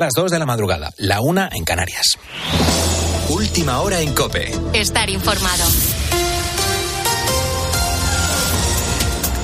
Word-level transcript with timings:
Las 0.00 0.14
2 0.16 0.30
de 0.30 0.38
la 0.38 0.46
madrugada, 0.46 0.94
la 0.96 1.20
una 1.20 1.50
en 1.52 1.62
Canarias. 1.62 2.16
Última 3.28 3.80
hora 3.80 4.00
en 4.00 4.14
Cope. 4.14 4.50
Estar 4.72 5.10
informado. 5.10 5.64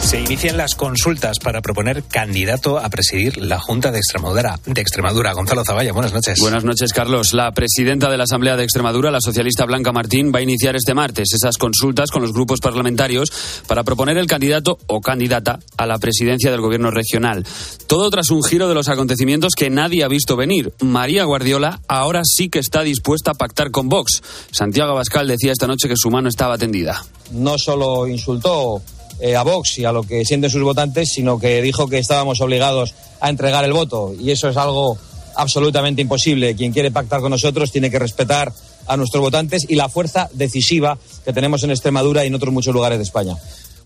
Se 0.06 0.20
inician 0.20 0.56
las 0.56 0.76
consultas 0.76 1.40
para 1.40 1.60
proponer 1.60 2.04
candidato 2.04 2.78
a 2.78 2.88
presidir 2.88 3.38
la 3.38 3.58
Junta 3.58 3.90
de 3.90 3.98
Extremadura. 3.98 4.60
De 4.64 4.80
Extremadura. 4.80 5.32
Gonzalo 5.32 5.64
Zavalla, 5.64 5.92
buenas 5.92 6.12
noches. 6.12 6.38
Buenas 6.40 6.62
noches, 6.62 6.92
Carlos. 6.92 7.34
La 7.34 7.50
presidenta 7.50 8.08
de 8.08 8.16
la 8.16 8.22
Asamblea 8.22 8.56
de 8.56 8.62
Extremadura, 8.62 9.10
la 9.10 9.20
socialista 9.20 9.64
Blanca 9.64 9.90
Martín, 9.90 10.30
va 10.32 10.38
a 10.38 10.42
iniciar 10.42 10.76
este 10.76 10.94
martes 10.94 11.34
esas 11.34 11.58
consultas 11.58 12.12
con 12.12 12.22
los 12.22 12.32
grupos 12.32 12.60
parlamentarios 12.60 13.32
para 13.66 13.82
proponer 13.82 14.16
el 14.16 14.28
candidato 14.28 14.78
o 14.86 15.00
candidata 15.00 15.58
a 15.76 15.86
la 15.86 15.98
presidencia 15.98 16.52
del 16.52 16.60
gobierno 16.60 16.92
regional. 16.92 17.44
Todo 17.88 18.08
tras 18.08 18.30
un 18.30 18.44
giro 18.44 18.68
de 18.68 18.74
los 18.74 18.88
acontecimientos 18.88 19.54
que 19.56 19.70
nadie 19.70 20.04
ha 20.04 20.08
visto 20.08 20.36
venir. 20.36 20.72
María 20.82 21.24
Guardiola 21.24 21.80
ahora 21.88 22.22
sí 22.24 22.48
que 22.48 22.60
está 22.60 22.82
dispuesta 22.82 23.32
a 23.32 23.34
pactar 23.34 23.72
con 23.72 23.88
Vox. 23.88 24.22
Santiago 24.52 24.92
Abascal 24.92 25.26
decía 25.26 25.50
esta 25.50 25.66
noche 25.66 25.88
que 25.88 25.96
su 25.96 26.12
mano 26.12 26.28
estaba 26.28 26.58
tendida. 26.58 27.04
No 27.32 27.58
solo 27.58 28.06
insultó 28.06 28.80
eh, 29.20 29.36
a 29.36 29.42
Vox 29.42 29.78
y 29.78 29.84
a 29.84 29.92
lo 29.92 30.02
que 30.02 30.24
sienten 30.24 30.50
sus 30.50 30.62
votantes, 30.62 31.10
sino 31.10 31.38
que 31.38 31.62
dijo 31.62 31.88
que 31.88 31.98
estábamos 31.98 32.40
obligados 32.40 32.94
a 33.20 33.28
entregar 33.28 33.64
el 33.64 33.72
voto. 33.72 34.14
Y 34.18 34.30
eso 34.30 34.48
es 34.48 34.56
algo 34.56 34.98
absolutamente 35.34 36.02
imposible. 36.02 36.54
Quien 36.54 36.72
quiere 36.72 36.90
pactar 36.90 37.20
con 37.20 37.30
nosotros 37.30 37.70
tiene 37.70 37.90
que 37.90 37.98
respetar 37.98 38.52
a 38.86 38.96
nuestros 38.96 39.20
votantes 39.20 39.66
y 39.68 39.74
la 39.74 39.88
fuerza 39.88 40.28
decisiva 40.32 40.98
que 41.24 41.32
tenemos 41.32 41.62
en 41.64 41.70
Extremadura 41.70 42.24
y 42.24 42.28
en 42.28 42.34
otros 42.34 42.52
muchos 42.52 42.74
lugares 42.74 42.98
de 42.98 43.04
España. 43.04 43.36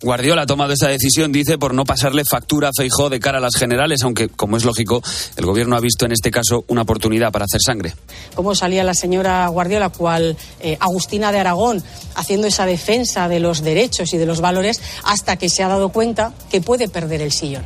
Guardiola 0.03 0.43
ha 0.43 0.47
tomado 0.47 0.73
esa 0.73 0.89
decisión, 0.89 1.31
dice, 1.31 1.59
por 1.59 1.75
no 1.75 1.85
pasarle 1.85 2.25
factura 2.25 2.69
a 2.69 2.71
Feijó 2.75 3.11
de 3.11 3.21
cara 3.21 3.37
a 3.37 3.41
las 3.41 3.55
generales, 3.55 4.03
aunque, 4.03 4.29
como 4.29 4.57
es 4.57 4.65
lógico, 4.65 5.03
el 5.37 5.45
gobierno 5.45 5.77
ha 5.77 5.81
visto 5.81 6.07
en 6.07 6.13
este 6.13 6.31
caso 6.31 6.65
una 6.69 6.83
oportunidad 6.83 7.31
para 7.31 7.45
hacer 7.45 7.61
sangre. 7.63 7.95
Cómo 8.35 8.55
salía 8.55 8.83
la 8.83 8.95
señora 8.95 9.47
Guardiola, 9.49 9.91
cual 9.91 10.39
eh, 10.61 10.79
Agustina 10.81 11.33
de 11.33 11.41
Aragón, 11.41 11.83
haciendo 12.15 12.47
esa 12.47 12.65
defensa 12.65 13.29
de 13.29 13.41
los 13.41 13.63
derechos 13.63 14.15
y 14.15 14.17
de 14.17 14.25
los 14.25 14.41
valores, 14.41 14.81
hasta 15.05 15.37
que 15.37 15.51
se 15.51 15.63
ha 15.63 15.69
dado 15.69 15.91
cuenta 15.91 16.33
que 16.51 16.63
puede 16.63 16.89
perder 16.89 17.21
el 17.21 17.31
sillón. 17.31 17.65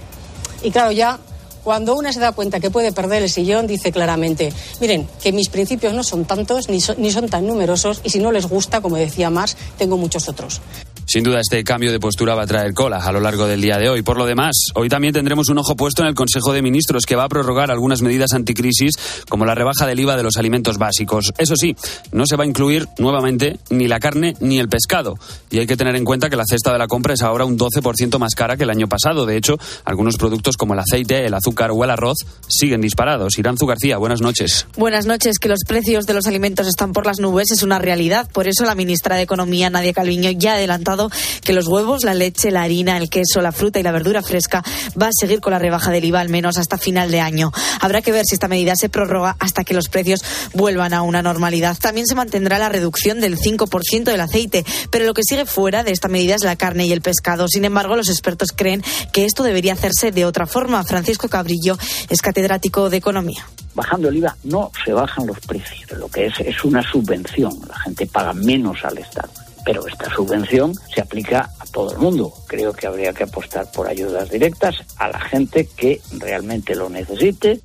Y 0.65 0.73
claro, 0.73 0.91
ya 0.91 1.21
cuando 1.63 1.95
una 1.95 2.13
se 2.13 2.19
da 2.19 2.33
cuenta 2.33 2.59
que 2.59 2.71
puede 2.71 2.91
perder 2.91 3.23
el 3.23 3.31
sillón, 3.31 3.69
dice 3.69 3.93
claramente, 3.93 4.53
miren, 4.81 5.09
que 5.23 5.31
mis 5.31 5.51
principios 5.51 5.95
no 5.95 6.03
son 6.03 6.25
tantos 6.25 6.69
ni, 6.69 6.79
ni 6.99 7.13
son 7.13 7.29
tan 7.29 7.47
numerosos 7.47 8.01
y 8.03 8.11
si 8.11 8.19
no 8.19 8.33
les 8.33 8.47
gusta, 8.47 8.81
como 8.81 8.97
decía 8.97 9.31
Marx, 9.31 9.57
tengo 9.79 9.97
muchos 9.97 10.29
otros. 10.29 10.61
Sin 11.07 11.23
duda, 11.23 11.41
este 11.41 11.63
cambio 11.65 11.93
de 11.93 12.01
postura 12.01 12.35
va 12.35 12.43
a 12.43 12.47
traer 12.47 12.73
cola 12.73 12.99
a 12.99 13.13
lo 13.13 13.21
largo 13.21 13.47
del 13.47 13.61
día 13.61 13.77
de 13.79 13.89
hoy. 13.89 14.03
Por 14.03 14.17
lo 14.17 14.27
demás, 14.27 14.57
hoy 14.75 14.89
también 14.89 15.13
tendremos 15.13 15.49
un 15.49 15.59
ojo 15.59 15.77
puesto 15.77 16.03
en 16.03 16.09
el 16.09 16.15
Consejo 16.15 16.53
de 16.53 16.63
Ministros, 16.63 17.05
que 17.05 17.15
va 17.15 17.25
a 17.25 17.29
prorrogar 17.29 17.71
algunas 17.71 18.01
medidas 18.03 18.33
anticrisis, 18.33 18.93
como 19.29 19.45
la 19.45 19.55
rebaja 19.55 19.87
del 19.87 20.01
IVA 20.01 20.17
de 20.17 20.23
los 20.23 20.37
alimentos 20.37 20.79
básicos. 20.79 21.33
Eso 21.39 21.57
sí, 21.57 21.77
no 22.13 22.27
se 22.27 22.37
va 22.37 22.45
a 22.45 22.47
incluir 22.47 22.89
nuevamente 22.99 23.59
ni 23.71 23.87
la 23.87 24.01
carne 24.01 24.35
ni 24.41 24.59
el 24.59 24.69
pescado. 24.69 25.19
Y 25.51 25.59
hay 25.59 25.67
que 25.67 25.77
tener 25.77 25.95
en 25.97 26.05
cuenta 26.05 26.31
que 26.31 26.37
la 26.37 26.45
cesta 26.49 26.73
de 26.73 26.79
la 26.79 26.87
compra 26.87 27.15
es 27.15 27.23
ahora 27.23 27.45
un 27.45 27.59
12% 27.59 28.19
más 28.19 28.35
cara 28.35 28.57
que 28.57 28.65
el 28.65 28.71
año 28.71 28.89
pasado. 28.89 29.27
De 29.27 29.37
hecho, 29.37 29.59
algunos 29.85 30.17
productos 30.17 30.57
como 30.57 30.75
el 30.75 30.81
aceite, 30.81 31.27
el 31.27 31.35
azúcar 31.35 31.71
o 31.71 31.85
el 31.85 31.91
arroz 31.91 32.19
siguen 32.49 32.81
disparados. 32.81 33.39
Iranzu 33.39 33.67
García, 33.67 33.99
buenas 33.99 34.21
noches. 34.21 34.67
Buenas 34.77 35.07
noches. 35.07 35.39
Que 35.39 35.49
los 35.49 35.61
precios 35.67 36.07
de 36.07 36.15
los 36.15 36.27
alimentos 36.27 36.67
están 36.67 36.93
por 36.93 37.07
las 37.07 37.19
nubes 37.19 37.51
es 37.51 37.63
una 37.63 37.79
realidad. 37.79 38.29
Por 38.33 38.49
eso 38.49 38.65
la 38.65 38.75
ministra 38.75 39.17
de 39.17 39.23
Economía, 39.23 39.71
Nadia 39.71 39.93
Calviño, 39.93 40.31
ya 40.31 40.53
ha 40.53 40.55
adelantado 40.57 40.94
que 41.43 41.53
los 41.53 41.67
huevos, 41.67 42.05
la 42.05 42.15
leche, 42.15 42.51
la 42.51 42.63
harina, 42.63 42.97
el 42.97 43.11
queso, 43.11 43.41
la 43.41 43.53
fruta 43.53 43.79
y 43.79 43.83
la 43.83 43.93
verdura 43.93 44.23
fresca 44.23 44.63
va 45.01 45.09
a 45.09 45.13
seguir 45.13 45.41
con 45.41 45.53
la 45.53 45.59
rebaja 45.59 45.91
del 45.91 46.05
IVA 46.05 46.21
al 46.21 46.29
menos 46.29 46.59
hasta 46.59 46.79
final 46.79 47.11
de 47.11 47.21
año. 47.21 47.53
Habrá 47.81 48.03
que 48.03 48.13
ver 48.13 48.25
si 48.27 48.35
esta 48.35 48.49
medida 48.49 48.75
se 48.77 48.89
prorroga 48.89 49.37
hasta 49.39 49.65
que 49.65 49.75
los 49.75 49.89
precios 49.89 50.21
vuelvan 50.55 50.95
a 50.95 51.03
una 51.03 51.23
normalidad. 51.23 51.77
También 51.79 52.07
se 52.07 52.15
mantendrá 52.15 52.59
la 52.59 52.69
reducción 52.69 53.21
del 53.21 53.39
5% 53.39 54.05
del 54.05 54.21
aceite, 54.21 54.65
pero 54.91 55.05
lo 55.05 55.15
que 55.15 55.23
sigue 55.25 55.47
fuera 55.47 55.85
de 55.85 55.93
esta 55.93 56.09
medida 56.09 56.35
es 56.35 56.45
la 56.45 56.57
carne 56.57 56.87
y 56.87 56.93
el 56.93 57.03
pescado. 57.03 57.47
Sin 57.49 57.65
embargo, 57.65 57.97
los 57.97 58.09
expertos 58.09 58.51
creen 58.55 58.83
que 59.13 59.25
esto 59.25 59.43
debería 59.43 59.73
hacerse 59.75 60.13
de 60.13 60.25
otra 60.25 60.47
forma. 60.47 60.85
Francisco 60.85 61.29
Cabrillo 61.29 61.77
es 62.09 62.23
catedrático 62.23 62.91
de 62.91 62.97
Economía 62.99 63.45
bajando 63.75 64.09
el 64.09 64.19
IVA 64.19 64.37
no 64.45 64.71
se 64.85 64.93
bajan 64.93 65.27
los 65.27 65.41
precios, 65.41 65.91
lo 65.99 66.09
que 66.09 66.27
es 66.27 66.35
es 66.41 66.65
una 66.65 66.81
subvención, 66.81 67.53
la 67.69 67.79
gente 67.81 68.07
paga 68.07 68.33
menos 68.33 68.85
al 68.85 68.99
Estado 68.99 69.44
pero 69.65 69.87
esta 69.87 70.15
subvención 70.15 70.75
se 70.95 71.01
aplica 71.01 71.51
a 71.59 71.65
todo 71.67 71.93
el 71.93 71.99
mundo. 71.99 72.33
Creo 72.47 72.73
que 72.73 72.87
habría 72.87 73.13
que 73.13 73.25
apostar 73.25 73.71
por 73.73 73.89
ayudas 73.89 74.31
directas 74.31 74.77
a 74.99 75.09
la 75.09 75.21
gente 75.21 75.69
que 75.77 76.01
realmente 76.19 76.75
lo 76.75 76.89
necesite. 76.89 77.61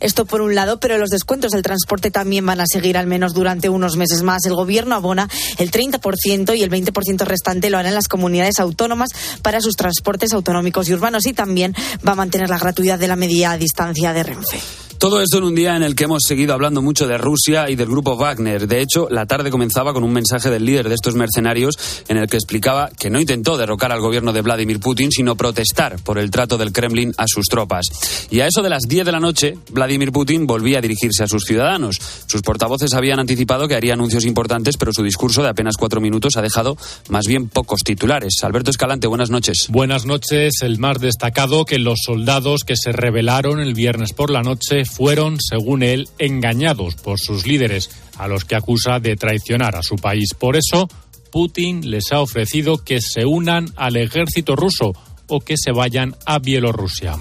Esto 0.00 0.24
por 0.24 0.40
un 0.40 0.54
lado, 0.54 0.80
pero 0.80 0.98
los 0.98 1.10
descuentos 1.10 1.52
del 1.52 1.62
transporte 1.62 2.10
también 2.10 2.44
van 2.44 2.60
a 2.60 2.66
seguir 2.66 2.98
al 2.98 3.06
menos 3.06 3.34
durante 3.34 3.68
unos 3.68 3.96
meses 3.96 4.22
más. 4.22 4.44
El 4.44 4.54
gobierno 4.54 4.94
abona 4.94 5.28
el 5.58 5.70
30% 5.70 6.56
y 6.56 6.62
el 6.62 6.70
20% 6.70 7.24
restante 7.24 7.70
lo 7.70 7.78
harán 7.78 7.94
las 7.94 8.08
comunidades 8.08 8.58
autónomas 8.58 9.10
para 9.42 9.60
sus 9.60 9.76
transportes 9.76 10.32
autonómicos 10.32 10.88
y 10.88 10.94
urbanos 10.94 11.26
y 11.26 11.32
también 11.32 11.74
va 12.06 12.12
a 12.12 12.16
mantener 12.16 12.50
la 12.50 12.58
gratuidad 12.58 12.98
de 12.98 13.08
la 13.08 13.16
media 13.16 13.56
distancia 13.56 14.12
de 14.12 14.22
Renfe. 14.24 14.58
Todo 15.02 15.20
esto 15.20 15.38
en 15.38 15.42
un 15.42 15.56
día 15.56 15.74
en 15.74 15.82
el 15.82 15.96
que 15.96 16.04
hemos 16.04 16.22
seguido 16.24 16.54
hablando 16.54 16.80
mucho 16.80 17.08
de 17.08 17.18
Rusia 17.18 17.68
y 17.68 17.74
del 17.74 17.88
grupo 17.88 18.16
Wagner. 18.16 18.68
De 18.68 18.80
hecho, 18.80 19.08
la 19.10 19.26
tarde 19.26 19.50
comenzaba 19.50 19.92
con 19.92 20.04
un 20.04 20.12
mensaje 20.12 20.48
del 20.48 20.64
líder 20.64 20.88
de 20.88 20.94
estos 20.94 21.16
mercenarios 21.16 21.76
en 22.06 22.18
el 22.18 22.28
que 22.28 22.36
explicaba 22.36 22.88
que 22.88 23.10
no 23.10 23.20
intentó 23.20 23.56
derrocar 23.56 23.90
al 23.90 24.00
gobierno 24.00 24.32
de 24.32 24.42
Vladimir 24.42 24.78
Putin, 24.78 25.10
sino 25.10 25.34
protestar 25.34 25.96
por 26.04 26.18
el 26.20 26.30
trato 26.30 26.56
del 26.56 26.70
Kremlin 26.70 27.12
a 27.18 27.24
sus 27.26 27.46
tropas. 27.46 27.86
Y 28.30 28.42
a 28.42 28.46
eso 28.46 28.62
de 28.62 28.70
las 28.70 28.84
10 28.84 29.06
de 29.06 29.10
la 29.10 29.18
noche, 29.18 29.58
Vladimir 29.72 30.12
Putin 30.12 30.46
volvía 30.46 30.78
a 30.78 30.80
dirigirse 30.80 31.24
a 31.24 31.26
sus 31.26 31.42
ciudadanos. 31.42 31.98
Sus 32.28 32.42
portavoces 32.42 32.94
habían 32.94 33.18
anticipado 33.18 33.66
que 33.66 33.74
haría 33.74 33.94
anuncios 33.94 34.24
importantes, 34.24 34.76
pero 34.76 34.92
su 34.92 35.02
discurso 35.02 35.42
de 35.42 35.48
apenas 35.48 35.76
cuatro 35.76 36.00
minutos 36.00 36.36
ha 36.36 36.42
dejado 36.42 36.76
más 37.08 37.26
bien 37.26 37.48
pocos 37.48 37.80
titulares. 37.80 38.36
Alberto 38.44 38.70
Escalante, 38.70 39.08
buenas 39.08 39.30
noches. 39.30 39.66
Buenas 39.68 40.06
noches. 40.06 40.62
El 40.62 40.78
más 40.78 41.00
destacado 41.00 41.64
que 41.64 41.80
los 41.80 41.98
soldados 42.06 42.60
que 42.64 42.76
se 42.76 42.92
rebelaron 42.92 43.58
el 43.58 43.74
viernes 43.74 44.12
por 44.12 44.30
la 44.30 44.42
noche 44.42 44.84
fueron, 44.94 45.38
según 45.40 45.82
él, 45.82 46.08
engañados 46.18 46.94
por 46.96 47.18
sus 47.18 47.46
líderes, 47.46 47.90
a 48.18 48.28
los 48.28 48.44
que 48.44 48.56
acusa 48.56 49.00
de 49.00 49.16
traicionar 49.16 49.76
a 49.76 49.82
su 49.82 49.96
país. 49.96 50.34
Por 50.38 50.56
eso, 50.56 50.88
Putin 51.30 51.90
les 51.90 52.12
ha 52.12 52.20
ofrecido 52.20 52.78
que 52.78 53.00
se 53.00 53.24
unan 53.24 53.72
al 53.76 53.96
ejército 53.96 54.54
ruso 54.54 54.92
o 55.26 55.40
que 55.40 55.54
se 55.56 55.72
vayan 55.72 56.14
a 56.26 56.38
Bielorrusia. 56.38 57.16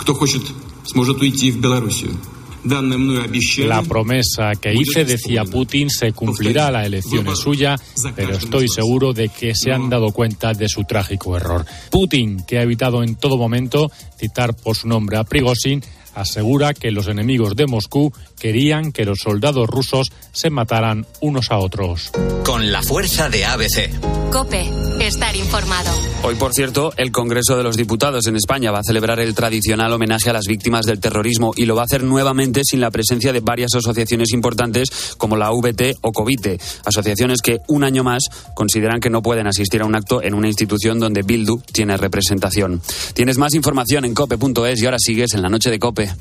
La 3.66 3.82
promesa 3.82 4.52
que 4.60 4.74
hice, 4.74 5.04
decía 5.04 5.44
Putin, 5.46 5.90
se 5.90 6.12
cumplirá, 6.12 6.70
la 6.70 6.86
elección 6.86 7.28
es 7.28 7.40
suya, 7.40 7.76
pero 8.16 8.34
estoy 8.34 8.68
seguro 8.68 9.14
de 9.14 9.30
que 9.30 9.56
se 9.56 9.72
han 9.72 9.90
dado 9.90 10.12
cuenta 10.12 10.54
de 10.54 10.70
su 10.70 10.84
trágico 10.84 11.36
error. 11.36 11.66
Putin, 11.90 12.44
que 12.46 12.60
ha 12.60 12.64
evitado 12.64 13.04
en 13.04 13.16
todo 13.16 13.38
momento 13.38 13.90
citar 14.20 14.56
por 14.56 14.76
su 14.76 14.88
nombre 14.88 15.18
a 15.18 15.24
Prigozhin, 15.24 15.82
asegura 16.16 16.74
que 16.74 16.92
los 16.92 17.08
enemigos 17.08 17.56
de 17.56 17.68
Moscú 17.68 18.14
querían 18.40 18.92
que 18.92 19.06
los 19.06 19.20
soldados 19.20 19.68
rusos 19.68 20.12
se 20.32 20.50
mataran 20.50 21.06
unos 21.20 21.52
a 21.52 21.58
otros. 21.58 22.12
Con 22.44 22.72
la 22.72 22.82
fuerza 22.82 23.30
de 23.30 23.46
ABC. 23.46 23.92
Cope, 24.32 24.70
estar 25.08 25.36
informado. 25.36 25.90
Hoy, 26.24 26.36
por 26.36 26.54
cierto, 26.54 26.94
el 26.98 27.12
Congreso 27.12 27.58
de 27.58 27.64
los 27.64 27.76
Diputados 27.76 28.28
en 28.28 28.36
España 28.36 28.72
va 28.72 28.80
a 28.80 28.84
celebrar 28.84 29.20
el 29.20 29.34
tradicional 29.34 29.92
homenaje 29.94 30.30
a 30.30 30.34
las 30.34 30.46
víctimas 30.46 30.86
del 30.86 31.00
terrorismo 31.00 31.54
y 31.56 31.66
lo 31.66 31.76
va 31.76 31.82
a 31.82 31.86
hacer 31.86 32.04
nuevamente 32.04 32.62
sin 32.64 32.82
la 32.82 32.92
presencia 32.92 33.34
de 33.34 33.40
varias 33.40 33.74
asociaciones 33.76 34.32
importantes 34.32 35.16
como 35.18 35.38
la 35.38 35.50
VT 35.52 35.98
o 36.02 36.12
COVITE, 36.12 36.60
asociaciones 36.86 37.42
que 37.42 37.60
un 37.68 37.84
año 37.84 38.04
más 38.04 38.24
consideran 38.54 39.00
que 39.00 39.10
no 39.10 39.22
pueden 39.22 39.48
asistir 39.48 39.82
a 39.82 39.86
un 39.86 39.96
acto 39.96 40.22
en 40.22 40.34
una 40.34 40.48
institución 40.48 41.00
donde 41.00 41.24
Bildu 41.24 41.62
tiene 41.72 41.98
representación. 41.98 42.82
Tienes 43.14 43.38
más 43.38 43.54
información 43.56 44.06
en 44.06 44.14
cope.es 44.14 44.82
y 44.82 44.86
ahora 44.86 44.98
sigues 45.00 45.34
en 45.34 45.42
la 45.42 45.50
noche 45.50 45.72
de 45.72 45.80
Cope. 45.80 46.14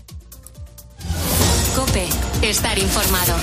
Cope, 1.77 2.09
estar 2.43 2.79
informado. 2.79 3.35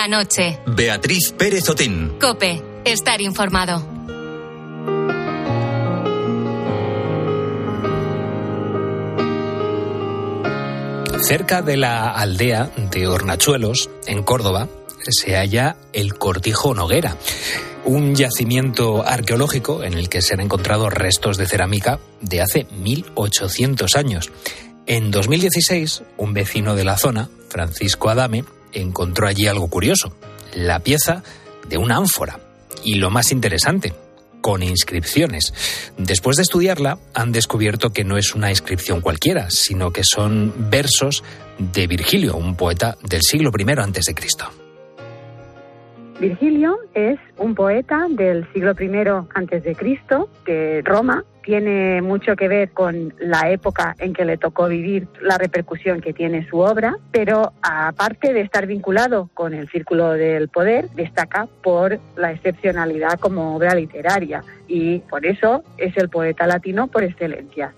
La 0.00 0.08
noche. 0.08 0.58
Beatriz 0.66 1.34
Pérez 1.36 1.68
Otín. 1.68 2.16
Cope, 2.18 2.62
estar 2.86 3.20
informado. 3.20 3.86
Cerca 11.20 11.60
de 11.60 11.76
la 11.76 12.12
aldea 12.12 12.70
de 12.90 13.08
Hornachuelos, 13.08 13.90
en 14.06 14.22
Córdoba, 14.22 14.70
se 15.06 15.36
halla 15.36 15.76
el 15.92 16.14
Cortijo 16.14 16.72
Noguera, 16.72 17.18
un 17.84 18.14
yacimiento 18.14 19.06
arqueológico 19.06 19.84
en 19.84 19.92
el 19.92 20.08
que 20.08 20.22
se 20.22 20.32
han 20.32 20.40
encontrado 20.40 20.88
restos 20.88 21.36
de 21.36 21.44
cerámica 21.44 22.00
de 22.22 22.40
hace 22.40 22.66
1800 22.72 23.94
años. 23.96 24.32
En 24.86 25.10
2016, 25.10 26.04
un 26.16 26.32
vecino 26.32 26.74
de 26.74 26.84
la 26.84 26.96
zona, 26.96 27.28
Francisco 27.50 28.08
Adame, 28.08 28.44
encontró 28.72 29.26
allí 29.26 29.46
algo 29.46 29.68
curioso, 29.68 30.14
la 30.54 30.80
pieza 30.80 31.22
de 31.68 31.78
una 31.78 31.96
ánfora. 31.96 32.38
Y 32.84 32.94
lo 32.94 33.10
más 33.10 33.32
interesante, 33.32 33.92
con 34.40 34.62
inscripciones. 34.62 35.52
Después 35.98 36.36
de 36.36 36.42
estudiarla, 36.42 36.98
han 37.14 37.32
descubierto 37.32 37.90
que 37.90 38.04
no 38.04 38.16
es 38.16 38.34
una 38.34 38.50
inscripción 38.50 39.00
cualquiera, 39.00 39.50
sino 39.50 39.90
que 39.90 40.02
son 40.04 40.70
versos 40.70 41.22
de 41.58 41.86
Virgilio, 41.86 42.36
un 42.36 42.56
poeta 42.56 42.96
del 43.02 43.22
siglo 43.22 43.50
I 43.56 44.14
Cristo. 44.14 44.46
Virgilio 46.20 46.76
es 46.94 47.18
un 47.38 47.54
poeta 47.54 48.06
del 48.10 48.46
siglo 48.52 48.72
I 48.78 49.74
Cristo 49.74 50.28
de 50.44 50.82
Roma. 50.84 51.24
Tiene 51.50 52.00
mucho 52.00 52.36
que 52.36 52.46
ver 52.46 52.70
con 52.70 53.12
la 53.18 53.50
época 53.50 53.96
en 53.98 54.12
que 54.12 54.24
le 54.24 54.36
tocó 54.36 54.68
vivir, 54.68 55.08
la 55.20 55.36
repercusión 55.36 56.00
que 56.00 56.12
tiene 56.12 56.48
su 56.48 56.60
obra, 56.60 56.96
pero 57.10 57.54
aparte 57.60 58.32
de 58.32 58.42
estar 58.42 58.68
vinculado 58.68 59.28
con 59.34 59.52
el 59.52 59.68
círculo 59.68 60.12
del 60.12 60.48
poder, 60.48 60.88
destaca 60.90 61.48
por 61.60 61.98
la 62.14 62.30
excepcionalidad 62.30 63.18
como 63.18 63.56
obra 63.56 63.74
literaria 63.74 64.44
y 64.68 65.00
por 65.00 65.26
eso 65.26 65.64
es 65.76 65.96
el 65.96 66.08
poeta 66.08 66.46
latino 66.46 66.86
por 66.86 67.02
excelencia. 67.02 67.74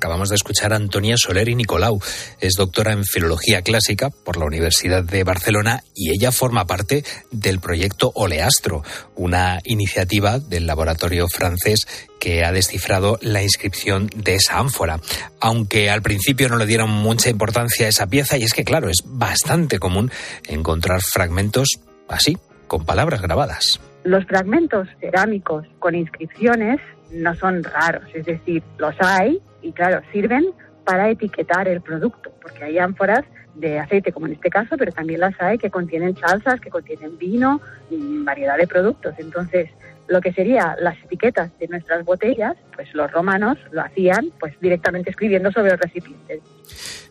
Acabamos 0.00 0.30
de 0.30 0.36
escuchar 0.36 0.72
a 0.72 0.76
Antonia 0.76 1.18
Soler 1.18 1.50
y 1.50 1.54
Nicolau. 1.54 2.00
Es 2.40 2.54
doctora 2.54 2.94
en 2.94 3.04
Filología 3.04 3.60
Clásica 3.60 4.08
por 4.08 4.38
la 4.38 4.46
Universidad 4.46 5.04
de 5.04 5.24
Barcelona 5.24 5.82
y 5.94 6.08
ella 6.10 6.32
forma 6.32 6.64
parte 6.64 7.04
del 7.30 7.60
proyecto 7.60 8.10
Oleastro, 8.14 8.82
una 9.14 9.58
iniciativa 9.62 10.38
del 10.38 10.66
laboratorio 10.66 11.28
francés 11.28 11.80
que 12.18 12.46
ha 12.46 12.50
descifrado 12.50 13.18
la 13.20 13.42
inscripción 13.42 14.08
de 14.16 14.36
esa 14.36 14.58
ánfora. 14.58 15.00
Aunque 15.38 15.90
al 15.90 16.00
principio 16.00 16.48
no 16.48 16.56
le 16.56 16.64
dieron 16.64 16.88
mucha 16.88 17.28
importancia 17.28 17.84
a 17.84 17.90
esa 17.90 18.06
pieza, 18.06 18.38
y 18.38 18.44
es 18.44 18.54
que, 18.54 18.64
claro, 18.64 18.88
es 18.88 19.02
bastante 19.04 19.78
común 19.78 20.10
encontrar 20.48 21.02
fragmentos 21.02 21.78
así, 22.08 22.38
con 22.68 22.86
palabras 22.86 23.20
grabadas. 23.20 23.78
Los 24.04 24.24
fragmentos 24.24 24.88
cerámicos 24.98 25.66
con 25.78 25.94
inscripciones 25.94 26.80
no 27.12 27.34
son 27.34 27.62
raros, 27.62 28.04
es 28.14 28.24
decir, 28.24 28.62
los 28.78 28.94
hay 29.00 29.42
y 29.62 29.72
claro, 29.72 30.02
sirven 30.12 30.46
para 30.84 31.10
etiquetar 31.10 31.68
el 31.68 31.80
producto, 31.80 32.32
porque 32.42 32.64
hay 32.64 32.78
ánforas 32.78 33.24
de 33.54 33.78
aceite, 33.78 34.12
como 34.12 34.26
en 34.26 34.32
este 34.32 34.50
caso, 34.50 34.76
pero 34.78 34.92
también 34.92 35.20
las 35.20 35.40
hay 35.40 35.58
que 35.58 35.70
contienen 35.70 36.16
salsas, 36.16 36.60
que 36.60 36.70
contienen 36.70 37.18
vino, 37.18 37.60
y 37.90 38.22
variedad 38.24 38.56
de 38.56 38.66
productos. 38.66 39.14
Entonces, 39.18 39.70
lo 40.08 40.20
que 40.20 40.32
serían 40.32 40.74
las 40.80 40.96
etiquetas 41.04 41.56
de 41.58 41.68
nuestras 41.68 42.04
botellas, 42.04 42.56
pues 42.74 42.92
los 42.94 43.10
romanos 43.10 43.58
lo 43.70 43.82
hacían 43.82 44.32
pues 44.38 44.58
directamente 44.60 45.10
escribiendo 45.10 45.52
sobre 45.52 45.70
los 45.70 45.80
recipientes. 45.80 46.40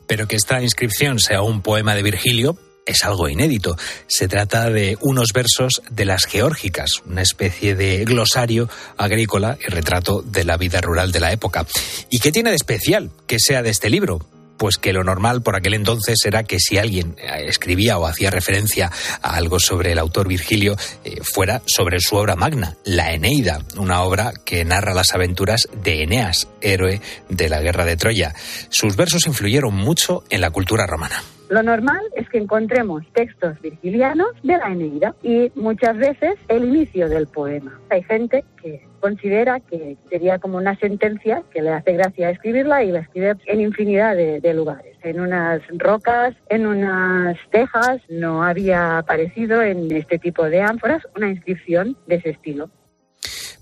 Pero 0.08 0.28
que 0.28 0.36
esta 0.36 0.62
inscripción 0.62 1.20
sea 1.20 1.42
un 1.42 1.62
poema 1.62 1.96
de 1.96 2.04
Virgilio, 2.04 2.58
es 2.90 3.04
algo 3.04 3.30
inédito. 3.30 3.78
Se 4.08 4.28
trata 4.28 4.70
de 4.70 4.98
unos 5.02 5.30
versos 5.34 5.82
de 5.90 6.06
las 6.06 6.26
geórgicas, 6.26 7.02
una 7.06 7.22
especie 7.22 7.76
de 7.76 8.04
glosario 8.04 8.70
agrícola 8.98 9.58
y 9.66 9.70
retrato 9.70 10.22
de 10.22 10.44
la 10.44 10.58
vida 10.58 10.82
rural 10.82 11.12
de 11.12 11.20
la 11.20 11.32
época. 11.32 11.66
¿Y 12.10 12.20
qué 12.20 12.32
tiene 12.32 12.50
de 12.50 12.56
especial 12.56 13.12
que 13.28 13.40
sea 13.40 13.62
de 13.62 13.70
este 13.70 13.90
libro? 13.90 14.39
Pues 14.60 14.78
que 14.78 14.94
lo 14.94 15.04
normal 15.04 15.42
por 15.42 15.56
aquel 15.56 15.74
entonces 15.74 16.18
era 16.26 16.44
que 16.44 16.60
si 16.60 16.78
alguien 16.78 17.16
eh, 17.18 17.46
escribía 17.48 17.98
o 17.98 18.06
hacía 18.06 18.30
referencia 18.30 18.92
a 19.22 19.36
algo 19.36 19.60
sobre 19.60 19.94
el 19.94 20.00
autor 20.00 20.28
Virgilio, 20.28 20.76
eh, 21.04 21.22
fuera 21.24 21.62
sobre 21.66 22.00
su 22.00 22.18
obra 22.18 22.36
magna, 22.36 22.76
la 22.84 23.14
Eneida, 23.14 23.60
una 23.78 24.04
obra 24.04 24.34
que 24.46 24.66
narra 24.66 24.94
las 24.94 25.16
aventuras 25.16 25.70
de 25.82 26.04
Eneas, 26.04 26.48
héroe 26.62 27.02
de 27.30 27.50
la 27.50 27.62
guerra 27.62 27.86
de 27.86 27.98
Troya. 27.98 28.34
Sus 28.70 28.96
versos 28.96 29.26
influyeron 29.26 29.74
mucho 29.74 30.24
en 30.30 30.42
la 30.42 30.52
cultura 30.52 30.86
romana. 30.86 31.24
Lo 31.50 31.64
normal 31.64 32.02
es 32.16 32.30
que 32.30 32.38
encontremos 32.38 33.04
textos 33.14 33.60
virgilianos 33.62 34.30
de 34.44 34.58
la 34.58 34.68
Eneida 34.68 35.16
y 35.24 35.52
muchas 35.56 35.98
veces 35.98 36.36
el 36.48 36.66
inicio 36.66 37.10
del 37.10 37.26
poema. 37.28 37.80
Hay 37.90 38.04
gente 38.04 38.44
que 38.62 38.89
considera 39.00 39.60
que 39.60 39.98
sería 40.10 40.40
como 40.40 40.58
una 40.58 40.78
sentencia 40.78 41.44
que 41.52 41.62
le 41.62 41.72
hace 41.72 41.94
gracia 41.94 42.30
escribirla 42.30 42.84
y 42.84 42.92
la 42.92 43.00
escribe 43.00 43.36
en 43.46 43.62
infinidad 43.62 44.16
de, 44.16 44.54
lugares. 44.54 44.98
En 45.04 45.20
unas 45.20 45.62
rocas, 45.78 46.36
en 46.50 46.68
unas 46.68 47.38
tejas, 47.52 48.02
no 48.10 48.44
había 48.44 48.98
aparecido 48.98 49.62
en 49.62 49.92
este 49.96 50.20
tipo 50.20 50.46
de 50.46 50.62
ánforas 50.62 51.04
una 51.16 51.30
inscripción 51.30 51.98
de 52.08 52.16
ese 52.16 52.32
estilo. 52.32 52.70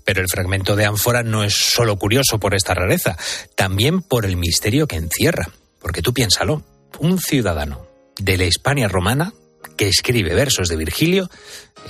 Pero 0.04 0.22
el 0.22 0.28
fragmento 0.28 0.74
de 0.74 0.86
ánfora 0.86 1.22
no 1.22 1.44
es 1.44 1.54
solo 1.54 1.96
curioso 1.96 2.40
por 2.40 2.54
esta 2.54 2.74
rareza, 2.74 3.16
también 3.54 4.00
por 4.00 4.24
el 4.24 4.36
misterio 4.36 4.86
que 4.86 4.96
encierra. 4.96 5.48
Porque 5.80 6.02
tú 6.02 6.12
piénsalo, 6.12 6.62
un 6.98 7.18
ciudadano 7.18 7.86
de 8.18 8.38
la 8.38 8.44
Hispania 8.44 8.88
romana 8.88 9.32
que 9.76 9.88
escribe 9.88 10.34
versos 10.34 10.68
de 10.68 10.76
Virgilio 10.76 11.28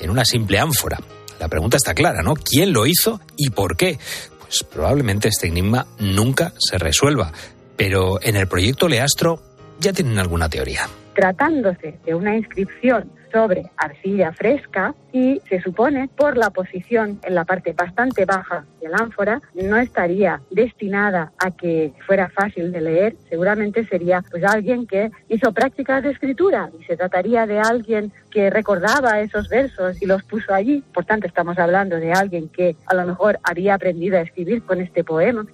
en 0.01 0.11
una 0.11 0.25
simple 0.25 0.59
ánfora. 0.59 0.99
La 1.39 1.49
pregunta 1.49 1.77
está 1.77 1.95
clara, 1.95 2.23
¿no? 2.23 2.35
¿Quién 2.35 2.73
lo 2.73 2.87
hizo 2.87 3.21
y 3.37 3.51
por 3.51 3.77
qué? 3.77 3.99
Pues 4.41 4.65
probablemente 4.65 5.29
este 5.29 5.49
enigma 5.49 5.87
nunca 5.99 6.53
se 6.59 6.79
resuelva, 6.79 7.33
pero 7.77 8.21
en 8.23 8.37
el 8.37 8.49
proyecto 8.49 8.89
Leastro 8.89 9.43
ya 9.79 9.93
tienen 9.93 10.19
alguna 10.19 10.49
teoría. 10.49 10.89
Tratándose 11.19 11.99
de 12.07 12.15
una 12.15 12.37
inscripción 12.37 13.11
sobre 13.33 13.65
arcilla 13.77 14.33
fresca 14.33 14.95
y 15.13 15.43
se 15.49 15.61
supone 15.61 16.09
por 16.17 16.37
la 16.37 16.51
posición 16.51 17.19
en 17.25 17.35
la 17.35 17.45
parte 17.45 17.73
bastante 17.73 18.25
baja 18.25 18.65
del 18.81 18.95
ánfora 18.95 19.43
no 19.53 19.79
estaría 19.79 20.41
destinada 20.53 21.33
a 21.39 21.51
que 21.51 21.93
fuera 22.07 22.29
fácil 22.29 22.71
de 22.71 22.83
leer, 22.83 23.17
seguramente 23.29 23.85
sería 23.87 24.23
pues 24.31 24.45
alguien 24.45 24.87
que 24.87 25.11
hizo 25.29 25.53
prácticas 25.53 26.05
de 26.05 26.13
escritura 26.13 26.71
y 26.79 26.85
se 26.85 26.97
trataría 26.97 27.47
de 27.47 27.59
alguien 27.59 28.13
que 28.31 28.49
recordaba 28.49 29.21
esos 29.21 29.49
versos 29.49 30.01
y 30.01 30.07
los 30.07 30.23
puso 30.23 30.55
allí, 30.55 30.85
por 30.95 31.05
tanto 31.05 31.27
estamos 31.27 31.59
hablando 31.59 31.97
de 31.97 32.13
alguien 32.13 32.49
que 32.49 32.77
a 32.87 32.95
lo 32.95 33.05
mejor 33.05 33.41
había 33.43 33.75
aprendido 33.75 34.19
a 34.19 34.21
escribir 34.23 34.63
con 34.63 34.81
este 34.81 35.03
poema 35.03 35.45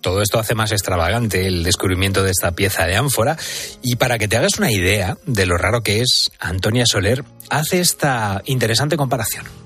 todo 0.00 0.22
esto 0.22 0.38
hace 0.38 0.54
más 0.54 0.72
extravagante 0.72 1.46
el 1.46 1.62
descubrimiento 1.64 2.22
de 2.22 2.30
esta 2.30 2.52
pieza 2.52 2.86
de 2.86 2.96
ánfora 2.96 3.36
y 3.82 3.96
para 3.96 4.18
que 4.18 4.28
te 4.28 4.36
hagas 4.36 4.58
una 4.58 4.70
idea 4.70 5.16
de 5.26 5.46
lo 5.46 5.56
raro 5.56 5.82
que 5.82 6.00
es, 6.00 6.30
Antonia 6.38 6.86
Soler 6.86 7.24
hace 7.50 7.80
esta 7.80 8.42
interesante 8.46 8.96
comparación. 8.96 9.65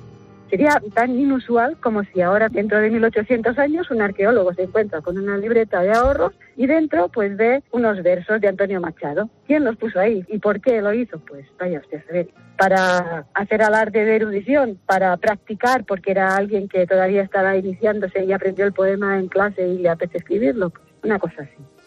Sería 0.50 0.82
tan 0.94 1.16
inusual 1.16 1.76
como 1.80 2.02
si 2.02 2.20
ahora, 2.20 2.48
dentro 2.48 2.80
de 2.80 2.90
1800 2.90 3.56
años, 3.56 3.88
un 3.90 4.02
arqueólogo 4.02 4.52
se 4.52 4.64
encuentra 4.64 5.00
con 5.00 5.16
una 5.16 5.36
libreta 5.36 5.80
de 5.80 5.92
ahorros 5.92 6.32
y 6.56 6.66
dentro 6.66 7.08
pues 7.08 7.36
ve 7.36 7.62
unos 7.70 8.02
versos 8.02 8.40
de 8.40 8.48
Antonio 8.48 8.80
Machado. 8.80 9.30
¿Quién 9.46 9.64
los 9.64 9.76
puso 9.76 10.00
ahí 10.00 10.24
y 10.28 10.38
por 10.38 10.60
qué 10.60 10.82
lo 10.82 10.92
hizo? 10.92 11.20
Pues 11.20 11.46
vaya 11.58 11.78
usted 11.78 11.98
a 11.98 12.06
saber. 12.06 12.28
Para 12.58 13.26
hacer 13.32 13.62
alarde 13.62 14.04
de 14.04 14.16
erudición, 14.16 14.78
para 14.86 15.16
practicar, 15.16 15.84
porque 15.84 16.10
era 16.10 16.36
alguien 16.36 16.68
que 16.68 16.84
todavía 16.86 17.22
estaba 17.22 17.56
iniciándose 17.56 18.24
y 18.24 18.32
aprendió 18.32 18.66
el 18.66 18.72
poema 18.72 19.18
en 19.18 19.28
clase 19.28 19.66
y 19.66 19.78
le 19.78 19.88
apetece 19.88 20.18
escribirlo. 20.18 20.70
Pues 20.70 20.84
una 21.04 21.18
cosa 21.20 21.42
así. 21.42 21.79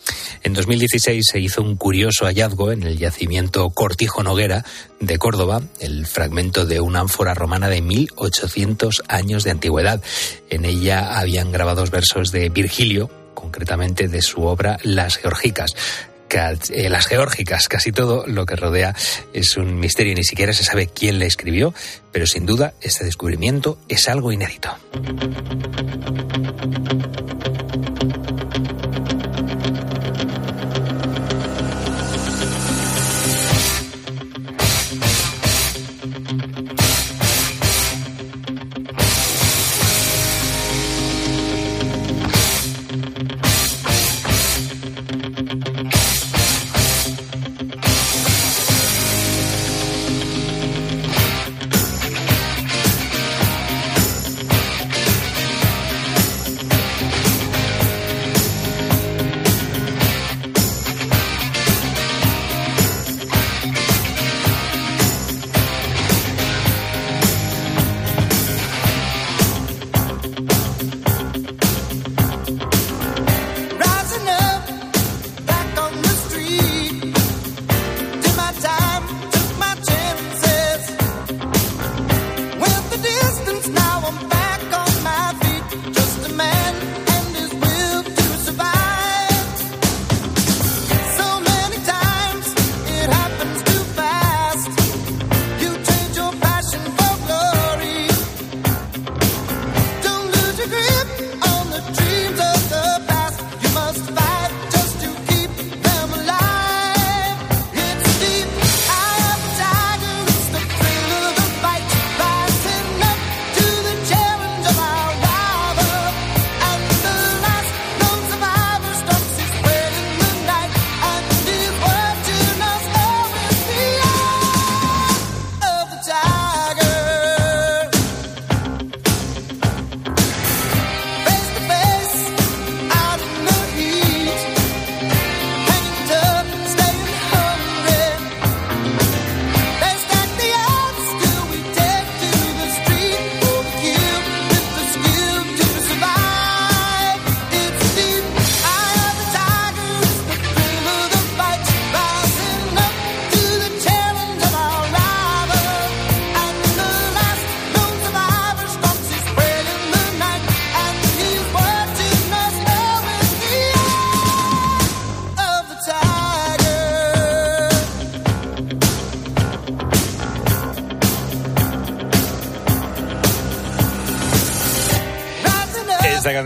En 0.44 0.54
2016 0.54 1.26
se 1.32 1.40
hizo 1.40 1.62
un 1.62 1.78
curioso 1.78 2.26
hallazgo 2.26 2.72
en 2.72 2.84
el 2.84 2.98
yacimiento 2.98 3.70
Cortijo 3.70 4.24
Noguera 4.24 4.66
de 5.00 5.18
Córdoba, 5.18 5.62
el 5.80 6.06
fragmento 6.06 6.66
de 6.66 6.82
una 6.82 7.00
ánfora 7.00 7.34
romana 7.34 7.70
de 7.70 7.82
1800 7.82 9.04
años 9.08 9.46
de 9.46 9.52
antigüedad. 9.52 10.02
En 10.50 10.66
ella 10.66 11.18
habían 11.18 11.52
grabados 11.52 11.92
versos 11.92 12.32
de 12.32 12.50
Virgilio, 12.50 13.10
concretamente 13.34 14.10
de 14.10 14.22
su 14.22 14.44
obra 14.44 14.78
Las 14.84 15.18
Georgicas. 15.18 15.76
Eh, 16.36 16.90
las 16.90 17.06
geórgicas, 17.06 17.68
casi 17.68 17.92
todo 17.92 18.26
lo 18.26 18.48
que 18.48 18.56
rodea 18.56 18.96
es 19.34 19.56
un 19.56 19.80
misterio, 19.80 20.16
ni 20.16 20.24
siquiera 20.24 20.52
se 20.52 20.64
sabe 20.64 20.88
quién 20.88 21.20
le 21.20 21.28
escribió, 21.28 21.76
pero 22.12 22.26
sin 22.26 22.48
duda 22.48 22.74
este 22.82 23.06
descubrimiento 23.06 23.78
es 23.88 24.08
algo 24.08 24.32
inédito. 24.32 24.76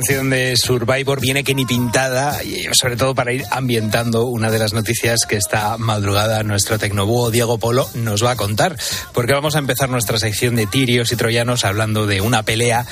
De 0.08 0.56
Survivor 0.56 1.20
viene 1.20 1.44
que 1.44 1.54
ni 1.54 1.66
pintada, 1.66 2.40
sobre 2.72 2.96
todo 2.96 3.14
para 3.14 3.34
ir 3.34 3.44
ambientando 3.52 4.26
una 4.26 4.50
de 4.50 4.58
las 4.58 4.72
noticias 4.72 5.26
que 5.28 5.36
esta 5.36 5.78
madrugada 5.78 6.44
nuestro 6.44 6.80
tecnobúo 6.80 7.30
Diego 7.30 7.58
Polo 7.58 7.90
nos 7.94 8.24
va 8.24 8.32
a 8.32 8.36
contar. 8.38 8.78
Porque 9.14 9.34
vamos 9.34 9.56
a 9.56 9.60
empezar 9.60 9.90
nuestra 9.90 10.18
sección 10.18 10.56
de 10.56 10.66
tirios 10.66 11.12
y 11.12 11.18
troyanos 11.18 11.66
hablando 11.66 12.08
de 12.08 12.22
una 12.22 12.44
pelea 12.44 12.86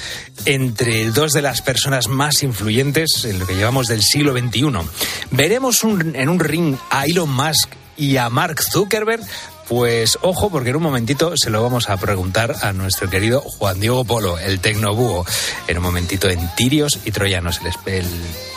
entre 0.46 1.10
dos 1.12 1.32
de 1.32 1.42
las 1.42 1.62
personas 1.62 2.10
más 2.10 2.44
influyentes 2.44 3.24
en 3.24 3.40
lo 3.40 3.48
que 3.48 3.56
llevamos 3.56 3.88
del 3.88 4.04
siglo 4.04 4.34
XXI. 4.34 4.66
Veremos 5.32 5.84
en 5.86 6.28
un 6.28 6.40
ring 6.42 6.76
a 6.90 7.06
Elon 7.06 7.34
Musk 7.34 7.70
y 7.96 8.18
a 8.18 8.30
Mark 8.30 8.62
Zuckerberg 8.62 9.24
pues 9.68 10.18
ojo, 10.22 10.50
porque 10.50 10.70
en 10.70 10.76
un 10.76 10.84
momentito 10.84 11.36
se 11.36 11.50
lo 11.50 11.62
vamos 11.62 11.90
a 11.90 11.98
preguntar 11.98 12.56
a 12.62 12.74
nuestro 12.74 13.10
querido 13.10 13.42
Juan 13.42 13.80
Diego 13.80 14.06
Polo, 14.06 14.38
el 14.38 14.60
tecnobúho, 14.60 15.26
en 15.68 15.78
un 15.78 15.84
momentito 15.84 16.30
en 16.30 16.40
Tirios 16.56 17.00
y 17.06 17.12
Troyanos, 17.12 17.60
el, 17.86 18.06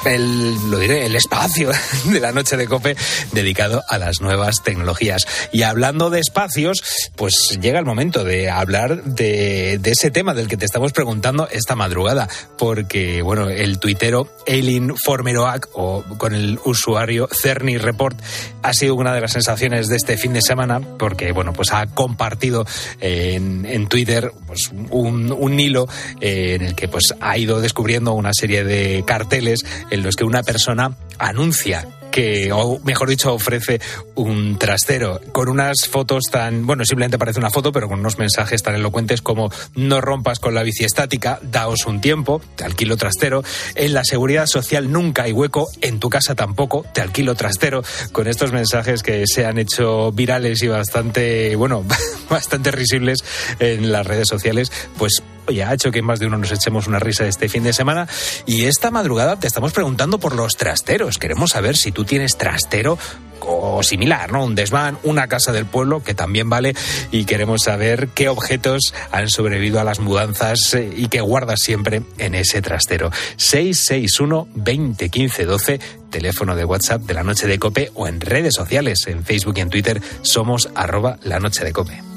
el, 0.05 0.71
lo 0.71 0.79
diré, 0.79 1.07
el 1.07 1.17
espacio 1.17 1.71
de 2.05 2.21
la 2.21 2.33
noche 2.33 2.57
de 2.57 2.67
cope 2.67 2.97
dedicado 3.33 3.83
a 3.89 3.99
las 3.99 4.21
nuevas 4.21 4.63
tecnologías. 4.63 5.27
Y 5.53 5.63
hablando 5.63 6.11
de 6.11 6.21
espacios, 6.21 6.83
pues 7.17 7.59
llega 7.61 7.79
el 7.79 7.85
momento 7.85 8.25
de 8.25 8.51
hablar 8.51 9.05
de, 9.05 9.79
de 9.81 9.91
ese 9.91 10.11
tema 10.11 10.35
del 10.35 10.49
que 10.49 10.57
te 10.57 10.65
estamos 10.65 10.93
preguntando 10.93 11.49
esta 11.51 11.75
madrugada, 11.75 12.29
porque 12.59 13.23
bueno, 13.23 13.49
el 13.49 13.79
tuitero 13.79 14.31
Eileen 14.47 14.97
Formeroac, 14.97 15.69
o 15.73 16.05
con 16.19 16.35
el 16.35 16.59
usuario 16.65 17.29
Cerny 17.33 17.79
Report, 17.79 18.19
ha 18.63 18.75
sido 18.75 18.95
una 18.95 19.15
de 19.15 19.21
las 19.21 19.33
sensaciones 19.33 19.89
de 19.89 19.97
este 19.97 20.17
fin 20.17 20.33
de 20.33 20.43
semana 20.43 20.81
porque 20.99 21.33
bueno, 21.33 21.53
pues 21.53 21.73
ha 21.73 21.87
compartido 21.87 22.67
en, 23.01 23.65
en 23.65 23.87
Twitter 23.87 24.33
pues, 24.47 24.71
un, 24.91 25.33
un 25.33 25.61
hilo 25.61 25.89
eh, 26.21 26.57
en 26.57 26.63
el 26.63 26.75
que 26.75 26.89
pues 26.89 27.15
ha 27.21 27.39
ido 27.39 27.61
descubriendo 27.61 28.13
una 28.13 28.31
serie 28.33 28.65
de 28.65 29.05
carteles 29.07 29.61
en 29.91 30.03
los 30.03 30.17
que 30.17 30.25
una 30.25 30.43
persona 30.43 30.97
anuncia 31.19 31.87
que, 32.19 32.51
o 32.51 32.81
mejor 32.81 33.09
dicho, 33.09 33.33
ofrece 33.33 33.81
un 34.17 34.59
trastero. 34.59 35.21
Con 35.31 35.49
unas 35.49 35.87
fotos 35.89 36.25
tan, 36.29 36.67
bueno, 36.67 36.85
simplemente 36.85 37.17
parece 37.17 37.39
una 37.39 37.49
foto, 37.49 37.71
pero 37.71 37.87
con 37.89 38.01
unos 38.01 38.19
mensajes 38.19 38.61
tan 38.61 38.75
elocuentes 38.75 39.23
como 39.23 39.53
no 39.77 40.01
rompas 40.01 40.41
con 40.41 40.53
la 40.53 40.65
bici 40.65 40.83
estática, 40.83 41.39
daos 41.43 41.87
un 41.87 42.01
tiempo, 42.01 42.43
te 42.57 42.65
alquilo 42.65 42.97
trastero, 42.97 43.45
en 43.77 43.95
la 43.95 44.03
seguridad 44.03 44.47
social 44.47 44.91
nunca 44.91 45.23
hay 45.23 45.33
hueco, 45.33 45.69
en 45.81 46.01
tu 46.01 46.11
casa 46.11 46.35
tampoco, 46.35 46.85
te 46.93 47.03
alquilo 47.03 47.37
trastero, 47.37 47.85
con 48.11 48.27
estos 48.27 48.51
mensajes 48.51 49.05
que 49.05 49.23
se 49.33 49.47
han 49.47 49.57
hecho 49.57 50.11
virales 50.11 50.61
y 50.65 50.67
bastante, 50.67 51.55
bueno, 51.55 51.85
bastante 52.29 52.73
risibles 52.73 53.23
en 53.61 53.93
las 53.93 54.05
redes 54.05 54.27
sociales, 54.27 54.73
pues 54.99 55.23
oye, 55.49 55.65
ha 55.65 55.75
hecho 55.75 55.91
que 55.91 56.03
más 56.03 56.21
de 56.21 56.27
uno 56.27 56.39
nos 56.39 56.53
echemos 56.53 56.87
una 56.87 56.99
risa 56.99 57.27
este 57.27 57.49
fin 57.49 57.65
de 57.65 57.73
semana. 57.73 58.07
Y 58.47 58.65
esta 58.65 58.91
madrugada 58.91 59.39
te 59.39 59.47
estamos 59.47 59.73
preguntando 59.73 60.19
por 60.19 60.35
los 60.35 60.57
trasteros. 60.57 61.19
Queremos 61.19 61.53
saber 61.53 61.77
si 61.77 61.91
tú 61.91 62.05
tienes 62.05 62.37
trastero 62.37 62.99
o 63.41 63.83
similar, 63.83 64.31
¿no? 64.31 64.45
Un 64.45 64.55
desván, 64.55 64.99
una 65.05 65.27
casa 65.27 65.53
del 65.53 65.65
pueblo 65.65 66.03
que 66.03 66.13
también 66.13 66.51
vale 66.51 66.75
y 67.11 67.25
queremos 67.25 67.63
saber 67.65 68.09
qué 68.09 68.29
objetos 68.29 68.93
han 69.11 69.31
sobrevivido 69.31 69.81
a 69.81 69.85
las 69.85 70.01
mudanzas 70.01 70.75
eh, 70.75 70.93
y 70.95 71.09
que 71.09 71.21
guardas 71.21 71.61
siempre 71.61 72.03
en 72.19 72.35
ese 72.35 72.61
trastero. 72.61 73.11
661 73.37 74.49
20 74.55 75.09
15 75.09 75.45
12 75.47 75.81
teléfono 76.11 76.57
de 76.57 76.65
WhatsApp 76.65 77.03
de 77.03 77.15
la 77.15 77.23
noche 77.23 77.47
de 77.47 77.59
cope 77.59 77.91
o 77.95 78.07
en 78.07 78.21
redes 78.21 78.55
sociales, 78.55 79.07
en 79.07 79.25
Facebook 79.25 79.55
y 79.57 79.61
en 79.61 79.71
Twitter 79.71 80.03
somos 80.23 80.69
arroba 80.75 81.19
la 81.23 81.39
noche 81.39 81.65
de 81.65 81.73
cope. 81.73 82.08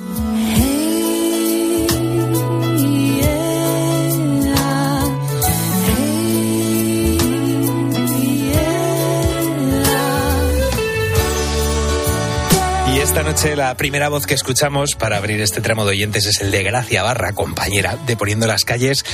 Noche 13.31 13.55
la 13.55 13.77
primera 13.77 14.09
voz 14.09 14.25
que 14.25 14.33
escuchamos 14.33 14.95
para 14.95 15.15
abrir 15.15 15.39
este 15.39 15.61
tramo 15.61 15.85
de 15.85 15.91
oyentes 15.91 16.25
es 16.25 16.41
el 16.41 16.51
de 16.51 16.63
Gracia 16.63 17.01
Barra, 17.01 17.31
compañera 17.31 17.97
de 18.05 18.17
Poniendo 18.17 18.45
las 18.45 18.65
Calles. 18.65 19.05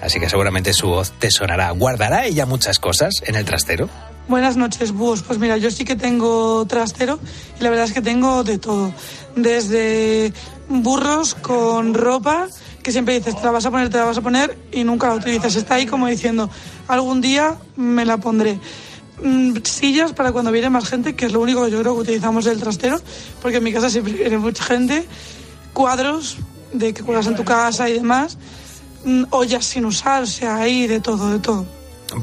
Así 0.00 0.20
que 0.20 0.28
seguramente 0.28 0.72
su 0.72 0.86
voz 0.86 1.10
te 1.18 1.32
sonará. 1.32 1.72
¿Guardará 1.72 2.26
ella 2.26 2.46
muchas 2.46 2.78
cosas 2.78 3.14
en 3.24 3.34
el 3.34 3.44
trastero? 3.44 3.88
Buenas 4.28 4.56
noches, 4.56 4.92
Bus. 4.92 5.22
Pues 5.22 5.40
mira, 5.40 5.56
yo 5.56 5.72
sí 5.72 5.84
que 5.84 5.96
tengo 5.96 6.64
trastero 6.66 7.18
y 7.58 7.64
la 7.64 7.70
verdad 7.70 7.86
es 7.86 7.92
que 7.92 8.02
tengo 8.02 8.44
de 8.44 8.58
todo. 8.58 8.94
Desde 9.34 10.32
burros 10.68 11.34
con 11.34 11.92
ropa, 11.94 12.46
que 12.84 12.92
siempre 12.92 13.14
dices, 13.14 13.36
te 13.36 13.42
la 13.42 13.50
vas 13.50 13.66
a 13.66 13.72
poner, 13.72 13.88
te 13.88 13.98
la 13.98 14.04
vas 14.04 14.18
a 14.18 14.22
poner 14.22 14.56
y 14.70 14.84
nunca 14.84 15.08
la 15.08 15.14
utilizas. 15.14 15.56
Está 15.56 15.74
ahí 15.74 15.86
como 15.86 16.06
diciendo, 16.06 16.48
algún 16.86 17.20
día 17.20 17.56
me 17.74 18.04
la 18.04 18.18
pondré. 18.18 18.60
Mm, 19.22 19.58
sillas 19.64 20.12
para 20.12 20.32
cuando 20.32 20.52
viene 20.52 20.68
más 20.68 20.88
gente, 20.88 21.14
que 21.14 21.26
es 21.26 21.32
lo 21.32 21.40
único 21.40 21.64
que 21.64 21.70
yo 21.70 21.80
creo 21.80 21.94
que 21.94 22.00
utilizamos 22.02 22.44
del 22.44 22.60
trastero, 22.60 23.00
porque 23.40 23.58
en 23.58 23.64
mi 23.64 23.72
casa 23.72 23.88
siempre 23.88 24.12
viene 24.12 24.38
mucha 24.38 24.62
gente, 24.64 25.06
cuadros 25.72 26.36
de 26.72 26.92
que 26.92 27.02
cuelgas 27.02 27.26
en 27.26 27.36
tu 27.36 27.44
casa 27.44 27.88
y 27.88 27.94
demás, 27.94 28.36
mm, 29.04 29.24
ollas 29.30 29.64
sin 29.64 29.86
usar, 29.86 30.24
o 30.24 30.26
sea, 30.26 30.56
hay 30.56 30.86
de 30.86 31.00
todo, 31.00 31.30
de 31.30 31.38
todo. 31.38 31.66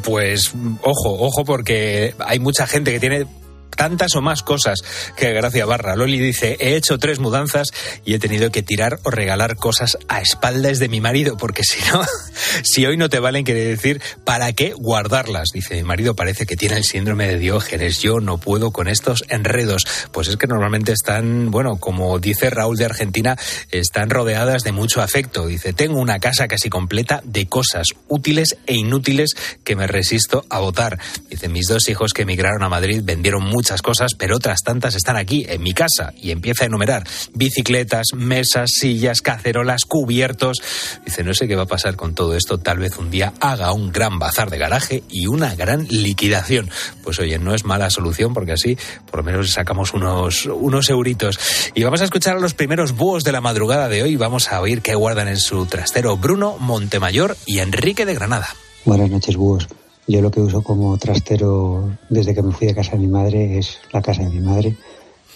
Pues 0.03 0.53
ojo, 0.81 1.17
ojo, 1.19 1.43
porque 1.43 2.15
hay 2.19 2.39
mucha 2.39 2.67
gente 2.67 2.91
que 2.91 2.99
tiene 2.99 3.27
tantas 3.75 4.15
o 4.15 4.21
más 4.21 4.43
cosas 4.43 4.83
que 5.15 5.31
Gracia 5.31 5.65
Barra. 5.65 5.95
Loli 5.95 6.19
dice, 6.19 6.57
he 6.59 6.75
hecho 6.75 6.97
tres 6.97 7.19
mudanzas 7.19 7.69
y 8.05 8.13
he 8.13 8.19
tenido 8.19 8.51
que 8.51 8.63
tirar 8.63 8.99
o 9.03 9.11
regalar 9.11 9.55
cosas 9.55 9.97
a 10.07 10.21
espaldas 10.21 10.79
de 10.79 10.89
mi 10.89 11.01
marido, 11.01 11.37
porque 11.37 11.63
si 11.63 11.79
no, 11.91 12.01
si 12.63 12.85
hoy 12.85 12.97
no 12.97 13.09
te 13.09 13.19
valen, 13.19 13.43
quiere 13.43 13.65
decir, 13.65 14.01
¿para 14.23 14.53
qué 14.53 14.73
guardarlas? 14.73 15.49
Dice, 15.53 15.75
mi 15.75 15.83
marido 15.83 16.15
parece 16.15 16.45
que 16.45 16.55
tiene 16.55 16.77
el 16.77 16.83
síndrome 16.83 17.27
de 17.27 17.39
Diógenes, 17.39 18.01
yo 18.01 18.19
no 18.19 18.37
puedo 18.37 18.71
con 18.71 18.87
estos 18.87 19.23
enredos. 19.29 19.83
Pues 20.11 20.27
es 20.27 20.37
que 20.37 20.47
normalmente 20.47 20.91
están, 20.91 21.51
bueno, 21.51 21.77
como 21.77 22.19
dice 22.19 22.49
Raúl 22.49 22.77
de 22.77 22.85
Argentina, 22.85 23.37
están 23.71 24.09
rodeadas 24.09 24.63
de 24.63 24.71
mucho 24.71 25.01
afecto. 25.01 25.47
Dice, 25.47 25.73
tengo 25.73 25.99
una 25.99 26.19
casa 26.19 26.47
casi 26.47 26.69
completa 26.69 27.21
de 27.23 27.47
cosas 27.47 27.87
útiles 28.07 28.57
e 28.65 28.75
inútiles 28.75 29.31
que 29.63 29.75
me 29.75 29.87
resisto 29.87 30.45
a 30.49 30.59
votar. 30.59 30.99
Dice, 31.29 31.49
mis 31.49 31.67
dos 31.67 31.89
hijos 31.89 32.13
que 32.13 32.23
emigraron 32.23 32.63
a 32.63 32.69
Madrid 32.69 33.01
vendieron 33.03 33.43
mucho 33.43 33.62
muchas 33.63 33.81
cosas, 33.81 34.11
pero 34.17 34.35
otras 34.35 34.61
tantas 34.61 34.93
están 34.93 35.15
aquí, 35.15 35.45
en 35.47 35.63
mi 35.63 35.73
casa, 35.73 36.11
y 36.21 36.31
empieza 36.31 36.65
a 36.65 36.67
enumerar 36.67 37.05
bicicletas, 37.33 38.07
mesas, 38.13 38.71
sillas, 38.77 39.21
cacerolas, 39.21 39.85
cubiertos. 39.85 40.57
Dice, 41.05 41.23
no 41.23 41.33
sé 41.33 41.47
qué 41.47 41.55
va 41.55 41.63
a 41.63 41.65
pasar 41.65 41.95
con 41.95 42.13
todo 42.13 42.35
esto, 42.35 42.57
tal 42.57 42.79
vez 42.79 42.97
un 42.97 43.09
día 43.09 43.31
haga 43.39 43.71
un 43.71 43.93
gran 43.93 44.19
bazar 44.19 44.49
de 44.49 44.57
garaje 44.57 45.03
y 45.09 45.27
una 45.27 45.55
gran 45.55 45.87
liquidación. 45.87 46.69
Pues 47.05 47.19
oye, 47.19 47.39
no 47.39 47.55
es 47.55 47.63
mala 47.63 47.89
solución 47.89 48.33
porque 48.33 48.51
así 48.51 48.77
por 49.09 49.21
lo 49.21 49.23
menos 49.23 49.49
sacamos 49.51 49.93
unos, 49.93 50.45
unos 50.47 50.89
euritos. 50.89 51.39
Y 51.73 51.85
vamos 51.85 52.01
a 52.01 52.03
escuchar 52.03 52.35
a 52.35 52.41
los 52.41 52.53
primeros 52.53 52.91
búhos 52.91 53.23
de 53.23 53.31
la 53.31 53.39
madrugada 53.39 53.87
de 53.87 54.03
hoy. 54.03 54.17
Vamos 54.17 54.51
a 54.51 54.59
oír 54.59 54.81
qué 54.81 54.93
guardan 54.93 55.29
en 55.29 55.37
su 55.37 55.65
trastero 55.67 56.17
Bruno 56.17 56.57
Montemayor 56.59 57.37
y 57.45 57.59
Enrique 57.59 58.05
de 58.05 58.13
Granada. 58.13 58.49
Buenas 58.83 59.09
noches, 59.09 59.37
búhos. 59.37 59.69
Yo 60.07 60.21
lo 60.21 60.31
que 60.31 60.41
uso 60.41 60.61
como 60.61 60.97
trastero 60.97 61.89
desde 62.09 62.35
que 62.35 62.41
me 62.41 62.51
fui 62.51 62.67
de 62.67 62.75
casa 62.75 62.91
de 62.91 62.97
mi 62.99 63.07
madre 63.07 63.57
es 63.57 63.77
la 63.91 64.01
casa 64.01 64.23
de 64.23 64.29
mi 64.29 64.41
madre, 64.41 64.75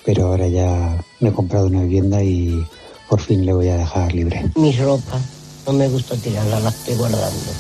pero 0.06 0.28
ahora 0.28 0.48
ya 0.48 1.02
me 1.22 1.30
he 1.30 1.34
comprado 1.34 1.68
una 1.68 1.82
vivienda 1.84 2.22
y 2.22 2.66
por 3.08 3.22
fin 3.22 3.46
le 3.46 3.54
voy 3.54 3.70
a 3.70 3.78
dejar 3.78 4.14
libre. 4.14 4.52
Mi 4.56 4.74
ropa, 4.74 5.20
no 5.66 5.74
me 5.74 5.88
gusta 5.88 6.16
tirarla, 6.16 6.60
la 6.60 6.70
estoy 6.70 6.96
guardando. 6.96 7.52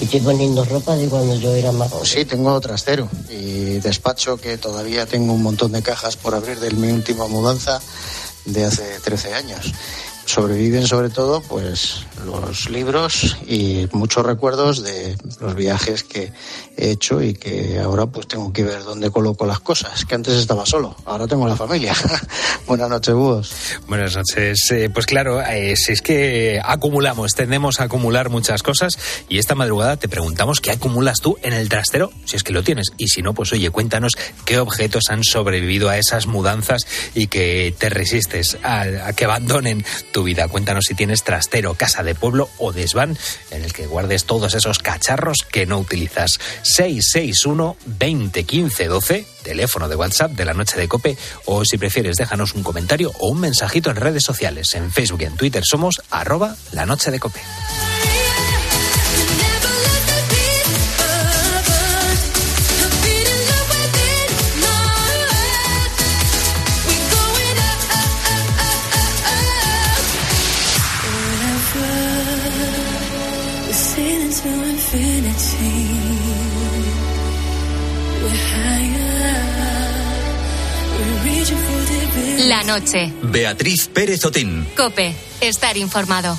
Y 0.00 0.04
estoy 0.04 0.20
poniendo 0.20 0.64
ropa 0.64 0.96
de 0.96 1.08
cuando 1.08 1.36
yo 1.36 1.54
era 1.54 1.70
más 1.70 1.90
joven. 1.90 2.06
Sí, 2.06 2.24
tengo 2.24 2.60
trastero 2.60 3.08
y 3.30 3.78
despacho 3.78 4.36
que 4.36 4.58
todavía 4.58 5.06
tengo 5.06 5.34
un 5.34 5.42
montón 5.42 5.72
de 5.72 5.82
cajas 5.82 6.16
por 6.16 6.34
abrir 6.34 6.58
de 6.58 6.70
mi 6.72 6.90
última 6.90 7.28
mudanza 7.28 7.80
de 8.44 8.64
hace 8.64 8.98
13 9.04 9.34
años 9.34 9.72
sobreviven 10.28 10.86
sobre 10.86 11.08
todo 11.08 11.40
pues 11.40 12.04
los 12.26 12.68
libros 12.68 13.38
y 13.46 13.88
muchos 13.92 14.26
recuerdos 14.26 14.82
de 14.82 15.16
los 15.40 15.54
viajes 15.54 16.04
que 16.04 16.32
he 16.78 16.90
hecho 16.92 17.20
y 17.20 17.34
que 17.34 17.78
ahora 17.78 18.06
pues 18.06 18.28
tengo 18.28 18.52
que 18.52 18.62
ver 18.62 18.84
dónde 18.84 19.10
coloco 19.10 19.44
las 19.44 19.60
cosas, 19.60 20.04
que 20.04 20.14
antes 20.14 20.34
estaba 20.34 20.64
solo, 20.64 20.96
ahora 21.04 21.26
tengo 21.26 21.46
la 21.46 21.56
familia. 21.56 21.94
Buenas 22.66 22.88
noches, 22.88 23.14
búhos. 23.14 23.52
Buenas 23.88 24.16
noches. 24.16 24.58
Eh, 24.70 24.88
pues 24.92 25.06
claro, 25.06 25.42
eh, 25.42 25.74
si 25.76 25.92
es 25.92 26.02
que 26.02 26.60
acumulamos, 26.62 27.32
tendemos 27.34 27.80
a 27.80 27.84
acumular 27.84 28.28
muchas 28.30 28.62
cosas 28.62 28.98
y 29.28 29.38
esta 29.38 29.54
madrugada 29.54 29.96
te 29.96 30.08
preguntamos 30.08 30.60
qué 30.60 30.70
acumulas 30.70 31.20
tú 31.20 31.36
en 31.42 31.52
el 31.52 31.68
trastero, 31.68 32.12
si 32.24 32.36
es 32.36 32.42
que 32.42 32.52
lo 32.52 32.62
tienes, 32.62 32.92
y 32.96 33.08
si 33.08 33.22
no, 33.22 33.34
pues 33.34 33.52
oye, 33.52 33.70
cuéntanos 33.70 34.12
qué 34.44 34.58
objetos 34.58 35.10
han 35.10 35.24
sobrevivido 35.24 35.88
a 35.88 35.98
esas 35.98 36.26
mudanzas 36.26 36.82
y 37.14 37.26
que 37.26 37.74
te 37.76 37.88
resistes 37.88 38.58
a, 38.62 38.82
a 39.06 39.12
que 39.14 39.24
abandonen 39.24 39.84
tu 40.12 40.22
vida. 40.22 40.46
Cuéntanos 40.48 40.84
si 40.86 40.94
tienes 40.94 41.24
trastero, 41.24 41.74
casa 41.74 42.02
de 42.02 42.14
pueblo 42.14 42.48
o 42.58 42.72
desván 42.72 43.18
en 43.50 43.64
el 43.64 43.72
que 43.72 43.86
guardes 43.86 44.24
todos 44.24 44.54
esos 44.54 44.78
cacharros 44.78 45.38
que 45.50 45.66
no 45.66 45.78
utilizas. 45.78 46.38
661 46.68 47.76
20 47.86 48.44
15 48.44 48.86
12, 48.86 49.26
teléfono 49.42 49.88
de 49.88 49.96
WhatsApp 49.96 50.32
de 50.32 50.44
la 50.44 50.54
noche 50.54 50.78
de 50.78 50.86
Cope, 50.86 51.16
o 51.46 51.64
si 51.64 51.78
prefieres, 51.78 52.16
déjanos 52.16 52.54
un 52.54 52.62
comentario 52.62 53.12
o 53.20 53.28
un 53.28 53.40
mensajito 53.40 53.90
en 53.90 53.96
redes 53.96 54.22
sociales. 54.22 54.74
En 54.74 54.92
Facebook 54.92 55.22
y 55.22 55.24
en 55.24 55.36
Twitter 55.36 55.62
somos 55.64 56.02
arroba 56.10 56.56
la 56.72 56.86
noche 56.86 57.10
de 57.10 57.18
Cope. 57.18 57.40
La 82.46 82.62
noche. 82.64 83.12
Beatriz 83.22 83.88
Pérez 83.88 84.24
Otín. 84.24 84.66
Cope. 84.76 85.14
Estar 85.40 85.76
informado. 85.76 86.36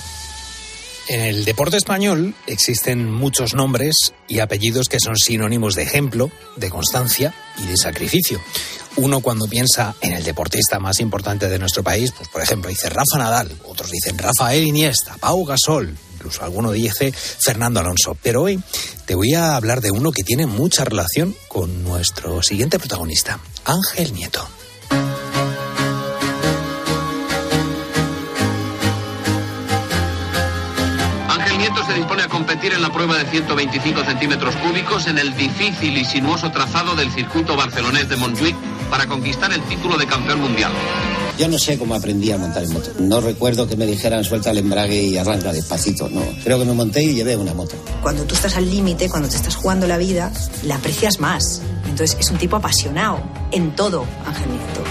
En 1.09 1.21
el 1.21 1.43
deporte 1.43 1.75
español 1.75 2.35
existen 2.45 3.11
muchos 3.11 3.55
nombres 3.55 4.13
y 4.27 4.39
apellidos 4.39 4.89
que 4.89 4.99
son 4.99 5.17
sinónimos 5.17 5.73
de 5.73 5.81
ejemplo, 5.81 6.29
de 6.55 6.69
constancia 6.69 7.33
y 7.57 7.65
de 7.65 7.77
sacrificio. 7.77 8.39
Uno 8.95 9.19
cuando 9.21 9.47
piensa 9.47 9.95
en 10.01 10.13
el 10.13 10.23
deportista 10.23 10.79
más 10.79 10.99
importante 10.99 11.49
de 11.49 11.57
nuestro 11.57 11.81
país, 11.81 12.11
pues 12.15 12.29
por 12.29 12.43
ejemplo 12.43 12.69
dice 12.69 12.89
Rafa 12.89 13.17
Nadal, 13.17 13.51
otros 13.65 13.89
dicen 13.89 14.19
Rafael 14.19 14.63
Iniesta, 14.67 15.15
Pau 15.19 15.43
Gasol, 15.45 15.97
incluso 16.13 16.43
alguno 16.43 16.71
dice 16.71 17.11
Fernando 17.11 17.79
Alonso. 17.79 18.15
Pero 18.21 18.43
hoy 18.43 18.61
te 19.07 19.15
voy 19.15 19.33
a 19.33 19.55
hablar 19.55 19.81
de 19.81 19.89
uno 19.89 20.11
que 20.11 20.23
tiene 20.23 20.45
mucha 20.45 20.85
relación 20.85 21.35
con 21.47 21.83
nuestro 21.83 22.43
siguiente 22.43 22.77
protagonista, 22.77 23.39
Ángel 23.65 24.13
Nieto. 24.13 24.47
Nieto 24.47 24.58
competir 32.39 32.71
en 32.71 32.82
la 32.82 32.89
prueba 32.89 33.17
de 33.17 33.25
125 33.25 34.02
centímetros 34.06 34.56
cúbicos 34.56 35.08
en 35.08 35.17
el 35.17 35.36
difícil 35.36 35.97
y 35.97 36.06
sinuoso 36.06 36.49
trazado 36.52 36.95
del 36.95 37.12
circuito 37.12 37.58
barcelonés 37.58 38.08
de 38.08 38.15
Montjuic 38.15 38.56
para 38.89 39.08
conquistar 39.08 39.52
el 39.52 39.62
título 39.63 39.97
de 39.97 40.08
campeón 40.08 40.39
mundial. 40.39 40.71
Yo 41.38 41.49
no 41.49 41.60
sé 41.60 41.78
cómo 41.78 41.95
aprendí 41.95 42.32
a 42.32 42.38
montar 42.38 42.63
en 42.63 42.71
moto. 42.71 42.91
No 42.99 43.19
recuerdo 43.19 43.67
que 43.67 43.75
me 43.75 43.86
dijeran 43.86 44.23
suelta 44.23 44.52
el 44.52 44.60
embrague 44.60 45.04
y 45.04 45.17
arranca 45.17 45.52
despacito. 45.52 46.08
No, 46.08 46.21
creo 46.41 46.58
que 46.60 46.63
me 46.63 46.71
monté 46.71 47.04
y 47.04 47.13
llevé 47.13 47.36
una 47.36 47.54
moto. 47.54 47.75
Cuando 48.02 48.23
tú 48.23 48.36
estás 48.36 48.56
al 48.56 48.69
límite, 48.69 49.10
cuando 49.10 49.28
te 49.28 49.36
estás 49.36 49.58
jugando 49.58 49.86
la 49.86 49.97
vida, 49.97 50.32
la 50.63 50.75
aprecias 50.75 51.19
más. 51.19 51.62
Entonces 51.89 52.15
es 52.21 52.32
un 52.32 52.38
tipo 52.38 52.56
apasionado 52.56 53.21
en 53.52 53.75
todo, 53.75 54.06
Ángel 54.25 54.49
Nieto. 54.49 54.84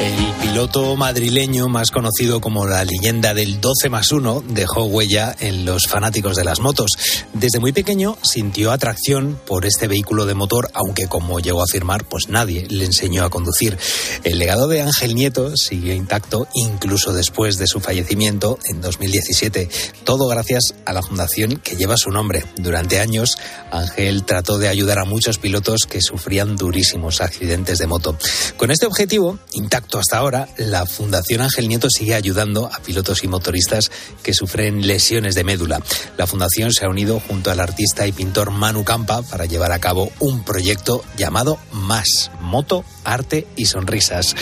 El 0.00 0.35
piloto 0.40 0.96
madrileño, 0.96 1.68
más 1.68 1.90
conocido 1.90 2.40
como 2.40 2.66
la 2.66 2.84
leyenda 2.84 3.34
del 3.34 3.60
12 3.60 3.88
más 3.88 4.12
1, 4.12 4.44
dejó 4.48 4.84
huella 4.84 5.34
en 5.40 5.64
los 5.64 5.86
fanáticos 5.86 6.36
de 6.36 6.44
las 6.44 6.60
motos. 6.60 6.90
Desde 7.32 7.60
muy 7.60 7.72
pequeño 7.72 8.16
sintió 8.22 8.72
atracción 8.72 9.38
por 9.46 9.66
este 9.66 9.88
vehículo 9.88 10.26
de 10.26 10.34
motor, 10.34 10.70
aunque 10.74 11.08
como 11.08 11.40
llegó 11.40 11.60
a 11.60 11.64
afirmar, 11.64 12.04
pues 12.04 12.28
nadie 12.28 12.66
le 12.68 12.84
enseñó 12.84 13.24
a 13.24 13.30
conducir. 13.30 13.78
El 14.24 14.38
legado 14.38 14.68
de 14.68 14.82
Ángel 14.82 15.14
Nieto 15.14 15.56
sigue 15.56 15.94
intacto 15.94 16.48
incluso 16.54 17.12
después 17.12 17.58
de 17.58 17.66
su 17.66 17.80
fallecimiento 17.80 18.58
en 18.64 18.80
2017. 18.80 19.68
Todo 20.04 20.26
gracias 20.28 20.74
a 20.84 20.92
la 20.92 21.02
fundación 21.02 21.56
que 21.56 21.76
lleva 21.76 21.96
su 21.96 22.10
nombre. 22.10 22.44
Durante 22.56 23.00
años, 23.00 23.36
Ángel 23.70 24.24
trató 24.24 24.58
de 24.58 24.68
ayudar 24.68 24.98
a 24.98 25.04
muchos 25.04 25.38
pilotos 25.38 25.86
que 25.88 26.00
sufrían 26.00 26.56
durísimos 26.56 27.20
accidentes 27.20 27.78
de 27.78 27.86
moto. 27.86 28.16
Con 28.56 28.70
este 28.70 28.86
objetivo, 28.86 29.38
intacto 29.52 29.98
hasta 29.98 30.18
ahora, 30.18 30.25
la 30.30 30.86
Fundación 30.86 31.40
Ángel 31.40 31.68
Nieto 31.68 31.88
sigue 31.88 32.14
ayudando 32.14 32.66
a 32.72 32.80
pilotos 32.80 33.22
y 33.22 33.28
motoristas 33.28 33.92
que 34.22 34.34
sufren 34.34 34.86
lesiones 34.86 35.34
de 35.34 35.44
médula. 35.44 35.80
La 36.16 36.26
Fundación 36.26 36.72
se 36.72 36.84
ha 36.84 36.88
unido 36.88 37.20
junto 37.20 37.50
al 37.50 37.60
artista 37.60 38.06
y 38.06 38.12
pintor 38.12 38.50
Manu 38.50 38.84
Campa 38.84 39.22
para 39.22 39.46
llevar 39.46 39.70
a 39.72 39.78
cabo 39.78 40.10
un 40.18 40.44
proyecto 40.44 41.04
llamado 41.16 41.58
Más, 41.70 42.32
Moto, 42.40 42.84
Arte 43.04 43.46
y 43.56 43.66
Sonrisas. 43.66 44.34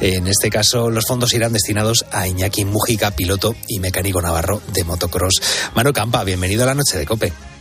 En 0.00 0.28
este 0.28 0.50
caso, 0.50 0.90
los 0.90 1.06
fondos 1.06 1.34
irán 1.34 1.52
destinados 1.52 2.04
a 2.12 2.28
Iñaki 2.28 2.64
Mújica, 2.64 3.10
piloto 3.10 3.56
y 3.66 3.80
mecánico 3.80 4.22
navarro 4.22 4.62
de 4.72 4.84
motocross. 4.84 5.42
Manu 5.74 5.92
Campa, 5.92 6.22
bienvenido 6.22 6.62
a 6.62 6.66
la 6.66 6.74
noche 6.74 6.96
de 6.96 7.06
Cope. 7.06 7.53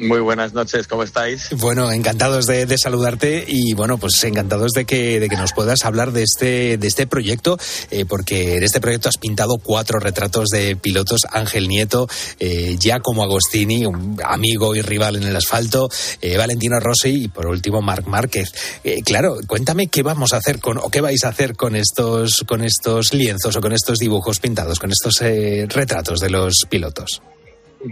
Muy 0.00 0.20
buenas 0.20 0.54
noches, 0.54 0.88
¿cómo 0.88 1.02
estáis? 1.02 1.50
Bueno, 1.58 1.92
encantados 1.92 2.46
de, 2.46 2.66
saludarte 2.78 3.44
y 3.46 3.74
bueno, 3.74 3.98
pues 3.98 4.24
encantados 4.24 4.72
de 4.72 4.86
que, 4.86 5.20
de 5.20 5.28
que 5.28 5.36
nos 5.36 5.52
puedas 5.52 5.84
hablar 5.84 6.12
de 6.12 6.22
este, 6.22 6.78
de 6.78 6.86
este 6.86 7.06
proyecto, 7.06 7.58
eh, 7.90 8.06
porque 8.06 8.56
en 8.56 8.62
este 8.62 8.80
proyecto 8.80 9.10
has 9.10 9.18
pintado 9.18 9.58
cuatro 9.58 9.98
retratos 9.98 10.48
de 10.48 10.74
pilotos, 10.74 11.20
Ángel 11.30 11.68
Nieto, 11.68 12.08
eh, 12.38 12.78
Giacomo 12.80 13.24
Agostini, 13.24 13.84
un 13.84 14.18
amigo 14.24 14.74
y 14.74 14.80
rival 14.80 15.16
en 15.16 15.24
el 15.24 15.36
asfalto, 15.36 15.90
eh, 16.22 16.38
Valentino 16.38 16.80
Rossi 16.80 17.24
y 17.24 17.28
por 17.28 17.46
último 17.46 17.82
Marc 17.82 18.06
Márquez. 18.06 18.54
Eh, 18.82 19.02
claro, 19.04 19.36
cuéntame 19.46 19.88
qué 19.88 20.02
vamos 20.02 20.32
a 20.32 20.38
hacer 20.38 20.60
con, 20.60 20.78
o 20.78 20.88
qué 20.88 21.02
vais 21.02 21.24
a 21.24 21.28
hacer 21.28 21.56
con 21.56 21.76
estos, 21.76 22.42
con 22.48 22.64
estos 22.64 23.12
lienzos 23.12 23.54
o 23.54 23.60
con 23.60 23.74
estos 23.74 23.98
dibujos 23.98 24.40
pintados, 24.40 24.78
con 24.78 24.90
estos 24.90 25.18
retratos 25.20 26.20
de 26.20 26.30
los 26.30 26.54
pilotos. 26.70 27.20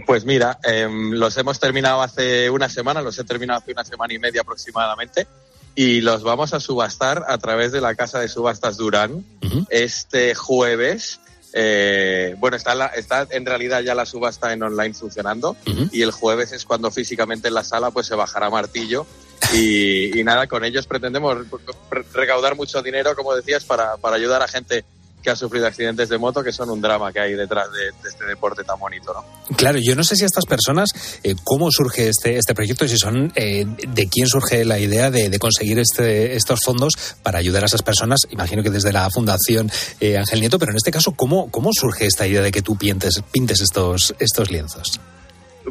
Pues 0.05 0.25
mira, 0.25 0.59
eh, 0.63 0.87
los 0.91 1.35
hemos 1.37 1.59
terminado 1.59 2.01
hace 2.01 2.49
una 2.49 2.69
semana, 2.69 3.01
los 3.01 3.17
he 3.17 3.23
terminado 3.23 3.59
hace 3.59 3.71
una 3.71 3.83
semana 3.83 4.13
y 4.13 4.19
media 4.19 4.41
aproximadamente, 4.41 5.27
y 5.75 6.01
los 6.01 6.23
vamos 6.23 6.53
a 6.53 6.59
subastar 6.59 7.23
a 7.27 7.37
través 7.37 7.71
de 7.71 7.81
la 7.81 7.95
Casa 7.95 8.19
de 8.19 8.27
Subastas 8.27 8.77
Durán 8.77 9.13
uh 9.13 9.23
-huh. 9.41 9.67
este 9.69 10.35
jueves. 10.35 11.19
Eh, 11.53 12.35
bueno, 12.37 12.57
está, 12.57 12.75
la, 12.75 12.87
está 12.87 13.27
en 13.31 13.43
realidad 13.45 13.81
ya 13.81 13.95
la 13.95 14.05
subasta 14.05 14.53
en 14.53 14.61
online 14.61 14.93
funcionando 14.93 15.51
uh 15.51 15.69
-huh. 15.71 15.89
y 15.91 16.03
el 16.03 16.11
jueves 16.11 16.51
es 16.51 16.63
cuando 16.63 16.91
físicamente 16.91 17.47
en 17.47 17.55
la 17.55 17.63
sala 17.63 17.89
pues 17.89 18.05
se 18.05 18.13
bajará 18.13 18.51
martillo 18.51 19.07
y, 19.53 20.19
y 20.19 20.23
nada, 20.23 20.45
con 20.45 20.63
ellos 20.63 20.85
pretendemos 20.85 21.37
recaudar 22.13 22.55
mucho 22.55 22.83
dinero, 22.83 23.15
como 23.15 23.33
decías, 23.35 23.63
para, 23.63 23.97
para 23.97 24.15
ayudar 24.15 24.43
a 24.43 24.47
gente 24.47 24.85
que 25.21 25.29
ha 25.29 25.35
sufrido 25.35 25.67
accidentes 25.67 26.09
de 26.09 26.17
moto, 26.17 26.43
que 26.43 26.51
son 26.51 26.69
un 26.69 26.81
drama 26.81 27.11
que 27.11 27.19
hay 27.19 27.33
detrás 27.33 27.71
de, 27.71 27.85
de 28.01 28.09
este 28.09 28.25
deporte 28.25 28.63
tan 28.63 28.79
bonito, 28.79 29.13
¿no? 29.13 29.55
Claro, 29.55 29.79
yo 29.81 29.95
no 29.95 30.03
sé 30.03 30.15
si 30.15 30.23
a 30.23 30.25
estas 30.25 30.45
personas, 30.45 30.89
eh, 31.23 31.35
cómo 31.43 31.69
surge 31.71 32.09
este, 32.09 32.37
este 32.37 32.55
proyecto, 32.55 32.87
si 32.87 32.97
son, 32.97 33.31
eh, 33.35 33.65
de 33.65 34.07
quién 34.07 34.27
surge 34.27 34.63
la 34.63 34.79
idea 34.79 35.11
de, 35.11 35.29
de, 35.29 35.39
conseguir 35.39 35.79
este, 35.79 36.35
estos 36.35 36.59
fondos 36.63 36.93
para 37.21 37.39
ayudar 37.39 37.63
a 37.63 37.65
esas 37.65 37.81
personas, 37.81 38.21
imagino 38.29 38.63
que 38.63 38.69
desde 38.69 38.93
la 38.93 39.09
Fundación 39.09 39.71
eh, 39.99 40.17
Ángel 40.17 40.39
Nieto, 40.39 40.59
pero 40.59 40.71
en 40.71 40.77
este 40.77 40.91
caso, 40.91 41.11
¿cómo, 41.11 41.51
cómo 41.51 41.71
surge 41.73 42.05
esta 42.05 42.27
idea 42.27 42.41
de 42.41 42.51
que 42.51 42.61
tú 42.61 42.77
pintes, 42.77 43.21
pintes 43.31 43.61
estos, 43.61 44.15
estos 44.19 44.49
lienzos? 44.49 44.99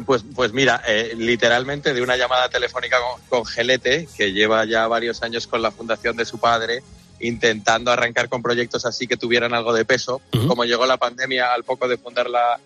Pues, 0.05 0.23
pues 0.35 0.53
mira, 0.53 0.81
eh, 0.87 1.13
literalmente 1.17 1.93
de 1.93 2.01
una 2.01 2.15
llamada 2.15 2.49
telefónica 2.49 2.97
con, 2.99 3.21
con 3.27 3.45
Gelete, 3.45 4.07
que 4.15 4.31
lleva 4.31 4.65
ya 4.65 4.87
varios 4.87 5.23
años 5.23 5.47
con 5.47 5.61
la 5.61 5.71
fundación 5.71 6.15
de 6.15 6.25
su 6.25 6.37
padre, 6.37 6.83
intentando 7.19 7.91
arrancar 7.91 8.29
con 8.29 8.41
proyectos 8.41 8.85
así 8.85 9.07
que 9.07 9.17
tuvieran 9.17 9.53
algo 9.53 9.73
de 9.73 9.85
peso. 9.85 10.21
Uh 10.33 10.37
-huh. 10.37 10.47
Como 10.47 10.65
llegó 10.65 10.85
la 10.85 10.97
pandemia 10.97 11.53
al 11.53 11.63
poco 11.63 11.87
de 11.87 11.97
fundar 11.97 12.29
la, 12.29 12.59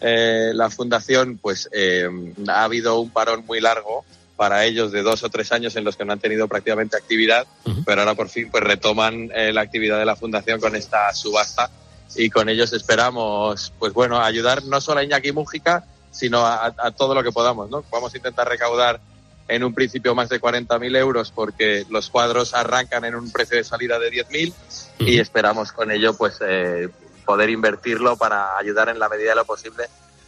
eh, 0.00 0.52
la 0.54 0.70
fundación, 0.70 1.38
pues 1.38 1.68
eh, 1.72 2.08
ha 2.48 2.64
habido 2.64 3.00
un 3.00 3.10
parón 3.10 3.44
muy 3.46 3.60
largo 3.60 4.04
para 4.36 4.64
ellos 4.64 4.92
de 4.92 5.02
dos 5.02 5.24
o 5.24 5.30
tres 5.30 5.50
años 5.50 5.74
en 5.74 5.82
los 5.82 5.96
que 5.96 6.04
no 6.04 6.12
han 6.12 6.20
tenido 6.20 6.46
prácticamente 6.46 6.96
actividad, 6.96 7.44
pero 7.84 8.02
ahora 8.02 8.14
por 8.14 8.28
fin 8.28 8.48
pues 8.52 8.62
retoman 8.62 9.32
eh, 9.34 9.52
la 9.52 9.62
actividad 9.62 9.98
de 9.98 10.04
la 10.04 10.14
fundación 10.14 10.60
con 10.60 10.76
esta 10.76 11.12
subasta 11.12 11.68
y 12.14 12.30
con 12.30 12.48
ellos 12.48 12.72
esperamos, 12.72 13.72
pues 13.80 13.92
bueno, 13.92 14.20
ayudar 14.20 14.62
no 14.62 14.80
solo 14.80 15.00
a 15.00 15.04
Iñaki 15.04 15.32
Mújica, 15.32 15.84
sino 16.12 16.46
a, 16.46 16.72
todo 16.96 17.14
lo 17.14 17.24
que 17.24 17.32
podamos, 17.32 17.68
¿no? 17.68 17.84
Vamos 17.90 18.14
a 18.14 18.16
intentar 18.16 18.48
recaudar 18.48 19.00
en 19.48 19.64
un 19.64 19.74
principio 19.74 20.14
más 20.14 20.28
de 20.28 20.40
40.000 20.40 20.96
euros 20.96 21.32
porque 21.32 21.86
los 21.90 22.10
cuadros 22.10 22.54
arrancan 22.54 23.04
en 23.04 23.14
un 23.14 23.32
precio 23.32 23.56
de 23.56 23.64
salida 23.64 23.98
de 23.98 24.10
10.000 24.10 24.52
y 24.98 25.18
esperamos 25.18 25.72
con 25.72 25.90
ello 25.90 26.14
pues 26.14 26.38
eh, 26.46 26.88
poder 27.24 27.50
invertirlo 27.50 28.16
para 28.16 28.56
ayudar 28.58 28.88
en 28.90 28.98
la 28.98 29.08
medida 29.08 29.30
de 29.30 29.36
lo 29.36 29.44
posible 29.44 29.84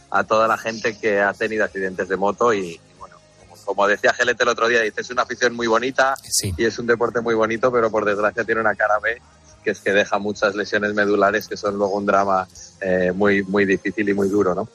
a 0.09 0.23
toda 0.23 0.47
la 0.47 0.57
gente 0.57 0.97
que 0.97 1.21
ha 1.21 1.33
tenido 1.33 1.63
accidentes 1.63 2.09
de 2.09 2.17
moto 2.17 2.53
y, 2.53 2.79
bueno, 2.99 3.15
como, 3.63 3.87
decía 3.87 4.13
Gelete 4.13 4.43
el 4.43 4.49
otro 4.49 4.67
día, 4.67 4.81
dice, 4.81 5.01
es 5.01 5.09
una 5.09 5.21
afición 5.21 5.55
muy 5.55 5.67
bonita 5.67 6.15
y 6.57 6.65
es 6.65 6.77
un 6.79 6.87
deporte 6.87 7.21
muy 7.21 7.33
bonito, 7.33 7.71
pero 7.71 7.89
por 7.89 8.03
desgracia 8.03 8.43
tiene 8.43 8.59
una 8.59 8.75
cara 8.75 8.99
B 8.99 9.21
que 9.63 9.71
es 9.71 9.79
que 9.79 9.91
deja 9.91 10.19
muchas 10.19 10.55
lesiones 10.55 10.93
medulares 10.93 11.47
que 11.47 11.55
son 11.55 11.77
luego 11.77 11.95
un 11.95 12.05
drama 12.05 12.47
eh, 12.81 13.11
muy, 13.13 13.43
muy 13.43 13.65
difícil 13.65 14.09
y 14.09 14.13
muy 14.13 14.27
duro, 14.27 14.55
¿no? 14.55 14.67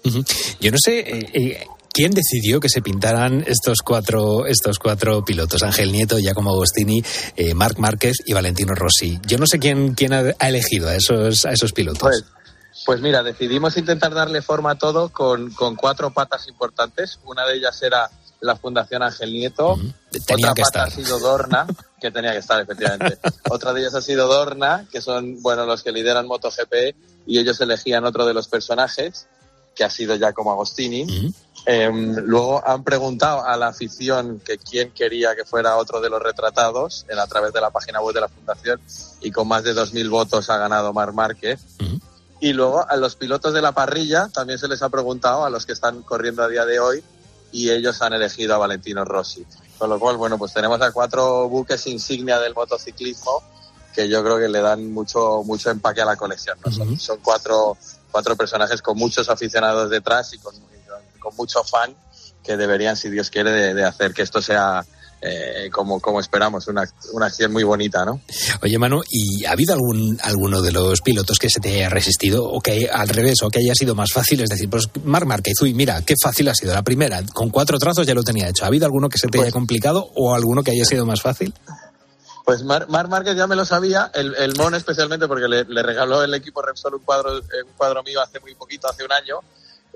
Yo 0.61 0.71
no 0.71 0.79
sé, 0.79 1.01
eh, 1.01 1.31
eh, 1.33 1.67
¿quién 1.97 2.11
decidió 2.11 2.61
que 2.61 2.69
se 2.69 2.83
pintaran 2.83 3.43
estos 3.47 3.79
cuatro, 3.83 4.45
estos 4.45 4.79
cuatro 4.79 5.25
pilotos? 5.25 5.63
Ángel 5.63 5.93
Nieto, 5.93 6.19
Giacomo 6.19 6.51
Agostini, 6.51 7.03
Marc 7.55 7.79
Márquez 7.79 8.19
y 8.27 8.35
Valentino 8.35 8.75
Rossi. 8.75 9.19
Yo 9.27 9.39
no 9.39 9.47
sé 9.47 9.59
quién, 9.59 9.95
quién 9.95 10.13
ha, 10.13 10.21
elegido 10.47 10.91
a 10.91 10.95
esos, 10.95 11.47
a 11.47 11.53
esos 11.53 11.73
pilotos. 11.73 12.03
Pues, 12.03 12.25
pues 12.85 13.01
mira, 13.01 13.23
decidimos 13.23 13.79
intentar 13.79 14.13
darle 14.13 14.43
forma 14.43 14.73
a 14.73 14.75
todo 14.75 15.09
con, 15.09 15.51
con 15.53 15.75
cuatro 15.75 16.13
patas 16.13 16.47
importantes. 16.49 17.19
Una 17.25 17.47
de 17.47 17.57
ellas 17.57 17.83
era 17.83 18.11
la 18.41 18.57
Fundación 18.57 19.03
Ángel 19.03 19.33
Nieto. 19.33 19.79
Otra 20.31 20.55
pata 20.55 20.85
ha 20.85 20.91
sido 20.91 21.19
Dorna, 21.19 21.67
que 21.99 22.11
tenía 22.11 22.33
que 22.33 22.39
estar, 22.41 22.61
efectivamente. 22.61 23.19
Otra 23.51 23.73
de 23.73 23.81
ellas 23.81 23.95
ha 23.95 24.03
sido 24.03 24.27
Dorna, 24.29 24.87
que 24.93 25.01
son, 25.01 25.41
bueno, 25.41 25.65
los 25.65 25.83
que 25.83 25.93
lideran 25.93 26.27
MotoGP 26.27 26.95
y 27.27 27.39
ellos 27.39 27.59
elegían 27.63 28.05
otro 28.05 28.27
de 28.27 28.35
los 28.35 28.49
personajes, 28.49 29.27
que 29.75 29.83
ha 29.83 29.91
sido 29.91 30.15
Giacomo 30.17 30.53
Agostini. 30.53 31.33
Em, 31.69 32.15
luego 32.15 32.63
han 32.65 32.85
preguntado 32.85 33.45
a 33.45 33.57
la 33.57 33.67
afición 33.67 34.39
que 34.39 34.57
quién 34.57 34.93
quería 34.93 35.35
que 35.35 35.45
fuera 35.45 35.77
otro 35.77 36.01
de 36.01 36.09
los 36.09 36.23
retratados 36.23 37.05
en, 37.09 37.19
a 37.19 37.27
través 37.27 37.53
de 37.53 37.61
la 37.61 37.71
página 37.71 38.01
web 38.01 38.15
de 38.15 38.21
la 38.21 38.29
Fundación 38.29 38.81
y 39.21 39.33
con 39.33 39.49
más 39.49 39.65
de 39.65 39.75
2.000 39.75 40.09
votos 40.09 40.49
ha 40.49 40.59
ganado 40.59 40.93
Mar 40.93 41.13
Márquez. 41.13 41.61
Y 42.39 42.53
luego 42.53 42.89
a 42.89 42.97
los 42.97 43.17
pilotos 43.17 43.53
de 43.53 43.63
la 43.63 43.73
parrilla 43.73 44.29
también 44.33 44.61
se 44.61 44.69
les 44.69 44.81
ha 44.83 44.91
preguntado, 44.91 45.45
a 45.45 45.51
los 45.51 45.67
que 45.67 45.73
están 45.73 46.03
corriendo 46.03 46.45
a 46.45 46.49
día 46.49 46.65
de 46.65 46.79
hoy, 46.79 47.03
y 47.51 47.71
ellos 47.71 48.01
han 48.01 48.13
elegido 48.13 48.55
a 48.55 48.59
Valentino 48.59 49.05
Rossi. 49.05 49.45
Con 49.77 49.91
lo 49.91 49.99
cual, 49.99 50.17
bueno, 50.19 50.39
pues 50.39 50.53
tenemos 50.53 50.81
a 50.83 50.93
cuatro 50.93 51.49
buques 51.49 51.87
insignia 51.89 52.39
del 52.39 52.55
motociclismo 52.55 53.43
que 53.93 54.09
yo 54.09 54.23
creo 54.23 54.39
que 54.39 54.49
le 54.49 54.61
dan 54.61 54.93
mucho, 54.93 55.43
mucho 55.45 55.71
empaque 55.71 56.03
a 56.03 56.05
la 56.05 56.17
colección. 56.17 56.59
Son, 56.99 57.19
cuatro, 57.23 57.77
cuatro 58.13 58.37
personajes 58.37 58.83
con 58.83 58.97
muchos 58.99 59.29
aficionados 59.31 59.89
detrás 59.91 60.35
y 60.35 60.39
con, 60.39 60.55
con 61.27 61.35
mucho 61.35 61.65
fan 61.65 61.93
que 62.45 62.57
deberían, 62.57 62.97
si 62.97 63.11
Dios 63.11 63.31
quiere, 63.31 63.75
de 63.75 63.85
hacer 63.85 64.15
que 64.15 64.23
esto 64.23 64.41
sea 64.41 64.87
eh, 65.21 65.71
como, 65.73 65.99
como 65.99 66.21
esperamos, 66.21 66.69
una, 66.69 66.89
una 67.13 67.27
acción 67.27 67.53
muy 67.53 67.65
bonita, 67.65 68.05
¿no? 68.05 68.21
Oye, 68.63 68.79
Manu, 68.79 69.03
¿y 69.11 69.45
ha 69.45 69.51
habido 69.51 69.75
algún 69.75 70.17
alguno 70.23 70.63
de 70.63 70.71
los 70.71 71.01
pilotos 71.01 71.41
que 71.41 71.51
se 71.51 71.59
te 71.59 71.75
haya 71.75 71.89
resistido 71.89 72.45
o 72.45 72.61
que 72.61 72.89
al 72.89 73.09
revés, 73.09 73.43
o 73.43 73.51
que 73.51 73.59
haya 73.59 73.75
sido 73.75 73.97
más 73.97 74.13
fácil? 74.13 74.43
Es 74.43 74.49
decir, 74.49 74.71
pues 74.71 74.89
Mar 75.03 75.27
Márquez, 75.27 75.61
uy, 75.63 75.75
mira, 75.75 76.01
qué 76.03 76.15
fácil 76.23 76.49
ha 76.49 76.55
sido 76.55 76.73
la 76.73 76.83
primera, 76.83 77.21
con 77.35 77.51
cuatro 77.51 77.77
trazos 77.79 78.07
ya 78.07 78.15
lo 78.15 78.23
tenía 78.23 78.49
hecho. 78.49 78.63
¿Ha 78.63 78.69
habido 78.69 78.87
alguno 78.87 79.09
que 79.09 79.19
se 79.19 79.27
te 79.27 79.39
haya 79.39 79.47
pues 79.47 79.55
complicado 79.55 80.09
o 80.15 80.33
alguno 80.33 80.63
que 80.63 80.71
haya 80.71 80.85
sido 80.85 81.05
más 81.07 81.21
fácil? 81.21 81.53
Pues 82.45 82.63
Mar, 82.63 82.87
Márquez 82.89 83.37
ya 83.37 83.49
me 83.49 83.57
lo 83.57 83.65
sabía, 83.65 84.13
el, 84.15 84.37
el 84.37 84.55
Mon 84.55 84.77
especialmente 84.77 85.27
porque 85.27 85.49
le, 85.49 85.65
le, 85.65 85.83
regaló 85.83 86.23
el 86.23 86.33
equipo 86.35 86.63
Repsol 86.63 86.95
un 86.95 87.03
cuadro, 87.03 87.33
un 87.39 87.73
cuadro 87.77 88.05
mío 88.05 88.21
hace 88.21 88.39
muy 88.39 88.55
poquito, 88.55 88.89
hace 88.89 89.05
un 89.05 89.11
año, 89.11 89.41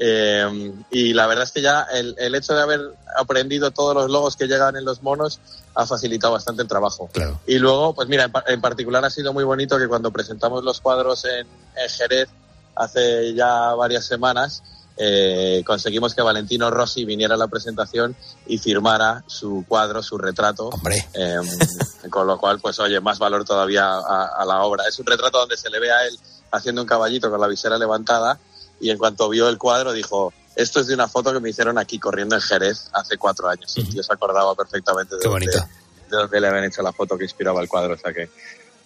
eh, 0.03 0.73
y 0.91 1.13
la 1.13 1.27
verdad 1.27 1.45
es 1.45 1.53
que 1.53 1.61
ya 1.61 1.87
el, 1.93 2.15
el, 2.19 2.35
hecho 2.35 2.55
de 2.55 2.63
haber 2.63 2.81
aprendido 3.19 3.71
todos 3.71 3.95
los 3.95 4.11
logos 4.11 4.35
que 4.35 4.47
llegan 4.47 4.75
en 4.77 4.87
los 4.87 5.03
monos 5.03 5.41
ha 5.75 5.87
facilitado 5.87 6.33
bastante 6.33 6.63
el 6.63 6.69
trabajo. 6.69 7.11
Y 7.47 7.59
luego, 7.59 7.95
pues 7.95 8.09
mira, 8.09 8.31
en, 8.47 8.61
particular 8.63 9.05
ha 9.05 9.11
sido 9.11 9.35
muy 9.35 9.45
bonito 9.45 9.77
que 9.79 9.89
cuando 9.89 10.11
presentamos 10.11 10.65
los 10.65 10.81
cuadros 10.81 11.27
en, 11.27 11.47
Jerez 11.91 12.31
hace 12.77 13.35
ya 13.35 13.75
varias 13.75 14.07
semanas, 14.07 14.63
eh, 14.97 15.63
conseguimos 15.67 16.15
que 16.15 16.23
Valentino 16.23 16.71
Rossi 16.71 17.05
viniera 17.05 17.35
a 17.35 17.39
la 17.39 17.49
presentación 17.49 18.17
y 18.47 18.57
firmara 18.57 19.23
su 19.27 19.67
cuadro, 19.69 20.03
su 20.03 20.17
retrato. 20.17 20.71
Eh, 21.13 21.37
con 22.09 22.27
lo 22.27 22.39
cual, 22.39 22.59
pues 22.59 22.81
oye, 22.81 23.01
más 23.01 23.19
valor 23.19 23.45
todavía 23.45 23.85
a, 23.85 24.31
a 24.35 24.45
la 24.47 24.63
obra. 24.63 24.85
Es 24.89 24.99
un 24.99 25.05
retrato 25.05 25.41
donde 25.41 25.59
se 25.59 25.69
le 25.69 25.79
ve 25.79 25.93
a 25.93 26.07
él 26.07 26.19
haciendo 26.53 26.81
un 26.81 26.89
caballito 26.89 27.31
con 27.31 27.39
la 27.39 27.47
visera 27.47 27.77
levantada 27.77 28.39
y 28.81 28.91
en 28.91 28.99
cuanto 28.99 29.29
vio 29.29 29.49
el 29.49 29.59
cuadro 29.59 29.93
dijo, 29.93 30.33
esto 30.57 30.81
es 30.81 30.89
de 30.89 30.95
una 30.95 31.09
foto 31.09 31.33
que 31.33 31.41
me 31.41 31.51
hicieron 31.51 31.79
aquí 31.79 31.99
corriendo 31.99 32.35
en 32.35 32.41
Jerez 32.41 32.91
hace 32.93 33.17
cuatro 33.17 33.49
años. 33.49 33.77
Y 33.77 33.85
yo 33.95 34.03
se 34.03 34.13
acordaba 34.13 34.55
perfectamente 34.55 35.17
de, 35.17 35.61
dónde, 36.11 36.41
le 36.41 36.47
habían 36.49 36.65
hecho 36.65 36.83
la 36.83 36.93
foto 36.93 37.17
que 37.17 37.25
inspiraba 37.25 37.63
el 37.63 37.69
cuadro. 37.69 37.95
O 37.95 37.97
sea 37.97 38.13
que, 38.13 38.29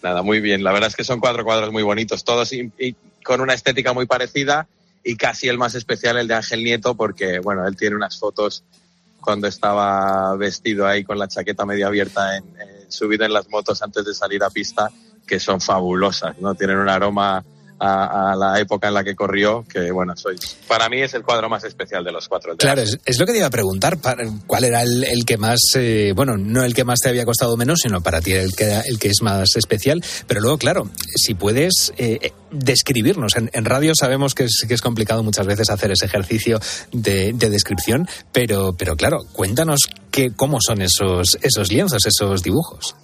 nada, 0.03 0.21
muy 0.21 0.39
bien. 0.41 0.63
La 0.63 0.71
verdad 0.71 0.89
es 0.89 0.95
que 0.95 1.03
son 1.03 1.19
cuatro 1.19 1.43
cuadros 1.43 1.71
muy 1.71 1.83
bonitos, 1.83 2.23
todos 2.23 2.51
y, 2.53 2.71
con 3.23 3.41
una 3.41 3.53
estética 3.53 3.93
muy 3.93 4.05
parecida 4.05 4.67
y 5.03 5.17
casi 5.17 5.47
el 5.47 5.57
más 5.57 5.75
especial 5.75 6.17
el 6.17 6.27
de 6.27 6.35
Ángel 6.35 6.63
Nieto 6.63 6.95
porque, 6.95 7.39
bueno, 7.39 7.65
él 7.67 7.75
tiene 7.75 7.95
unas 7.95 8.19
fotos 8.19 8.63
cuando 9.19 9.47
estaba 9.47 10.35
vestido 10.35 10.85
ahí 10.85 11.03
con 11.03 11.17
la 11.17 11.27
chaqueta 11.27 11.65
medio 11.65 11.87
abierta 11.87 12.37
en, 12.37 12.43
subido 12.89 13.25
en 13.25 13.33
las 13.33 13.49
motos 13.49 13.81
antes 13.81 14.05
de 14.05 14.13
salir 14.13 14.43
a 14.43 14.51
pista 14.51 14.91
que 15.25 15.39
son 15.39 15.59
fabulosas, 15.59 16.37
¿no? 16.37 16.53
Tienen 16.53 16.77
un 16.77 16.87
aroma 16.87 17.43
a, 17.79 18.35
la 18.37 18.59
época 18.59 18.87
en 18.87 18.93
la 18.93 19.03
que 19.03 19.15
corrió, 19.15 19.65
que 19.67 19.91
bueno, 19.91 20.13
soy, 20.15 20.35
para 20.67 20.89
mí 20.89 21.01
es 21.01 21.13
el 21.13 21.23
cuadro 21.23 21.49
más 21.49 21.63
especial 21.63 22.03
de 22.03 22.11
los 22.11 22.27
cuatro. 22.27 22.55
claro, 22.57 22.81
es, 22.81 23.19
lo 23.19 23.25
que 23.25 23.31
te 23.31 23.39
iba 23.39 23.47
a 23.47 23.51
preguntar, 23.51 23.97
¿cuál 24.47 24.63
era 24.63 24.81
el, 24.83 25.25
que 25.25 25.37
más, 25.37 25.59
eh, 25.75 26.13
bueno, 26.15 26.37
no 26.37 26.63
el 26.63 26.73
que 26.73 26.83
más 26.83 26.99
te 26.99 27.09
había 27.09 27.25
costado 27.25 27.57
menos, 27.57 27.79
sino 27.81 28.01
para 28.01 28.21
ti 28.21 28.33
el 28.33 28.55
que, 28.55 28.81
el 28.85 28.99
que 28.99 29.09
es 29.09 29.21
más 29.21 29.55
especial, 29.55 30.03
pero 30.27 30.41
luego, 30.41 30.57
claro, 30.57 30.89
si 31.15 31.33
puedes 31.33 31.93
eh, 31.97 32.19
eh, 32.21 32.33
describirnos, 32.51 33.35
en, 33.35 33.65
radio 33.65 33.93
sabemos 33.95 34.35
que 34.35 34.45
es, 34.45 34.65
que 34.67 34.73
es 34.73 34.81
complicado 34.81 35.23
muchas 35.23 35.47
veces 35.47 35.69
hacer 35.69 35.91
ese 35.91 36.05
ejercicio 36.05 36.59
de, 36.91 37.33
descripción, 37.33 38.07
pero, 38.31 38.73
pero 38.73 38.95
claro, 38.95 39.19
cuéntanos 39.33 39.79
que, 40.11 40.31
cómo 40.31 40.59
son 40.61 40.81
esos, 40.81 41.37
esos 41.41 41.71
lienzos, 41.71 42.05
esos 42.05 42.41
dibujos. 42.41 42.95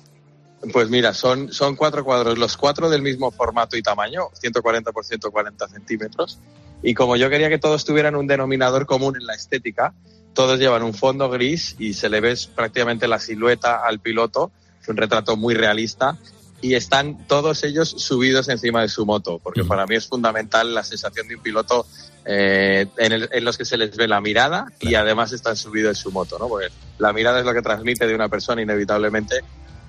Pues 0.71 0.89
mira, 0.89 1.13
son, 1.13 1.51
son 1.51 1.75
cuatro 1.75 2.03
cuadros, 2.03 2.37
los 2.37 2.55
cuatro 2.55 2.89
del 2.89 3.01
mismo 3.01 3.31
formato 3.31 3.75
y 3.77 3.81
tamaño, 3.81 4.27
140 4.33 4.91
por 4.91 5.03
140 5.03 5.67
centímetros. 5.67 6.39
Y 6.83 6.93
como 6.93 7.15
yo 7.15 7.29
quería 7.29 7.49
que 7.49 7.57
todos 7.57 7.83
tuvieran 7.83 8.15
un 8.15 8.27
denominador 8.27 8.85
común 8.85 9.15
en 9.15 9.25
la 9.25 9.33
estética, 9.33 9.93
todos 10.33 10.59
llevan 10.59 10.83
un 10.83 10.93
fondo 10.93 11.29
gris 11.29 11.75
y 11.79 11.93
se 11.93 12.09
le 12.09 12.21
ve 12.21 12.35
prácticamente 12.55 13.07
la 13.07 13.19
silueta 13.19 13.85
al 13.85 13.99
piloto. 13.99 14.51
Es 14.81 14.87
un 14.87 14.97
retrato 14.97 15.35
muy 15.35 15.55
realista 15.55 16.17
y 16.61 16.75
están 16.75 17.27
todos 17.27 17.63
ellos 17.63 17.89
subidos 17.89 18.47
encima 18.47 18.81
de 18.81 18.89
su 18.89 19.05
moto, 19.05 19.39
porque 19.39 19.63
para 19.63 19.87
mí 19.87 19.95
es 19.95 20.07
fundamental 20.07 20.73
la 20.73 20.83
sensación 20.83 21.27
de 21.27 21.35
un 21.35 21.41
piloto 21.41 21.87
eh, 22.23 22.85
en, 22.97 23.13
en, 23.31 23.43
los 23.43 23.57
que 23.57 23.65
se 23.65 23.77
les 23.77 23.97
ve 23.97 24.07
la 24.07 24.21
mirada 24.21 24.67
y 24.79 24.93
además 24.93 25.33
están 25.33 25.57
subidos 25.57 25.97
en 25.97 26.03
su 26.03 26.11
moto, 26.11 26.37
¿no? 26.37 26.47
Porque 26.47 26.67
la 26.99 27.13
mirada 27.13 27.39
es 27.39 27.45
lo 27.45 27.53
que 27.53 27.63
transmite 27.63 28.05
de 28.05 28.13
una 28.13 28.29
persona 28.29 28.61
inevitablemente 28.61 29.41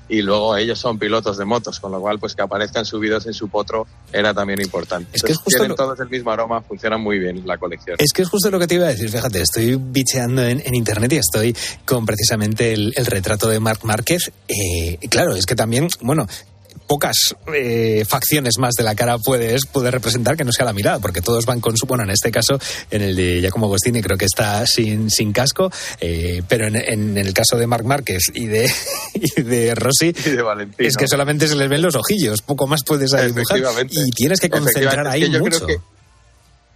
y 0.08 0.22
luego 0.22 0.56
ellos 0.56 0.78
son 0.78 0.98
pilotos 0.98 1.38
de 1.38 1.44
motos, 1.44 1.80
con 1.80 1.92
lo 1.92 2.00
cual 2.00 2.18
pues 2.18 2.34
que 2.34 2.42
aparezcan 2.42 2.84
subidos 2.84 3.26
en 3.26 3.34
su 3.34 3.48
potro 3.48 3.86
era 4.12 4.34
también 4.34 4.60
importante. 4.60 5.10
Es 5.12 5.22
que 5.22 5.32
es 5.32 5.38
justo 5.38 5.58
tienen 5.58 5.76
todos 5.76 5.98
el 6.00 6.08
mismo 6.08 6.30
aroma, 6.30 6.60
funciona 6.62 6.98
muy 6.98 7.18
bien 7.18 7.42
la 7.46 7.58
colección. 7.58 7.96
Es 7.98 8.12
que 8.12 8.22
es 8.22 8.28
justo 8.28 8.50
lo 8.50 8.58
que 8.58 8.66
te 8.66 8.74
iba 8.74 8.86
a 8.86 8.90
decir, 8.90 9.08
fíjate, 9.08 9.40
estoy 9.40 9.76
bicheando 9.76 10.42
en, 10.44 10.74
internet 10.74 11.12
y 11.12 11.16
estoy 11.16 11.56
con 11.84 12.04
precisamente 12.04 12.72
el, 12.72 12.92
retrato 13.06 13.48
de 13.48 13.60
Marc 13.60 13.84
Márquez. 13.84 14.32
Eh, 14.48 14.98
claro, 15.08 15.34
es 15.34 15.46
que 15.46 15.54
también, 15.54 15.88
bueno, 16.00 16.26
pocas 16.86 17.34
eh, 17.54 18.04
facciones 18.06 18.58
más 18.58 18.74
de 18.74 18.82
la 18.82 18.94
cara 18.94 19.18
puedes 19.18 19.66
poder 19.66 19.94
representar 19.94 20.36
que 20.36 20.44
no 20.44 20.52
sea 20.52 20.64
la 20.64 20.72
mirada, 20.72 20.98
porque 20.98 21.20
todos 21.20 21.46
van 21.46 21.60
con 21.60 21.76
su, 21.76 21.86
bueno, 21.86 22.04
en 22.04 22.10
este 22.10 22.30
caso, 22.30 22.58
en 22.90 23.02
el 23.02 23.16
de 23.16 23.40
Giacomo 23.40 23.66
Agostini 23.66 24.02
creo 24.02 24.16
que 24.16 24.26
está 24.26 24.66
sin, 24.66 25.10
sin 25.10 25.32
casco, 25.32 25.70
eh, 26.00 26.42
pero 26.48 26.66
en, 26.66 27.16
el 27.16 27.32
caso 27.32 27.56
de 27.56 27.66
Marc 27.66 27.84
Márquez 27.84 28.30
y 28.34 28.46
de, 28.46 28.70
y 29.14 29.42
de 29.42 29.74
Rossi, 29.74 30.14
es 30.78 30.96
que 30.96 31.08
solamente 31.08 31.48
se 31.48 31.56
les 31.56 31.68
ven 31.68 31.82
los 31.82 31.94
ojillos, 31.94 32.42
poco 32.42 32.66
más 32.66 32.82
puedes 32.84 33.10
dibujar. 33.10 33.86
Y 33.90 34.10
tienes 34.10 34.40
que 34.40 34.50
concentrar 34.50 35.06
ahí 35.06 35.28
mucho. 35.30 35.66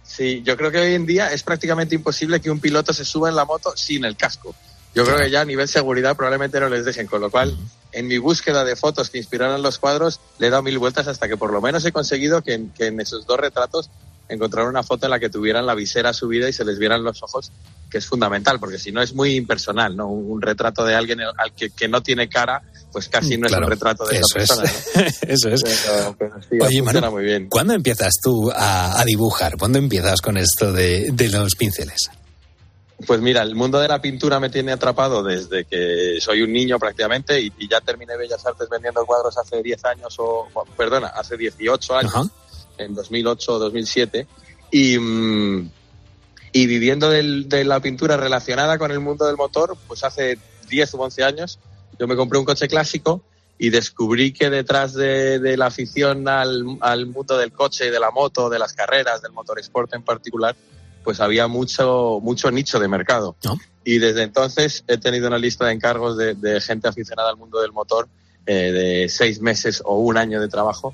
sí, 0.03 0.41
yo 0.43 0.57
creo 0.57 0.71
que 0.71 0.79
hoy 0.79 0.93
en 0.93 1.05
día 1.05 1.31
es 1.31 1.43
prácticamente 1.43 1.95
imposible 1.95 2.39
que 2.39 2.49
un 2.49 2.59
piloto 2.59 2.93
se 2.93 3.05
suba 3.05 3.29
en 3.29 3.35
la 3.35 3.45
moto 3.45 3.75
sin 3.75 4.05
el 4.05 4.15
casco. 4.15 4.55
Yo 4.95 5.05
creo 5.05 5.17
que 5.17 5.29
ya 5.29 5.41
a 5.41 5.45
nivel 5.45 5.67
seguridad 5.67 6.15
probablemente 6.15 6.59
no 6.59 6.69
les 6.69 6.83
dejen, 6.83 7.05
con 7.05 7.21
lo 7.21 7.29
cual 7.29 7.55
en 7.97 8.07
mi 8.07 8.19
búsqueda 8.19 8.63
de 8.63 8.75
fotos 8.75 9.09
que 9.09 9.17
inspiraran 9.17 9.63
los 9.63 9.79
cuadros 9.79 10.19
le 10.37 10.47
he 10.47 10.49
dado 10.51 10.61
mil 10.61 10.77
vueltas 10.77 11.07
hasta 11.07 11.27
que 11.27 11.35
por 11.35 11.51
lo 11.51 11.61
menos 11.61 11.83
he 11.83 11.91
conseguido 11.91 12.43
que 12.43 12.53
en, 12.53 12.99
esos 13.01 13.25
dos 13.25 13.39
retratos 13.39 13.89
encontrar 14.29 14.67
una 14.67 14.83
foto 14.83 15.07
en 15.07 15.11
la 15.11 15.19
que 15.19 15.29
tuvieran 15.29 15.65
la 15.65 15.73
visera 15.73 16.13
subida 16.13 16.47
y 16.47 16.53
se 16.53 16.63
les 16.63 16.77
vieran 16.77 17.03
los 17.03 17.23
ojos, 17.23 17.51
que 17.89 17.97
es 17.97 18.05
fundamental, 18.05 18.59
porque 18.59 18.77
si 18.77 18.91
no 18.91 19.01
es 19.01 19.13
muy 19.13 19.35
impersonal, 19.35 19.95
¿no? 19.95 20.09
Un, 20.09 20.41
retrato 20.41 20.83
de 20.83 20.95
alguien 20.95 21.21
al 21.21 21.53
que, 21.53 21.87
no 21.87 22.03
tiene 22.03 22.27
cara, 22.27 22.61
pues 22.91 23.07
casi 23.07 23.37
no 23.37 23.47
es 23.47 23.53
un 23.53 23.63
retrato 23.63 24.05
de 24.05 24.17
esa 24.17 24.33
persona. 24.33 24.71
eso 25.21 25.49
es. 25.49 25.63
Oye, 26.61 26.81
muy 27.09 27.23
bien. 27.23 27.47
¿cuándo 27.47 27.73
empiezas 27.73 28.15
tú 28.21 28.51
a, 28.53 29.01
dibujar? 29.05 29.57
¿Cuándo 29.57 29.79
empiezas 29.79 30.21
con 30.21 30.37
esto 30.37 30.73
de, 30.73 31.29
los 31.31 31.55
pinceles? 31.55 32.09
Pues 33.05 33.21
mira, 33.21 33.43
el 33.43 33.55
mundo 33.55 33.79
de 33.79 33.87
la 33.87 34.01
pintura 34.01 34.39
me 34.39 34.49
tiene 34.49 34.71
atrapado 34.71 35.21
desde 35.21 35.65
que 35.65 36.17
soy 36.19 36.41
un 36.41 36.51
niño 36.51 36.79
prácticamente 36.79 37.39
y, 37.39 37.51
ya 37.69 37.79
terminé 37.79 38.17
Bellas 38.17 38.43
Artes 38.45 38.67
vendiendo 38.69 39.05
cuadros 39.05 39.37
hace 39.37 39.61
10 39.61 39.85
años 39.85 40.15
o, 40.17 40.47
perdona, 40.75 41.07
hace 41.07 41.37
18 41.37 41.95
años 41.95 42.31
en 42.77 42.95
2008 42.95 43.53
o 43.53 43.59
2007 43.59 44.27
y, 44.71 44.97
mm, 44.97 45.71
y 46.53 46.65
viviendo 46.65 47.09
de 47.11 47.63
la 47.65 47.79
pintura 47.81 48.17
relacionada 48.17 48.79
con 48.79 48.91
el 48.91 48.99
mundo 48.99 49.27
del 49.27 49.37
motor, 49.37 49.77
pues 49.87 50.03
hace 50.03 50.39
10 50.67 50.93
o 50.95 50.97
11 50.97 51.23
años 51.23 51.59
yo 51.99 52.07
me 52.07 52.15
compré 52.15 52.39
un 52.39 52.45
coche 52.45 52.67
clásico 52.67 53.21
y 53.59 53.69
descubrí 53.69 54.31
que 54.33 54.49
detrás 54.49 54.93
de, 54.93 55.55
la 55.57 55.67
afición 55.67 56.27
al, 56.27 56.63
mundo 57.07 57.37
del 57.37 57.51
coche, 57.51 57.89
de 57.89 57.99
la 57.99 58.11
moto, 58.11 58.49
de 58.49 58.59
las 58.59 58.73
carreras, 58.73 59.21
del 59.21 59.31
motorsport 59.31 59.93
en 59.95 60.03
particular, 60.03 60.55
pues 61.07 61.21
había 61.21 61.47
mucho, 61.47 62.19
mucho 62.21 62.51
nicho 62.51 62.81
de 62.81 62.89
mercado. 62.89 63.37
Y 63.85 63.97
desde 63.97 64.23
entonces 64.23 64.83
he 64.89 64.97
tenido 64.97 65.29
una 65.29 65.37
lista 65.37 65.65
de 65.67 65.71
encargos 65.71 66.17
de 66.17 66.59
gente 66.59 66.89
aficionada 66.89 67.29
al 67.29 67.37
mundo 67.37 67.61
del 67.61 67.71
motor 67.71 68.09
eh, 68.45 68.71
de 68.73 69.09
seis 69.09 69.41
meses 69.41 69.81
o 69.85 69.99
un 69.99 70.17
año 70.17 70.41
de 70.41 70.49
trabajo 70.49 70.93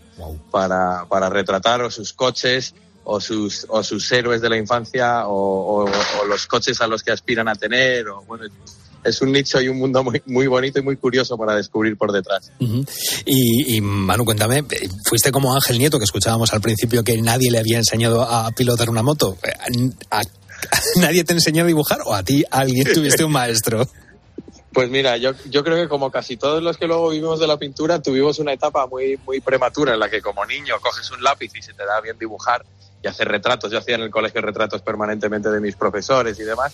para, 0.52 1.06
para 1.10 1.30
retratar 1.30 1.82
o 1.82 1.89
sus 1.89 2.12
coches 2.12 2.76
o 3.04 3.19
sus, 3.19 3.65
o 3.69 3.84
sus 3.84 4.12
héroes 4.12 4.41
de 4.41 4.49
la 4.49 4.58
infancia 4.58 5.28
o, 5.28 5.89
los 6.28 6.45
coches 6.45 6.80
a 6.82 6.88
los 6.88 7.02
que 7.02 7.12
aspiran 7.12 7.47
a 7.47 7.56
tener. 7.56 8.08
O, 8.10 8.21
bueno, 8.23 8.45
es 9.03 9.21
un 9.21 9.31
nicho 9.31 9.61
y 9.61 9.67
un 9.67 9.77
mundo 9.77 10.03
muy, 10.03 10.21
muy 10.25 10.47
bonito 10.47 10.79
y 10.79 10.81
muy 10.81 10.97
curioso 10.97 11.37
para 11.37 11.55
descubrir 11.55 11.97
por 11.97 12.11
detrás. 12.11 12.51
y, 13.25 13.75
y, 13.75 13.81
Manu, 13.81 14.25
cuéntame, 14.25 14.63
fuiste 15.05 15.31
como 15.31 15.53
Ángel 15.53 15.77
Nieto, 15.77 15.97
que 15.97 16.05
escuchábamos 16.05 16.53
al 16.53 16.61
principio 16.61 17.03
que 17.03 17.21
nadie 17.21 17.51
le 17.51 17.59
había 17.59 17.77
enseñado 17.77 18.23
a 18.23 18.51
pilotar 18.51 18.89
una 18.89 19.03
moto. 19.03 19.37
¿Nadie 20.95 21.23
te 21.23 21.33
enseñó 21.33 21.63
a 21.63 21.67
dibujar 21.67 21.99
o 22.05 22.13
a 22.13 22.23
ti 22.23 22.43
alguien 22.49 22.93
tuviste 22.93 23.23
un 23.23 23.31
maestro? 23.31 23.87
Pues 24.73 24.89
mira, 24.89 25.17
yo, 25.17 25.33
yo 25.49 25.63
creo 25.63 25.75
que 25.77 25.87
como 25.87 26.09
casi 26.09 26.35
todos 26.35 26.63
los 26.63 26.77
que 26.77 26.87
luego 26.87 27.09
vivimos 27.09 27.39
de 27.39 27.45
la 27.45 27.57
pintura, 27.57 28.01
tuvimos 28.01 28.39
una 28.39 28.53
etapa 28.53 28.87
muy, 28.87 29.19
muy 29.25 29.39
prematura 29.39 29.93
en 29.93 29.99
la 29.99 30.09
que 30.09 30.21
como 30.21 30.43
niño 30.45 30.75
coges 30.81 31.11
un 31.11 31.21
lápiz 31.21 31.51
y 31.55 31.61
se 31.61 31.73
te 31.73 31.85
da 31.85 32.01
bien 32.01 32.17
dibujar 32.17 32.65
y 33.03 33.07
hacer 33.07 33.27
retratos. 33.27 33.71
Yo 33.71 33.77
hacía 33.77 33.95
en 33.95 34.01
el 34.01 34.09
colegio 34.09 34.41
retratos 34.41 34.81
permanentemente 34.81 35.49
de 35.49 35.59
mis 35.59 35.75
profesores 35.75 36.39
y 36.39 36.43
demás, 36.43 36.73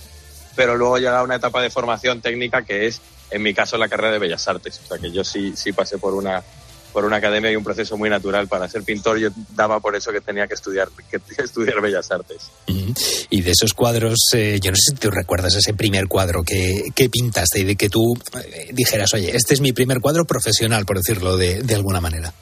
pero 0.55 0.75
luego 0.75 0.97
llega 0.97 1.23
una 1.23 1.35
etapa 1.35 1.61
de 1.61 1.69
formación 1.69 2.21
técnica 2.21 2.63
que 2.63 2.87
es, 2.87 3.01
en 3.31 3.41
mi 3.41 3.53
caso, 3.53 3.77
la 3.77 3.87
carrera 3.87 4.11
de 4.11 4.19
Bellas 4.19 4.47
Artes. 4.47 4.79
O 4.83 4.87
sea 4.87 4.97
que 4.97 5.11
yo 5.11 5.23
sí, 5.23 5.53
sí 5.55 5.71
pasé 5.71 5.97
por 5.97 6.13
una, 6.13 6.43
por 6.91 7.05
una 7.05 7.17
academia 7.17 7.51
y 7.51 7.55
un 7.55 7.63
proceso 7.63 7.97
muy 7.97 8.09
natural. 8.09 8.47
Para 8.47 8.67
ser 8.67 8.83
pintor 8.83 9.19
yo 9.19 9.29
daba 9.55 9.79
por 9.79 9.95
eso 9.95 10.11
que 10.11 10.21
tenía 10.21 10.47
que 10.47 10.55
estudiar, 10.55 10.89
que, 11.09 11.19
estudiar 11.43 11.81
Bellas 11.81 12.11
Artes. 12.11 12.49
Y 13.29 13.41
de 13.41 13.51
esos 13.51 13.73
cuadros, 13.73 14.17
eh, 14.33 14.59
yo 14.61 14.71
no 14.71 14.77
sé 14.77 14.91
si 14.91 14.95
tú 14.95 15.11
recuerdas 15.11 15.55
ese 15.55 15.73
primer 15.73 16.07
cuadro 16.07 16.43
que, 16.43 16.85
que 16.95 17.09
pintaste 17.09 17.59
y 17.59 17.63
de 17.63 17.75
que 17.75 17.89
tú 17.89 18.15
eh, 18.43 18.69
dijeras, 18.73 19.13
oye, 19.13 19.35
este 19.35 19.53
es 19.53 19.61
mi 19.61 19.71
primer 19.71 19.99
cuadro 19.99 20.25
profesional, 20.25 20.85
por 20.85 20.97
decirlo 20.97 21.37
de, 21.37 21.61
de 21.61 21.75
alguna 21.75 22.01
manera. 22.01 22.33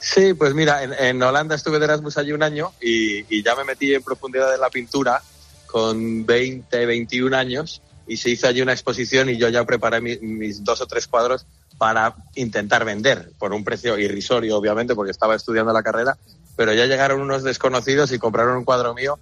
Sí, 0.00 0.32
pues 0.32 0.54
mira, 0.54 0.82
en, 0.82 1.22
Holanda 1.22 1.54
estuve 1.54 1.78
de 1.78 1.84
Erasmus 1.84 2.16
allí 2.16 2.32
un 2.32 2.42
año 2.42 2.72
y, 2.80 3.20
y, 3.28 3.42
ya 3.42 3.54
me 3.54 3.64
metí 3.64 3.94
en 3.94 4.02
profundidad 4.02 4.54
en 4.54 4.60
la 4.60 4.70
pintura 4.70 5.22
con 5.70 6.26
20, 6.26 6.86
21 6.86 7.36
años 7.36 7.82
y 8.06 8.16
se 8.16 8.30
hizo 8.30 8.48
allí 8.48 8.60
una 8.60 8.72
exposición 8.72 9.28
y 9.28 9.36
yo 9.36 9.48
ya 9.48 9.64
preparé 9.64 10.00
mis 10.00 10.64
dos 10.64 10.80
o 10.80 10.86
tres 10.86 11.06
cuadros 11.06 11.46
para 11.78 12.14
intentar 12.34 12.84
vender 12.84 13.30
por 13.38 13.52
un 13.52 13.64
precio 13.64 13.96
irrisorio, 13.98 14.56
obviamente, 14.56 14.94
porque 14.94 15.12
estaba 15.12 15.34
estudiando 15.34 15.72
la 15.72 15.82
carrera, 15.82 16.18
pero 16.56 16.74
ya 16.74 16.86
llegaron 16.86 17.20
unos 17.20 17.42
desconocidos 17.42 18.12
y 18.12 18.18
compraron 18.18 18.56
un 18.56 18.64
cuadro 18.64 18.94
mío 18.94 19.18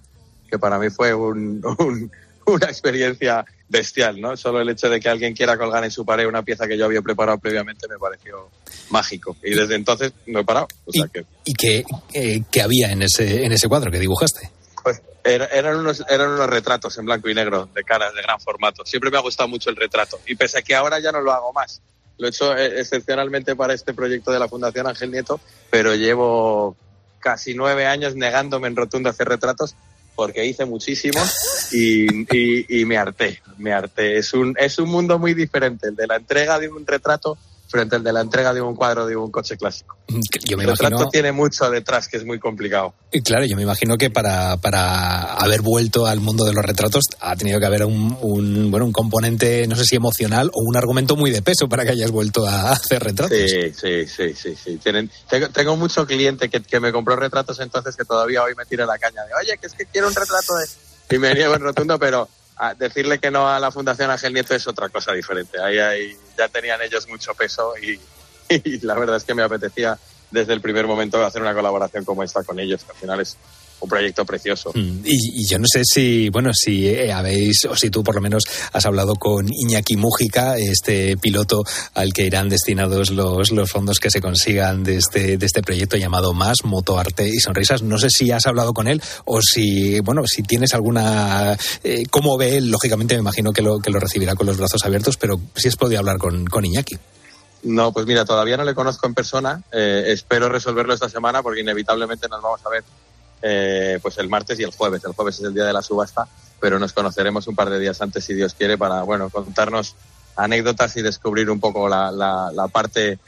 que 0.49 0.59
para 0.59 0.79
mí 0.79 0.89
fue 0.89 1.13
una 1.13 2.65
experiencia 2.65 3.45
bestial, 3.69 4.19
¿no? 4.19 4.35
Solo 4.35 4.59
el 4.59 4.69
hecho 4.69 4.89
de 4.89 4.99
que 4.99 5.07
alguien 5.07 5.35
quiera 5.35 5.57
colgar 5.57 5.83
en 5.83 5.91
su 5.91 6.03
pared 6.03 6.27
una 6.27 6.41
pieza 6.41 6.67
que 6.67 6.77
yo 6.77 6.85
había 6.85 7.01
preparado 7.01 7.37
previamente 7.37 7.87
me 7.87 7.97
pareció 7.99 8.49
mágico. 8.89 9.37
Y 9.43 9.53
desde 9.53 9.75
entonces 9.75 10.11
no 10.25 10.39
he 10.39 10.43
parado. 10.43 10.67
¿Y, 11.45 11.53
qué, 11.53 11.85
qué, 12.51 12.61
había 12.61 12.91
en 12.91 13.03
ese, 13.03 13.45
en 13.45 13.51
ese 13.51 13.69
cuadro 13.69 13.91
que 13.91 13.99
dibujaste? 13.99 14.49
Pues 15.23 15.41
eran, 15.51 15.75
unos, 15.77 16.03
eran 16.09 16.29
unos 16.29 16.49
retratos 16.49 16.97
en 16.97 17.05
blanco 17.05 17.29
y 17.29 17.35
negro 17.35 17.69
de 17.73 17.83
caras 17.83 18.13
de 18.13 18.21
gran 18.21 18.39
formato. 18.39 18.85
Siempre 18.85 19.11
me 19.11 19.17
ha 19.17 19.21
gustado 19.21 19.49
mucho 19.49 19.69
el 19.69 19.75
retrato. 19.75 20.19
Y 20.25 20.35
pese 20.35 20.59
a 20.59 20.61
que 20.61 20.75
ahora 20.75 20.99
ya 20.99 21.11
no 21.11 21.21
lo 21.21 21.31
hago 21.31 21.53
más, 21.53 21.81
lo 22.17 22.27
he 22.27 22.29
hecho 22.29 22.55
eh, 22.55 22.79
excepcionalmente 22.79 23.55
para 23.55 23.73
este 23.73 23.93
proyecto 23.93 24.31
de 24.31 24.39
la 24.39 24.47
Fundación 24.47 24.87
Ángel 24.87 25.11
Nieto, 25.11 25.39
pero 25.69 25.95
llevo 25.95 26.75
casi 27.19 27.53
nueve 27.53 27.85
años 27.85 28.15
negándome 28.15 28.67
en 28.67 28.75
rotundo 28.75 29.09
a 29.09 29.11
hacer 29.11 29.27
retratos 29.27 29.75
porque 30.15 30.45
hice 30.45 30.65
muchísimo 30.65 31.21
y, 31.71 32.81
y, 32.81 32.83
me 32.83 32.97
harté, 32.97 33.41
me. 33.57 33.73
Es 33.95 34.33
un, 34.33 34.53
es 34.59 34.77
un 34.77 34.89
mundo 34.89 35.17
muy 35.17 35.33
diferente, 35.33 35.87
el 35.87 35.95
de 35.95 36.07
la 36.07 36.17
entrega 36.17 36.59
de 36.59 36.67
un 36.67 36.85
retrato 36.85 37.37
frente 37.69 37.95
al 37.95 38.03
de 38.03 38.11
la 38.11 38.21
entrega 38.21 38.53
de 38.53 38.61
un 38.61 38.75
cuadro 38.75 39.05
de 39.05 39.15
un 39.15 39.29
coche 39.29 39.55
clásico. 39.55 39.97
Yo 40.43 40.57
me 40.57 40.63
el 40.63 40.69
imagino... 40.69 41.07
tiene 41.09 41.31
mucho 41.31 41.69
detrás 41.69 42.07
que 42.07 42.17
es 42.17 42.25
muy 42.25 42.39
complicado. 42.39 42.93
Y 43.11 43.21
claro, 43.21 43.45
yo 43.45 43.55
me 43.55 43.61
imagino 43.61 43.95
que 43.97 44.09
para, 44.09 44.57
para 44.57 45.35
haber 45.35 45.61
vuelto 45.61 46.07
al 46.07 46.19
mundo 46.19 46.45
de 46.45 46.53
los 46.53 46.65
retratos 46.65 47.05
ha 47.19 47.35
tenido 47.35 47.59
que 47.59 47.65
haber 47.67 47.85
un, 47.85 48.17
un, 48.21 48.71
bueno, 48.71 48.87
un 48.87 48.91
componente, 48.91 49.67
no 49.67 49.75
sé 49.75 49.85
si 49.85 49.95
emocional 49.95 50.49
o 50.53 50.63
un 50.63 50.75
argumento 50.75 51.15
muy 51.15 51.29
de 51.29 51.43
peso 51.43 51.69
para 51.69 51.83
que 51.83 51.91
hayas 51.91 52.11
vuelto 52.11 52.47
a 52.47 52.71
hacer 52.71 53.03
retratos. 53.03 53.37
Sí, 53.37 53.71
sí, 53.73 54.07
sí, 54.07 54.33
sí. 54.33 54.55
sí. 54.55 54.77
Tienen, 54.77 55.11
tengo, 55.29 55.49
tengo, 55.49 55.75
mucho 55.75 56.07
cliente 56.07 56.49
que, 56.49 56.61
que, 56.61 56.79
me 56.79 56.91
compró 56.91 57.15
retratos 57.15 57.59
entonces 57.59 57.95
que 57.95 58.03
todavía 58.03 58.43
hoy 58.43 58.53
me 58.55 58.65
tira 58.65 58.85
la 58.85 58.97
caña 58.97 59.23
de, 59.25 59.33
oye, 59.41 59.57
que 59.59 59.67
es 59.67 59.73
que 59.73 59.85
quiero 59.85 60.07
un 60.07 60.15
retrato 60.15 60.55
de... 60.55 61.15
Y 61.15 61.19
me 61.19 61.33
niego 61.33 61.55
en 61.55 61.61
rotundo, 61.61 61.97
pero 61.97 62.27
decirle 62.77 63.19
que 63.19 63.31
no 63.31 63.47
a 63.47 63.59
la 63.59 63.71
Fundación 63.71 64.11
Ángel 64.11 64.33
Nieto 64.33 64.53
es 64.53 64.67
otra 64.67 64.89
cosa 64.89 65.13
diferente. 65.13 65.61
Ahí, 65.61 65.79
ahí 65.79 66.17
ya 66.37 66.47
tenían 66.47 66.81
ellos 66.81 67.07
mucho 67.07 67.33
peso 67.33 67.73
y, 67.77 67.99
y, 68.49 68.79
la 68.81 68.95
verdad 68.95 69.17
es 69.17 69.23
que 69.23 69.33
me 69.33 69.43
apetecía 69.43 69.97
desde 70.31 70.53
el 70.53 70.61
primer 70.61 70.85
momento 70.85 71.23
hacer 71.25 71.41
una 71.41 71.53
colaboración 71.53 72.05
como 72.05 72.23
esta 72.23 72.43
con 72.43 72.59
ellos, 72.59 72.83
que 72.83 72.91
al 72.91 72.97
final 72.97 73.19
es 73.21 73.37
un 73.79 73.89
proyecto 73.89 74.25
precioso. 74.25 74.71
Mm, 74.73 75.01
y, 75.05 75.45
yo 75.45 75.57
no 75.59 75.65
sé 75.71 75.83
si, 75.83 76.29
bueno, 76.29 76.51
si 76.53 76.87
eh, 76.87 77.11
habéis, 77.11 77.65
o 77.65 77.75
si 77.75 77.89
tú 77.89 78.03
por 78.03 78.15
lo 78.15 78.21
menos 78.21 78.43
has 78.73 78.85
hablado 78.85 79.15
con 79.15 79.47
Iñaki 79.51 79.97
Mújica, 79.97 80.57
este 80.57 81.17
piloto 81.17 81.63
al 81.93 82.13
que 82.13 82.25
irán 82.25 82.49
destinados 82.49 83.11
los, 83.11 83.51
los 83.51 83.71
fondos 83.71 83.99
que 83.99 84.11
se 84.11 84.21
consigan 84.21 84.83
de 84.83 84.97
este, 84.97 85.37
de 85.37 85.45
este 85.45 85.61
proyecto 85.61 85.97
llamado 85.97 86.33
Más, 86.33 86.63
Moto, 86.63 86.99
Arte 86.99 87.27
y 87.27 87.39
Sonrisas. 87.39 87.81
No 87.81 87.97
sé 87.97 88.09
si 88.09 88.31
has 88.31 88.45
hablado 88.47 88.73
con 88.73 88.87
él 88.87 89.01
o 89.25 89.41
si, 89.41 89.99
bueno, 90.01 90.23
si 90.25 90.43
tienes 90.43 90.73
alguna, 90.73 91.57
eh, 91.83 92.03
cómo 92.09 92.37
ve 92.37 92.57
él, 92.57 92.69
lógicamente 92.69 93.15
me 93.15 93.21
imagino 93.21 93.51
que 93.51 93.61
lo, 93.61 93.79
que 93.79 93.91
lo 93.91 93.99
recibirá 93.99 94.35
con 94.35 94.47
los 94.47 94.57
brazos 94.57 94.85
abiertos, 94.85 95.17
pero 95.17 95.39
si 95.55 95.67
has 95.67 95.75
podido 95.75 95.99
hablar 95.99 96.17
con, 96.17 96.45
con 96.45 96.65
Iñaki. 96.65 96.97
No, 97.63 97.91
pues 97.91 98.05
mira, 98.05 98.23
todavía 98.25 98.57
no 98.57 98.63
le 98.63 98.73
conozco 98.73 99.05
en 99.07 99.13
persona. 99.13 99.61
Eh, 99.71 100.05
espero 100.07 100.49
resolverlo 100.49 100.93
esta 100.93 101.09
semana 101.09 101.43
porque 101.43 101.61
inevitablemente 101.61 102.27
nos 102.29 102.41
vamos 102.41 102.65
a 102.65 102.69
ver 102.69 102.83
eh, 103.41 103.99
pues 104.01 104.17
el 104.17 104.29
martes 104.29 104.59
y 104.59 104.63
el 104.63 104.71
jueves. 104.71 105.03
El 105.05 105.13
jueves 105.13 105.39
es 105.39 105.45
el 105.45 105.53
día 105.53 105.65
de 105.65 105.73
la 105.73 105.81
subasta, 105.81 106.27
pero 106.59 106.79
nos 106.79 106.93
conoceremos 106.93 107.47
un 107.47 107.55
par 107.55 107.69
de 107.69 107.79
días 107.79 108.01
antes, 108.01 108.23
si 108.23 108.33
Dios 108.33 108.53
quiere, 108.53 108.77
para 108.77 109.03
bueno 109.03 109.29
contarnos 109.29 109.95
anécdotas 110.35 110.95
y 110.97 111.01
descubrir 111.01 111.49
un 111.49 111.59
poco 111.59 111.89
la, 111.89 112.11
la, 112.11 112.67
parte 112.69 113.19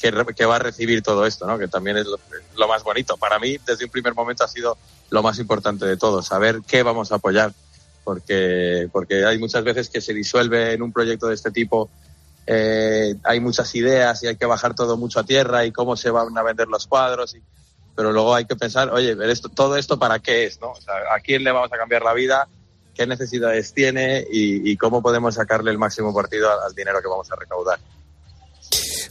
que, 0.00 0.46
va 0.46 0.56
a 0.56 0.58
recibir 0.58 1.02
todo 1.02 1.26
esto, 1.26 1.46
¿no? 1.46 1.58
que 1.58 1.68
también 1.68 1.96
es 1.96 2.06
lo, 2.06 2.68
más 2.68 2.84
bonito. 2.84 3.16
Para 3.16 3.38
mí, 3.38 3.58
desde 3.66 3.84
un 3.84 3.90
primer 3.90 4.14
momento, 4.14 4.44
ha 4.44 4.48
sido 4.48 4.76
lo 5.10 5.22
más 5.22 5.38
importante 5.38 5.84
de 5.84 5.96
todo, 5.96 6.22
saber 6.22 6.60
qué 6.66 6.82
vamos 6.82 7.12
a 7.12 7.16
apoyar, 7.16 7.52
porque, 8.04 8.88
porque 8.92 9.24
hay 9.24 9.38
muchas 9.38 9.64
veces 9.64 9.88
que 9.88 10.00
se 10.00 10.14
disuelve 10.14 10.72
en 10.72 10.82
un 10.82 10.92
proyecto 10.92 11.26
de 11.26 11.34
este 11.34 11.50
tipo. 11.50 11.90
Eh, 12.46 13.14
hay 13.24 13.40
muchas 13.40 13.74
ideas 13.74 14.22
y 14.22 14.26
hay 14.28 14.36
que 14.36 14.46
bajar 14.46 14.74
todo 14.74 14.96
mucho 14.96 15.20
a 15.20 15.24
tierra 15.24 15.64
y 15.64 15.72
cómo 15.72 15.96
se 15.96 16.10
van 16.10 16.36
a 16.36 16.42
vender 16.42 16.68
los 16.68 16.86
cuadros 16.86 17.34
y 17.34 17.42
pero 17.94 18.12
luego 18.12 18.34
hay 18.34 18.46
que 18.46 18.56
pensar, 18.56 18.90
oye, 18.90 19.14
ver 19.14 19.30
esto, 19.30 19.48
todo 19.48 19.76
esto 19.76 19.98
para 19.98 20.18
qué 20.18 20.46
es, 20.46 20.60
¿no? 20.60 20.70
O 20.70 20.80
sea, 20.80 20.94
¿a 21.14 21.20
quién 21.20 21.44
le 21.44 21.52
vamos 21.52 21.72
a 21.72 21.76
cambiar 21.76 22.02
la 22.02 22.14
vida? 22.14 22.48
¿Qué 22.94 23.06
necesidades 23.06 23.72
tiene? 23.72 24.26
Y, 24.30 24.76
cómo 24.76 25.02
podemos 25.02 25.34
sacarle 25.34 25.70
el 25.70 25.78
máximo 25.78 26.14
partido 26.14 26.50
al, 26.50 26.74
dinero 26.74 27.00
que 27.00 27.08
vamos 27.08 27.30
a 27.30 27.36
recaudar. 27.36 27.78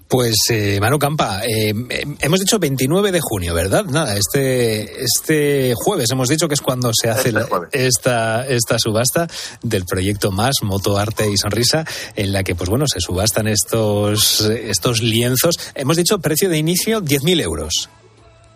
Pues 0.08 0.36
eh, 0.50 0.80
Manu 0.82 1.00
Campa, 1.00 1.42
eh, 1.46 1.74
hemos 2.20 2.40
dicho 2.40 2.60
29 2.60 3.12
de 3.12 3.22
junio, 3.22 3.54
¿verdad? 3.54 3.86
Nada, 3.86 4.16
este, 4.18 5.04
este 5.04 5.74
jueves 5.76 6.10
hemos 6.12 6.28
dicho 6.28 6.48
que 6.48 6.56
es 6.56 6.62
cuando 6.62 6.92
se 6.94 7.10
hace 7.10 7.30
este 7.30 7.88
esta, 7.88 8.46
esta 8.46 8.78
subasta 8.78 9.28
del 9.64 9.86
proyecto 9.86 10.32
Más, 10.32 10.56
Moto, 10.64 10.98
Arte 10.98 11.30
y 11.30 11.38
Sonrisa, 11.38 11.86
en 12.16 12.34
la 12.34 12.44
que, 12.44 12.56
pues 12.56 12.70
bueno, 12.70 12.86
se 12.88 13.00
subastan 13.00 13.48
estos, 13.48 14.42
estos 14.42 15.02
lienzos. 15.02 15.56
Hemos 15.76 15.96
dicho 15.96 16.20
precio 16.20 16.50
de 16.50 16.58
inicio 16.58 17.02
10.000 17.02 17.42
euros. 17.42 17.90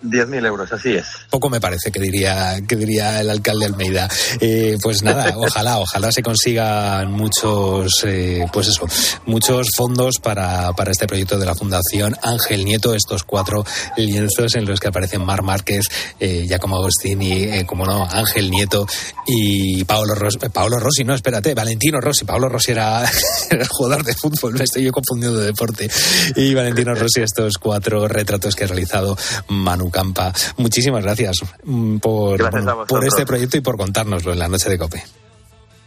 10.000 0.10 0.46
euros, 0.46 0.72
así 0.72 0.94
es. 0.94 1.06
Poco 1.30 1.50
me 1.50 1.60
parece 1.60 1.92
que 1.92 2.00
diría, 2.00 2.60
que 2.68 2.76
diría 2.76 3.22
el 3.22 3.30
alcalde 3.30 3.66
Almeida. 3.66 4.08
Eh, 4.40 4.78
pues 4.82 5.04
nada, 5.04 5.34
ojalá, 5.38 5.80
ojalá 5.80 6.12
se 6.12 6.22
consigan 6.22 7.12
muchos, 7.12 7.92
eh, 8.06 8.46
pues 8.52 8.68
eso, 8.68 8.86
muchos 9.26 9.68
fondos 9.76 10.16
para, 10.22 10.74
para 10.74 10.92
este 10.92 11.08
proyecto 11.08 11.38
de 11.38 11.46
la 11.46 11.56
Fundación 11.56 12.16
Ángel 12.22 12.66
Nieto, 12.66 12.94
estos 12.94 13.24
cuatro 13.24 13.66
lienzos 13.98 14.56
en 14.56 14.66
los 14.66 14.80
que 14.80 14.88
aparecen 14.88 15.24
Mar 15.24 15.42
Márquez, 15.42 15.86
eh, 16.20 16.46
Giacomo 16.48 16.78
Agostini, 16.78 17.44
eh, 17.44 17.66
como 17.66 17.86
no, 17.86 18.08
Ángel 18.10 18.52
Nieto 18.52 18.86
y 19.28 19.84
Paolo 19.86 20.16
Rossi, 20.16 20.38
Paolo 20.52 20.80
Rossi, 20.80 21.04
no, 21.04 21.14
espérate, 21.14 21.54
Valentino 21.54 22.00
Rossi, 22.00 22.26
Paolo 22.26 22.50
Rossi 22.50 22.72
era, 22.76 23.04
el 23.50 23.68
jugador 23.68 24.04
de 24.04 24.14
fútbol, 24.14 24.54
me 24.54 24.64
estoy 24.64 24.84
yo 24.84 24.92
confundiendo 24.92 25.40
de 25.40 25.48
deporte, 25.48 25.90
y 26.36 26.54
Valentino 26.54 26.94
Rossi 26.96 27.22
estos 27.22 27.58
cuatro 27.58 28.08
retratos 28.08 28.56
que 28.56 28.66
ha 28.66 28.68
realizado 28.68 29.18
Manu 29.48 29.90
Campa. 29.96 30.34
Muchísimas 30.58 31.02
gracias 31.02 31.38
mm, 31.64 32.00
por, 32.00 32.38
por 32.86 33.06
este 33.06 33.26
proyecto 33.26 33.56
y 33.56 33.62
por 33.62 33.78
contárnoslo 33.78 34.34
en 34.34 34.40
la 34.40 34.50
noche 34.50 34.70
de 34.70 34.78
COPE. 34.78 35.02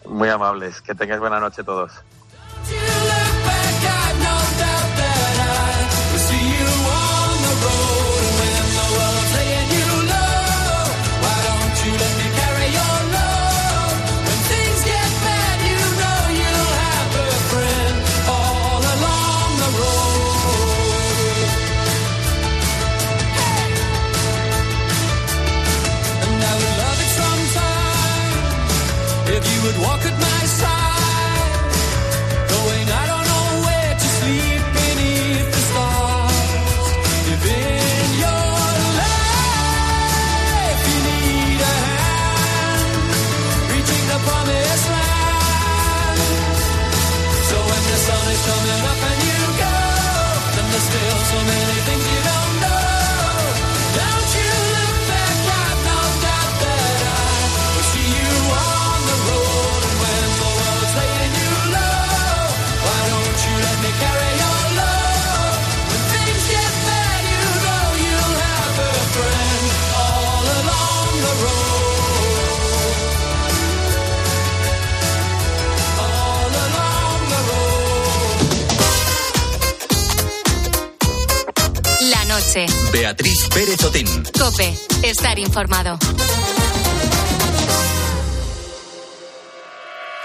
Muy 0.06 0.30
amables. 0.30 0.80
Que 0.80 0.94
tengáis 0.94 1.20
buena 1.20 1.38
noche 1.38 1.62
todos. 1.62 1.92
Beatriz 82.92 83.46
Pérez 83.54 83.84
Otín. 83.84 84.06
Cope, 84.36 84.74
estar 85.02 85.38
informado. 85.38 85.98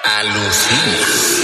Alucinas. 0.03 1.43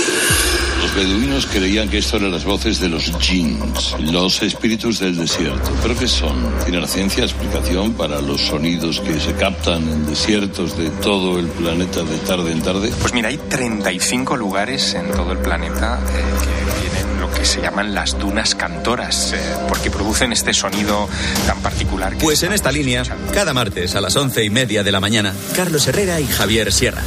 Los 0.81 0.95
beduinos 0.95 1.45
creían 1.45 1.89
que 1.89 1.99
esto 1.99 2.17
eran 2.17 2.31
las 2.31 2.45
voces 2.45 2.79
de 2.79 2.89
los 2.89 3.11
jinns, 3.19 3.95
los 3.99 4.41
espíritus 4.41 4.99
del 4.99 5.17
desierto. 5.17 5.71
¿Pero 5.83 5.95
qué 5.97 6.07
son? 6.07 6.51
¿Tiene 6.63 6.81
la 6.81 6.87
ciencia 6.87 7.23
explicación 7.23 7.93
para 7.93 8.19
los 8.21 8.41
sonidos 8.41 8.99
que 9.01 9.19
se 9.19 9.33
captan 9.33 9.83
en 9.87 10.07
desiertos 10.07 10.75
de 10.77 10.89
todo 10.89 11.37
el 11.37 11.47
planeta 11.47 12.01
de 12.03 12.17
tarde 12.19 12.51
en 12.51 12.61
tarde? 12.61 12.91
Pues 13.01 13.13
mira, 13.13 13.29
hay 13.29 13.37
35 13.37 14.35
lugares 14.35 14.95
en 14.95 15.11
todo 15.11 15.33
el 15.33 15.37
planeta 15.39 15.99
eh, 15.99 16.81
que 16.81 16.89
tienen 16.89 17.08
que 17.39 17.45
se 17.45 17.61
llaman 17.61 17.95
las 17.95 18.19
dunas 18.19 18.53
cantoras, 18.53 19.31
eh, 19.31 19.39
porque 19.69 19.89
producen 19.89 20.33
este 20.33 20.53
sonido 20.53 21.07
tan 21.47 21.57
particular. 21.61 22.11
Que 22.17 22.23
Pues 22.25 22.43
en 22.43 22.51
esta 22.51 22.69
línea, 22.69 23.03
cada 23.33 23.53
martes 23.53 23.95
a 23.95 24.01
las 24.01 24.17
once 24.17 24.43
y 24.43 24.49
media 24.49 24.83
de 24.83 24.91
la 24.91 24.99
mañana, 24.99 25.33
Carlos 25.55 25.87
Herrera 25.87 26.19
y 26.19 26.27
Javier 26.27 26.73
Sierra. 26.73 27.01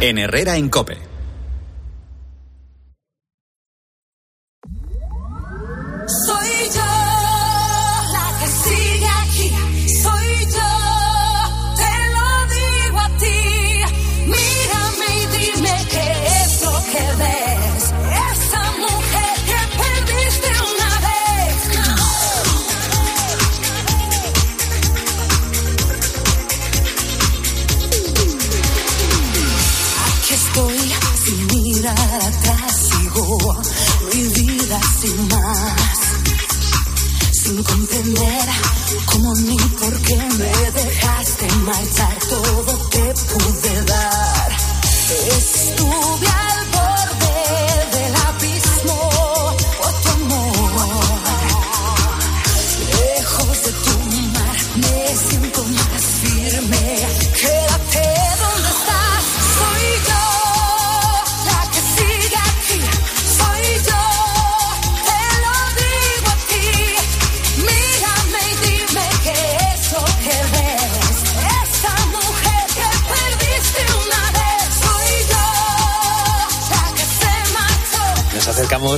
En 0.00 0.18
Herrera 0.18 0.56
en 0.56 0.68
Cope. 0.68 0.98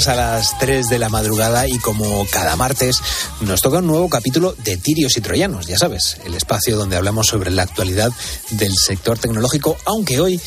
A 0.07 0.15
las 0.15 0.59
3 0.59 0.89
de 0.89 0.99
la 0.99 1.11
madrugada 1.11 1.69
y 1.69 1.77
como 1.79 2.27
cada 2.31 2.57
martes 2.57 3.03
nos 3.43 3.61
toca 3.61 3.79
un 3.79 3.87
nuevo 3.87 4.09
capítulo 4.09 4.55
de 4.65 4.79
Tirios 4.79 5.15
y 5.19 5.21
Troyanos, 5.21 5.67
ya 5.67 5.77
sabes, 5.77 6.17
el 6.25 6.35
espacio 6.35 6.79
donde 6.79 6.97
hablamos 6.97 7.27
sobre 7.27 7.51
la 7.51 7.65
actualidad 7.65 8.11
del 8.51 8.75
sector 8.75 9.19
tecnológico, 9.19 9.77
aunque 9.85 10.19
hoy 10.19 10.41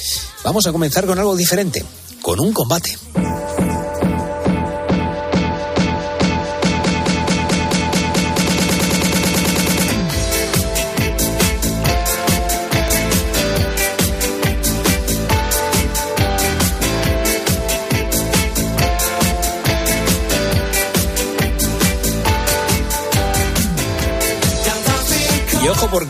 vamos 0.43 0.65
a 0.65 0.71
comenzar 0.71 1.05
con 1.05 1.19
algo 1.19 1.35
diferente, 1.35 1.85
con 2.23 2.39
un 2.39 2.51
combate. 2.51 2.97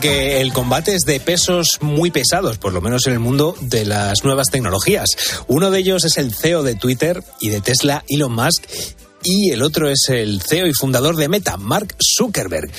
El 0.04 0.52
combate 0.52 0.94
es 0.94 1.02
de 1.02 1.18
pesos 1.18 1.78
muy 1.80 2.10
pesados, 2.10 2.58
por 2.58 2.72
lo 2.72 2.80
menos 2.80 3.06
en 3.06 3.14
el 3.14 3.20
mundo 3.20 3.56
de 3.60 3.86
las 3.86 4.22
nuevas 4.22 4.48
tecnologías. 4.50 5.08
Uno 5.46 5.70
de 5.70 5.78
ellos 5.78 6.04
es 6.04 6.18
el 6.18 6.34
CEO 6.34 6.62
de 6.62 6.74
Twitter 6.74 7.22
y 7.40 7.48
de 7.48 7.60
Tesla, 7.60 8.04
Elon 8.08 8.34
Musk. 8.34 8.64
Y 9.24 9.50
el 9.50 9.62
otro 9.62 9.88
es 9.88 10.08
el 10.08 10.42
CEO 10.42 10.66
y 10.66 10.74
fundador 10.74 11.16
de 11.16 11.28
Meta, 11.28 11.56
Mark 11.56 11.96
Zuckerberg. 11.98 12.70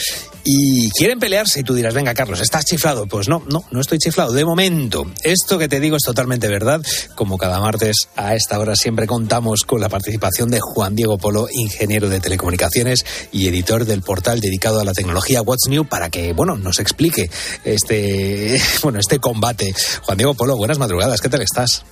Y 0.43 0.91
quieren 0.91 1.19
pelearse 1.19 1.61
y 1.61 1.63
tú 1.63 1.73
dirás, 1.73 1.95
venga 1.95 2.13
Carlos, 2.13 2.39
¿estás 2.39 2.65
chiflado? 2.65 3.07
Pues 3.07 3.27
no, 3.27 3.43
no, 3.49 3.65
no 3.71 3.81
estoy 3.81 3.97
chiflado. 3.97 4.31
De 4.31 4.45
momento, 4.45 5.11
esto 5.23 5.57
que 5.57 5.67
te 5.67 5.79
digo 5.79 5.97
es 5.97 6.03
totalmente 6.03 6.47
verdad. 6.47 6.81
Como 7.15 7.39
cada 7.39 7.59
martes 7.59 8.07
a 8.15 8.35
esta 8.35 8.59
hora 8.59 8.75
siempre 8.75 9.07
contamos 9.07 9.63
con 9.63 9.81
la 9.81 9.89
participación 9.89 10.51
de 10.51 10.59
Juan 10.61 10.95
Diego 10.95 11.17
Polo, 11.17 11.47
ingeniero 11.51 12.09
de 12.09 12.19
telecomunicaciones 12.19 13.05
y 13.31 13.47
editor 13.47 13.85
del 13.85 14.03
portal 14.03 14.39
dedicado 14.39 14.79
a 14.79 14.85
la 14.85 14.93
tecnología 14.93 15.41
What's 15.41 15.67
New, 15.67 15.85
para 15.85 16.11
que, 16.11 16.33
bueno, 16.33 16.57
nos 16.57 16.79
explique 16.79 17.31
este, 17.63 18.61
bueno, 18.83 18.99
este 18.99 19.17
combate. 19.17 19.73
Juan 20.03 20.17
Diego 20.17 20.35
Polo, 20.35 20.57
buenas 20.57 20.77
madrugadas, 20.77 21.21
¿qué 21.21 21.29
tal 21.29 21.41
estás? 21.41 21.83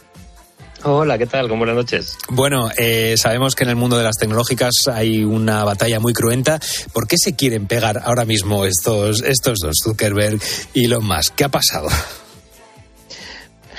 Hola, 0.86 1.18
¿qué 1.18 1.26
tal? 1.26 1.48
Buenas 1.48 1.76
noches. 1.76 2.18
Bueno, 2.28 2.70
eh, 2.78 3.16
sabemos 3.18 3.56
que 3.56 3.64
en 3.64 3.70
el 3.70 3.76
mundo 3.78 3.98
de 3.98 4.04
las 4.04 4.18
tecnológicas 4.18 4.74
hay 4.92 5.24
una 5.24 5.64
batalla 5.64 6.00
muy 6.00 6.14
cruenta. 6.14 6.60
¿Por 6.92 7.08
qué 7.08 7.18
se 7.18 7.36
quieren 7.36 7.68
pegar 7.68 8.02
ahora 8.04 8.26
mismo 8.26 8.66
estos, 8.66 9.24
estos 9.24 9.60
dos, 9.60 9.78
Zuckerberg 9.82 10.42
y 10.74 10.86
Elon 10.86 11.06
Musk? 11.06 11.36
¿Qué 11.36 11.46
ha 11.46 11.50
pasado? 11.50 11.88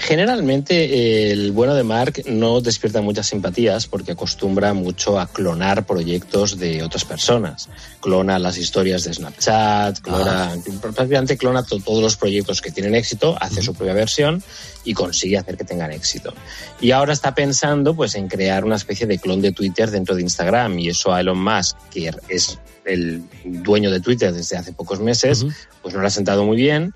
Generalmente 0.07 1.31
el 1.33 1.51
bueno 1.53 1.75
de 1.75 1.83
Mark 1.83 2.25
no 2.27 2.61
despierta 2.61 3.01
muchas 3.01 3.27
simpatías 3.27 3.87
porque 3.87 4.13
acostumbra 4.13 4.75
mucho 4.75 5.19
a 5.19 5.27
clonar 5.27 5.87
proyectos 5.87 6.59
de 6.59 6.83
otras 6.83 7.07
personas. 7.07 7.71
Clona 8.03 8.39
las 8.39 8.59
historias 8.59 9.05
de 9.05 9.15
Snapchat, 9.15 10.01
clona, 10.01 10.53
Ah. 10.53 10.57
prácticamente 10.83 11.39
clona 11.39 11.63
to- 11.63 11.81
todos 11.81 12.03
los 12.03 12.17
proyectos 12.19 12.61
que 12.61 12.71
tienen 12.71 12.95
éxito, 12.95 13.35
hace 13.41 13.63
su 13.63 13.73
propia 13.73 13.95
versión 13.95 14.43
y 14.85 14.93
consigue 14.93 15.39
hacer 15.39 15.57
que 15.57 15.65
tengan 15.65 15.91
éxito. 15.91 16.35
Y 16.83 16.91
ahora 16.91 17.15
está 17.15 17.35
pensando 17.35 17.97
pues 17.97 18.15
en 18.15 18.29
crear 18.29 18.67
una 18.67 18.77
especie 18.77 19.07
de 19.07 19.19
clon 19.19 19.41
de 19.41 19.53
Twitter 19.53 19.91
dentro 19.91 20.15
de 20.15 20.21
Instagram 20.21 20.79
y 20.81 20.91
eso 20.91 21.15
a 21.15 21.21
Elon 21.23 21.43
Musk, 21.43 21.79
que 21.91 22.13
es 22.29 22.59
el 22.85 23.23
dueño 23.43 23.91
de 23.91 24.01
Twitter 24.01 24.35
desde 24.35 24.59
hace 24.59 24.75
pocos 24.75 25.01
meses, 25.01 25.47
pues 25.81 25.95
no 25.95 26.03
le 26.03 26.09
ha 26.09 26.11
sentado 26.11 26.45
muy 26.45 26.59
bien 26.59 26.93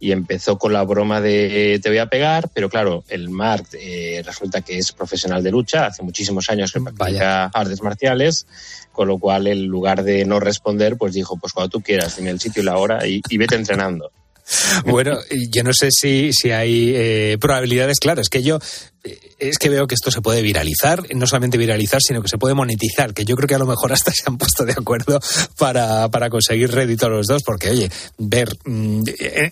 y 0.00 0.12
empezó 0.12 0.58
con 0.58 0.72
la 0.72 0.82
broma 0.82 1.20
de 1.20 1.74
eh, 1.74 1.78
te 1.78 1.90
voy 1.90 1.98
a 1.98 2.06
pegar, 2.06 2.48
pero 2.54 2.70
claro, 2.70 3.04
el 3.08 3.28
Mark 3.28 3.66
eh, 3.74 4.22
resulta 4.24 4.62
que 4.62 4.78
es 4.78 4.92
profesional 4.92 5.42
de 5.42 5.50
lucha, 5.50 5.86
hace 5.86 6.02
muchísimos 6.02 6.48
años 6.48 6.72
que 6.72 6.80
practica 6.80 7.44
artes 7.44 7.82
marciales, 7.82 8.46
con 8.92 9.08
lo 9.08 9.18
cual 9.18 9.46
en 9.46 9.66
lugar 9.66 10.02
de 10.02 10.24
no 10.24 10.40
responder, 10.40 10.96
pues 10.96 11.12
dijo, 11.12 11.36
pues 11.36 11.52
cuando 11.52 11.68
tú 11.68 11.82
quieras, 11.82 12.16
dime 12.16 12.30
el 12.30 12.40
sitio 12.40 12.62
y 12.62 12.64
la 12.64 12.78
hora 12.78 13.06
y, 13.06 13.20
y 13.28 13.36
vete 13.36 13.54
entrenando. 13.56 14.10
Bueno, 14.84 15.18
yo 15.50 15.62
no 15.62 15.72
sé 15.72 15.88
si, 15.90 16.32
si 16.32 16.50
hay 16.50 16.92
eh, 16.94 17.38
probabilidades, 17.40 18.00
claro, 18.00 18.20
es 18.20 18.28
que 18.28 18.42
yo 18.42 18.58
es 19.02 19.58
que 19.58 19.68
veo 19.68 19.86
que 19.86 19.94
esto 19.94 20.10
se 20.10 20.20
puede 20.20 20.42
viralizar, 20.42 21.02
no 21.14 21.26
solamente 21.26 21.56
viralizar, 21.56 22.00
sino 22.02 22.20
que 22.20 22.28
se 22.28 22.38
puede 22.38 22.54
monetizar, 22.54 23.14
que 23.14 23.24
yo 23.24 23.34
creo 23.36 23.48
que 23.48 23.54
a 23.54 23.58
lo 23.58 23.66
mejor 23.66 23.92
hasta 23.92 24.12
se 24.12 24.24
han 24.26 24.36
puesto 24.36 24.64
de 24.64 24.72
acuerdo 24.72 25.18
para, 25.56 26.08
para 26.08 26.28
conseguir 26.28 26.70
rédito 26.70 27.06
a 27.06 27.08
los 27.08 27.26
dos, 27.26 27.42
porque 27.44 27.70
oye, 27.70 27.90
ver 28.18 28.56
mm, 28.64 29.02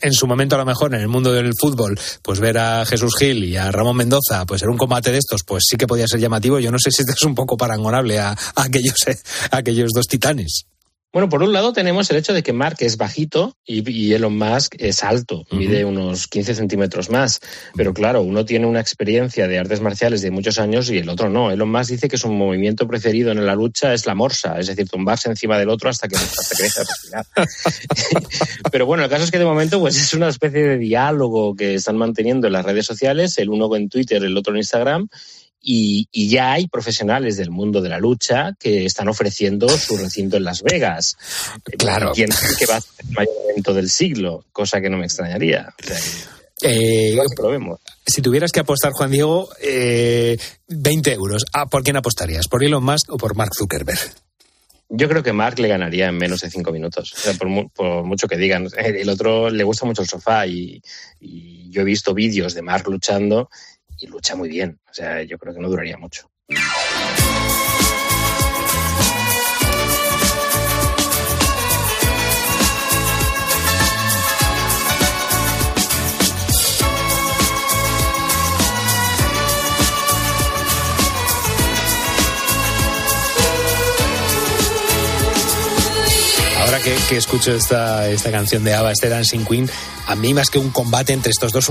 en, 0.02 0.12
su 0.12 0.26
momento 0.26 0.56
a 0.56 0.58
lo 0.58 0.66
mejor 0.66 0.94
en 0.94 1.00
el 1.00 1.08
mundo 1.08 1.32
del 1.32 1.52
fútbol, 1.58 1.98
pues 2.22 2.40
ver 2.40 2.58
a 2.58 2.84
Jesús 2.84 3.14
Gil 3.18 3.44
y 3.44 3.56
a 3.56 3.70
Ramón 3.72 3.96
Mendoza, 3.96 4.44
pues 4.46 4.62
en 4.62 4.68
un 4.68 4.76
combate 4.76 5.10
de 5.10 5.18
estos, 5.18 5.42
pues 5.44 5.64
sí 5.68 5.76
que 5.76 5.86
podía 5.86 6.06
ser 6.06 6.20
llamativo, 6.20 6.58
yo 6.58 6.70
no 6.70 6.78
sé 6.78 6.90
si 6.90 7.02
esto 7.02 7.14
es 7.14 7.22
un 7.22 7.34
poco 7.34 7.56
parangonable 7.56 8.18
a, 8.18 8.36
aquellos, 8.56 8.96
a 9.50 9.56
aquellos 9.56 9.90
dos 9.94 10.06
titanes. 10.06 10.66
Bueno, 11.10 11.30
por 11.30 11.42
un 11.42 11.54
lado 11.54 11.72
tenemos 11.72 12.10
el 12.10 12.18
hecho 12.18 12.34
de 12.34 12.42
que 12.42 12.52
Mark 12.52 12.76
es 12.80 12.98
bajito 12.98 13.56
y, 13.64 13.88
y 13.90 14.12
Elon 14.12 14.36
Musk 14.36 14.74
es 14.78 15.02
alto, 15.02 15.46
mide 15.50 15.86
unos 15.86 16.26
15 16.26 16.54
centímetros 16.54 17.08
más. 17.08 17.40
Pero 17.74 17.94
claro, 17.94 18.20
uno 18.20 18.44
tiene 18.44 18.66
una 18.66 18.80
experiencia 18.80 19.48
de 19.48 19.58
artes 19.58 19.80
marciales 19.80 20.20
de 20.20 20.30
muchos 20.30 20.58
años 20.58 20.90
y 20.90 20.98
el 20.98 21.08
otro 21.08 21.30
no. 21.30 21.50
Elon 21.50 21.70
Musk 21.70 21.92
dice 21.92 22.08
que 22.08 22.18
su 22.18 22.28
movimiento 22.28 22.86
preferido 22.86 23.32
en 23.32 23.46
la 23.46 23.54
lucha 23.54 23.94
es 23.94 24.04
la 24.04 24.14
morsa, 24.14 24.58
es 24.58 24.66
decir, 24.66 24.86
tumbarse 24.86 25.30
encima 25.30 25.58
del 25.58 25.70
otro 25.70 25.88
hasta 25.88 26.08
que, 26.08 26.16
hasta 26.16 26.54
que 26.54 26.62
deje 26.62 26.80
de 26.80 26.86
respirar. 26.86 27.26
Pero 28.70 28.84
bueno, 28.84 29.02
el 29.02 29.08
caso 29.08 29.24
es 29.24 29.30
que 29.30 29.38
de 29.38 29.46
momento 29.46 29.80
pues 29.80 29.96
es 29.96 30.12
una 30.12 30.28
especie 30.28 30.62
de 30.62 30.76
diálogo 30.76 31.56
que 31.56 31.74
están 31.74 31.96
manteniendo 31.96 32.48
en 32.48 32.52
las 32.52 32.66
redes 32.66 32.84
sociales, 32.84 33.38
el 33.38 33.48
uno 33.48 33.74
en 33.76 33.88
Twitter, 33.88 34.22
el 34.22 34.36
otro 34.36 34.52
en 34.52 34.58
Instagram, 34.58 35.08
y, 35.60 36.08
y, 36.12 36.28
ya 36.28 36.52
hay 36.52 36.68
profesionales 36.68 37.36
del 37.36 37.50
mundo 37.50 37.80
de 37.80 37.88
la 37.88 37.98
lucha 37.98 38.52
que 38.58 38.84
están 38.84 39.08
ofreciendo 39.08 39.68
su 39.68 39.96
recinto 39.96 40.36
en 40.36 40.44
Las 40.44 40.62
Vegas. 40.62 41.16
Claro. 41.78 42.12
¿Quién 42.14 42.30
que 42.58 42.66
va 42.66 42.76
a 42.76 42.80
ser 42.80 43.04
el 43.06 43.14
mayor 43.14 43.34
evento 43.50 43.74
del 43.74 43.90
siglo? 43.90 44.44
Cosa 44.52 44.80
que 44.80 44.88
no 44.88 44.96
me 44.98 45.04
extrañaría. 45.06 45.74
O 45.78 45.86
sea, 45.86 45.98
Eh, 46.62 47.16
probemos. 47.36 47.80
si 48.06 48.20
tuvieras 48.22 48.50
que 48.52 48.60
apostar, 48.60 48.92
Juan 48.92 49.10
Diego, 49.10 49.48
eh, 49.62 50.36
20 50.68 51.12
euros, 51.12 51.44
¿a 51.52 51.66
¿por 51.66 51.82
quién 51.82 51.96
apostarías? 51.96 52.48
¿Por 52.48 52.64
Elon 52.64 52.82
Musk 52.84 53.12
o 53.12 53.16
por 53.16 53.36
Mark 53.36 53.52
Zuckerberg? 53.56 53.98
Yo 54.90 55.06
creo 55.08 55.22
que 55.22 55.34
Mark 55.34 55.58
le 55.58 55.68
ganaría 55.68 56.08
en 56.08 56.16
menos 56.16 56.40
de 56.40 56.50
cinco 56.50 56.72
minutos. 56.72 57.12
O 57.12 57.20
sea, 57.20 57.34
por, 57.34 57.48
mu 57.48 57.68
por, 57.68 58.04
mucho 58.04 58.26
que 58.26 58.38
digan. 58.38 58.68
El 58.76 59.08
otro 59.10 59.50
le 59.50 59.62
gusta 59.62 59.84
mucho 59.84 60.00
el 60.02 60.08
sofá 60.08 60.46
y, 60.46 60.82
y 61.20 61.68
yo 61.70 61.82
he 61.82 61.84
visto 61.84 62.14
vídeos 62.14 62.54
de 62.54 62.62
Mark 62.62 62.88
luchando 62.88 63.50
y 63.98 64.06
lucha 64.06 64.36
muy 64.36 64.48
bien. 64.48 64.78
O 64.90 64.94
sea, 64.94 65.22
yo 65.22 65.38
creo 65.38 65.54
que 65.54 65.60
no 65.60 65.68
duraría 65.68 65.96
mucho. 65.96 66.30
Ahora 86.58 86.80
que, 86.80 86.94
que, 87.08 87.16
escucho 87.16 87.54
esta, 87.54 88.08
esta 88.10 88.30
canción 88.30 88.62
de 88.62 88.74
ABBA, 88.74 88.92
este 88.92 89.08
Dancing 89.08 89.44
Queen, 89.44 89.70
a 90.08 90.14
mí 90.14 90.32
más 90.32 90.48
que 90.48 90.58
un 90.58 90.70
combate 90.70 91.12
entre 91.12 91.30
estos 91.30 91.52
dos, 91.52 91.70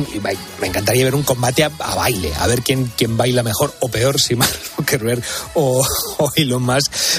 me 0.62 0.68
encantaría 0.68 1.04
ver 1.04 1.16
un 1.16 1.24
combate 1.24 1.64
a, 1.64 1.70
baile, 1.70 2.32
a 2.38 2.46
ver 2.46 2.62
quién, 2.62 2.92
quién 2.96 3.18
baila 3.18 3.42
mejor 3.42 3.74
o 3.80 3.90
peor, 3.90 4.22
si 4.22 4.36
Mark 4.36 4.54
Zuckerberg 4.76 5.24
o, 5.56 5.86
o 6.18 6.32
Elon. 6.36 6.68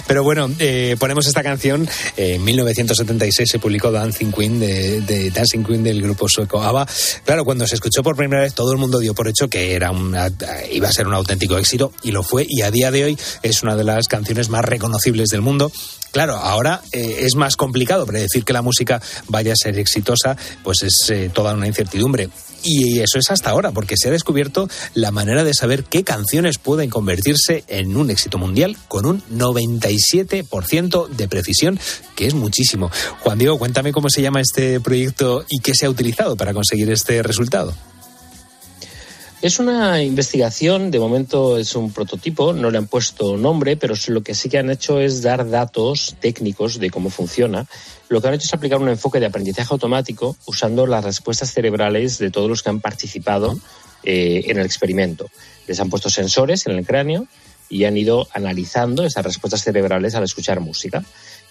Pero 0.07 0.23
bueno, 0.23 0.51
eh, 0.59 0.97
ponemos 0.99 1.27
esta 1.27 1.43
canción. 1.43 1.89
Eh, 2.16 2.35
en 2.35 2.45
1976 2.45 3.51
se 3.51 3.59
publicó 3.59 3.91
Dancing 3.91 4.31
Queen, 4.31 4.61
de, 4.61 5.01
de, 5.01 5.31
Dancing 5.31 5.64
Queen 5.64 5.83
del 5.83 6.01
grupo 6.03 6.29
sueco 6.29 6.62
ABBA. 6.62 6.87
Claro, 7.25 7.45
cuando 7.45 7.66
se 7.66 7.75
escuchó 7.75 8.03
por 8.03 8.16
primera 8.16 8.43
vez, 8.43 8.55
todo 8.55 8.71
el 8.73 8.79
mundo 8.79 8.99
dio 9.01 9.14
por 9.14 9.27
hecho 9.27 9.49
que 9.49 9.75
era 9.75 9.91
una, 9.91 10.31
iba 10.71 10.89
a 10.89 10.93
ser 10.93 11.09
un 11.09 11.14
auténtico 11.14 11.59
éxito 11.59 11.93
y 12.03 12.12
lo 12.12 12.23
fue. 12.23 12.47
Y 12.49 12.62
a 12.62 12.71
día 12.71 12.91
de 12.91 13.05
hoy 13.05 13.19
es 13.43 13.62
una 13.62 13.75
de 13.75 13.85
las 13.85 14.07
canciones 14.07 14.51
más 14.51 14.64
reconocibles 14.64 15.31
del 15.31 15.41
mundo. 15.41 15.73
Claro, 16.12 16.36
ahora 16.36 16.80
eh, 16.92 17.20
es 17.20 17.34
más 17.34 17.56
complicado 17.56 18.06
predecir 18.06 18.44
que 18.44 18.52
la 18.52 18.62
música 18.62 19.00
vaya 19.28 19.52
a 19.52 19.56
ser 19.56 19.78
exitosa, 19.78 20.36
pues 20.62 20.82
es 20.82 21.11
eh, 21.11 21.30
toda 21.32 21.54
una 21.54 21.66
incertidumbre. 21.66 22.30
Y 22.62 23.00
eso 23.00 23.18
es 23.18 23.30
hasta 23.30 23.50
ahora, 23.50 23.70
porque 23.70 23.94
se 23.96 24.09
ha 24.09 24.11
descubierto 24.11 24.68
la 24.94 25.11
manera 25.12 25.44
de 25.44 25.54
saber 25.54 25.84
qué 25.84 26.02
canciones 26.02 26.59
pueden 26.59 26.90
convertirse 26.90 27.62
en 27.68 27.96
un 27.96 28.11
éxito 28.11 28.36
mundial 28.38 28.76
con 28.88 29.06
un 29.06 29.22
97% 29.30 31.09
de 31.09 31.28
precisión, 31.28 31.78
que 32.16 32.26
es 32.26 32.34
muchísimo. 32.34 32.90
Juan 33.20 33.38
Diego, 33.38 33.59
cuéntame 33.59 33.92
cómo 33.92 34.11
se 34.11 34.22
llama 34.22 34.40
este 34.40 34.80
proyecto 34.80 35.44
y 35.48 35.61
qué 35.61 35.72
se 35.74 35.86
ha 35.86 35.90
utilizado 35.90 36.36
para 36.36 36.52
conseguir 36.52 36.90
este 36.90 37.22
resultado. 37.22 37.74
Es 39.41 39.61
una 39.61 40.03
investigación, 40.03 40.91
de 40.91 40.99
momento 40.99 41.59
es 41.59 41.76
un 41.76 41.93
prototipo, 41.93 42.53
no 42.53 42.72
le 42.72 42.78
han 42.78 42.89
puesto 42.89 43.36
nombre, 43.36 43.76
pero 43.76 43.95
lo 44.09 44.22
que 44.24 44.34
sí 44.34 44.49
que 44.49 44.59
han 44.59 44.68
hecho 44.68 44.99
es 44.99 45.22
dar 45.22 45.49
datos 45.49 46.16
técnicos 46.18 46.80
de 46.80 46.91
cómo 46.91 47.09
funciona. 47.09 47.64
Lo 48.09 48.20
que 48.20 48.26
han 48.26 48.34
hecho 48.34 48.47
es 48.47 48.55
aplicar 48.55 48.80
un 48.80 48.89
enfoque 48.89 49.20
de 49.20 49.26
aprendizaje 49.26 49.68
automático 49.72 50.36
usando 50.47 50.89
las 50.89 51.05
respuestas 51.05 51.53
cerebrales 51.53 52.18
de 52.18 52.32
todos 52.32 52.49
los 52.49 52.64
que 52.64 52.70
han 52.70 52.80
participado 52.80 53.57
eh, 54.03 54.43
en 54.47 54.59
el 54.59 54.66
experimento. 54.66 55.30
Les 55.68 55.78
han 55.78 55.89
puesto 55.89 56.11
sensores 56.11 56.66
en 56.66 56.76
el 56.76 56.84
cráneo 56.84 57.28
y 57.68 57.84
han 57.84 57.97
ido 57.97 58.26
analizando 58.32 59.05
esas 59.05 59.24
respuestas 59.24 59.62
cerebrales 59.62 60.16
al 60.16 60.24
escuchar 60.24 60.59
música. 60.59 61.05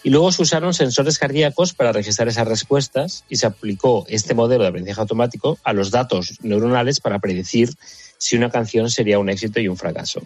Y 0.08 0.10
luego 0.10 0.32
se 0.32 0.42
usaron 0.42 0.74
sensores 0.74 1.20
cardíacos 1.20 1.74
para 1.74 1.92
registrar 1.92 2.30
esas 2.30 2.48
respuestas 2.48 3.26
y 3.28 3.36
se 3.36 3.46
aplicó 3.46 4.06
este 4.08 4.34
modelo 4.34 4.64
de 4.64 4.70
aprendizaje 4.70 5.02
automático 5.02 5.60
a 5.66 5.74
los 5.74 5.92
datos 5.92 6.40
neuronales 6.44 7.02
para 7.02 7.20
predecir 7.20 7.72
si 8.18 8.38
una 8.38 8.50
canción 8.50 8.90
sería 8.90 9.20
un 9.20 9.28
éxito 9.28 9.60
y 9.60 9.68
un 9.68 9.76
fracaso. 9.76 10.22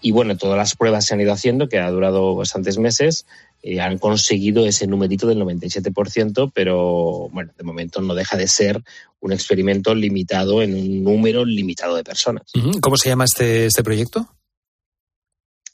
Y 0.00 0.12
bueno, 0.12 0.38
todas 0.38 0.56
las 0.56 0.74
pruebas 0.74 1.04
se 1.04 1.12
han 1.12 1.20
ido 1.20 1.34
haciendo, 1.34 1.68
que 1.68 1.78
ha 1.78 1.90
durado 1.90 2.34
bastantes 2.34 2.78
meses, 2.78 3.26
eh, 3.62 3.78
han 3.82 3.98
conseguido 3.98 4.64
ese 4.64 4.86
numerito 4.86 5.26
del 5.26 5.40
97%, 5.40 6.50
pero 6.54 7.28
bueno, 7.30 7.52
de 7.58 7.62
momento 7.62 8.00
no 8.00 8.14
deja 8.14 8.38
de 8.38 8.48
ser 8.48 8.82
un 9.20 9.32
experimento 9.32 9.94
limitado 9.94 10.62
en 10.62 10.72
un 10.72 11.04
número 11.04 11.44
limitado 11.44 11.94
de 11.94 12.04
personas. 12.04 12.44
¿Cómo 12.80 12.96
se 12.96 13.10
llama 13.10 13.24
este, 13.24 13.66
este 13.66 13.84
proyecto? 13.84 14.30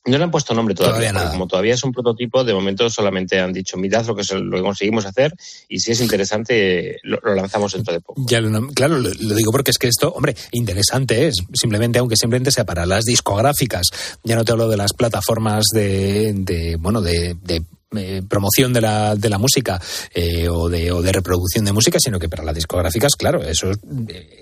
No 0.07 0.19
le 0.19 0.25
han 0.25 0.31
puesto 0.31 0.55
nombre 0.55 0.75
todavía, 0.75 1.13
como 1.33 1.47
todavía 1.47 1.75
es 1.75 1.83
un 1.85 1.93
prototipo, 1.93 2.45
de 2.45 2.55
momento 2.55 2.89
solamente 2.89 3.41
han 3.41 3.53
dicho, 3.53 3.77
mirad 3.77 4.07
lo 4.07 4.15
que, 4.15 4.23
se- 4.25 4.39
lo 4.39 4.57
que 4.57 4.63
conseguimos 4.63 5.05
hacer 5.07 5.35
y 5.69 5.81
si 5.81 5.93
es 5.93 6.01
interesante 6.01 6.99
lo, 7.03 7.19
lo 7.23 7.35
lanzamos 7.35 7.73
dentro 7.73 7.93
de 7.93 8.01
poco. 8.01 8.23
Ya 8.29 8.41
lo- 8.41 8.69
claro, 8.69 8.99
lo, 8.99 9.09
lo 9.13 9.35
digo 9.35 9.51
porque 9.53 9.71
es 9.73 9.79
que 9.79 9.89
esto, 9.89 10.13
hombre, 10.13 10.37
interesante 10.53 11.27
es. 11.29 11.35
Simplemente, 11.55 11.99
aunque 11.99 12.17
simplemente 12.17 12.51
sea 12.51 12.65
para 12.65 12.87
las 12.87 13.05
discográficas, 13.05 13.87
ya 14.23 14.37
no 14.37 14.45
te 14.45 14.53
hablo 14.53 14.69
de 14.69 14.77
las 14.77 14.93
plataformas 14.93 15.65
de, 15.75 16.33
de, 16.35 16.77
bueno, 16.79 17.01
de, 17.01 17.37
de, 17.43 17.63
eh, 17.97 18.23
promoción 18.29 18.73
de 18.73 18.81
la, 18.81 19.15
de 19.17 19.31
la 19.31 19.39
música 19.39 19.81
eh, 20.15 20.49
o, 20.49 20.69
de, 20.69 20.93
o 20.93 21.03
de 21.03 21.13
reproducción 21.13 21.65
de 21.65 21.73
música, 21.73 21.99
sino 22.01 22.19
que 22.19 22.29
para 22.29 22.45
las 22.45 22.55
discográficas, 22.55 23.13
claro, 23.17 23.43
eso 23.43 23.71
es, 23.71 23.79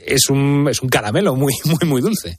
es 0.06 0.28
un, 0.30 0.66
es 0.70 0.80
un 0.82 0.88
caramelo 0.88 1.34
muy, 1.36 1.52
muy, 1.64 1.88
muy 1.88 2.00
dulce. 2.02 2.38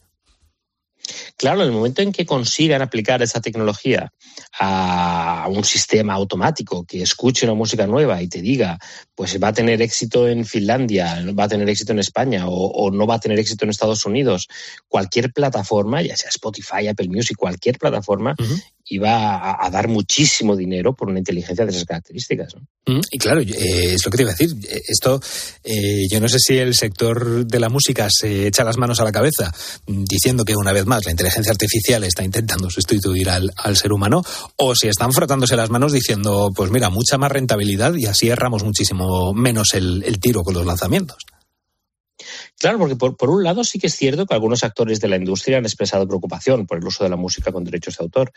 Claro, 1.38 1.62
en 1.62 1.68
el 1.68 1.74
momento 1.74 2.02
en 2.02 2.12
que 2.12 2.26
consigan 2.26 2.82
aplicar 2.82 3.22
esa 3.22 3.42
tecnología 3.42 4.12
a 4.60 5.48
un 5.50 5.64
sistema 5.64 6.14
automático 6.14 6.86
que 6.86 7.02
escuche 7.02 7.46
una 7.46 7.56
música 7.56 7.88
nueva 7.88 8.22
y 8.22 8.28
te 8.28 8.42
diga, 8.42 8.80
pues 9.14 9.42
va 9.42 9.50
a 9.50 9.54
tener 9.54 9.82
éxito 9.82 10.28
en 10.28 10.46
Finlandia, 10.46 11.24
va 11.38 11.46
a 11.46 11.48
tener 11.50 11.70
éxito 11.70 11.92
en 11.92 12.00
España 12.00 12.48
o, 12.48 12.68
o 12.68 12.92
no 12.92 13.06
va 13.06 13.16
a 13.16 13.20
tener 13.20 13.40
éxito 13.40 13.66
en 13.66 13.72
Estados 13.72 14.06
Unidos, 14.06 14.48
cualquier 14.88 15.32
plataforma, 15.32 16.02
ya 16.02 16.16
sea 16.16 16.30
Spotify, 16.30 16.88
Apple 16.88 17.10
Music, 17.10 17.38
cualquier 17.38 17.78
plataforma, 17.78 18.36
iba 18.88 19.36
a, 19.36 19.66
a 19.66 19.70
dar 19.70 19.88
muchísimo 19.88 20.56
dinero 20.56 20.94
por 20.96 21.10
una 21.10 21.20
inteligencia 21.20 21.66
de 21.66 21.72
esas 21.72 21.86
características. 21.86 22.54
¿no? 22.56 22.94
Mm, 22.94 23.02
Y 23.12 23.18
claro, 23.18 23.42
eh, 23.42 23.94
es 23.96 24.06
lo 24.06 24.12
que 24.12 24.18
te 24.18 24.24
iba 24.24 24.32
a 24.32 24.36
decir. 24.36 24.56
Eh, 24.70 24.82
Esto, 24.88 25.20
eh, 25.64 26.04
yo 26.10 26.20
no 26.20 26.30
sé 26.30 26.38
si 26.40 26.58
el 26.58 26.76
sector 26.76 27.46
de 27.46 27.60
la 27.60 27.70
música 27.70 28.08
se 28.12 28.48
echa 28.48 28.64
las 28.64 28.78
manos 28.78 29.00
a 29.00 29.04
la 29.04 29.12
cabeza 29.12 29.52
mm, 29.88 30.04
diciendo 30.04 30.46
que 30.46 30.56
una 30.56 30.72
vez 30.72 30.86
más 30.86 31.04
la 31.06 31.12
inteligencia 31.12 31.52
artificial 31.52 32.04
está 32.04 32.24
intentando 32.24 32.70
sustituir 32.70 33.30
al, 33.30 33.52
al 33.58 33.76
ser 33.76 33.92
humano, 33.92 34.22
o 34.58 34.76
si 34.76 34.88
están 34.88 35.12
frotándose 35.14 35.56
las 35.56 35.70
manos 35.70 35.92
diciendo, 35.92 36.52
pues 36.56 36.70
mira, 36.72 36.90
mucha 36.90 37.18
más 37.18 37.32
rentabilidad 37.32 37.94
y 37.96 38.06
así 38.06 38.30
erramos 38.30 38.64
muchísimo 38.64 39.34
menos 39.34 39.74
el, 39.74 40.04
el 40.06 40.20
tiro 40.20 40.44
con 40.44 40.54
los 40.54 40.66
lanzamientos. 40.66 41.18
Claro, 42.60 42.80
porque 42.80 42.96
por, 42.96 43.16
por 43.18 43.30
un 43.30 43.44
lado 43.44 43.64
sí 43.64 43.80
que 43.80 43.88
es 43.88 43.96
cierto 43.96 44.26
que 44.26 44.34
algunos 44.34 44.64
actores 44.64 45.00
de 45.00 45.08
la 45.08 45.16
industria 45.18 45.58
han 45.58 45.66
expresado 45.66 46.08
preocupación 46.08 46.66
por 46.66 46.78
el 46.78 46.86
uso 46.86 47.04
de 47.04 47.10
la 47.10 47.16
música 47.16 47.52
con 47.52 47.64
derechos 47.64 47.98
de 47.98 48.04
autor, 48.04 48.32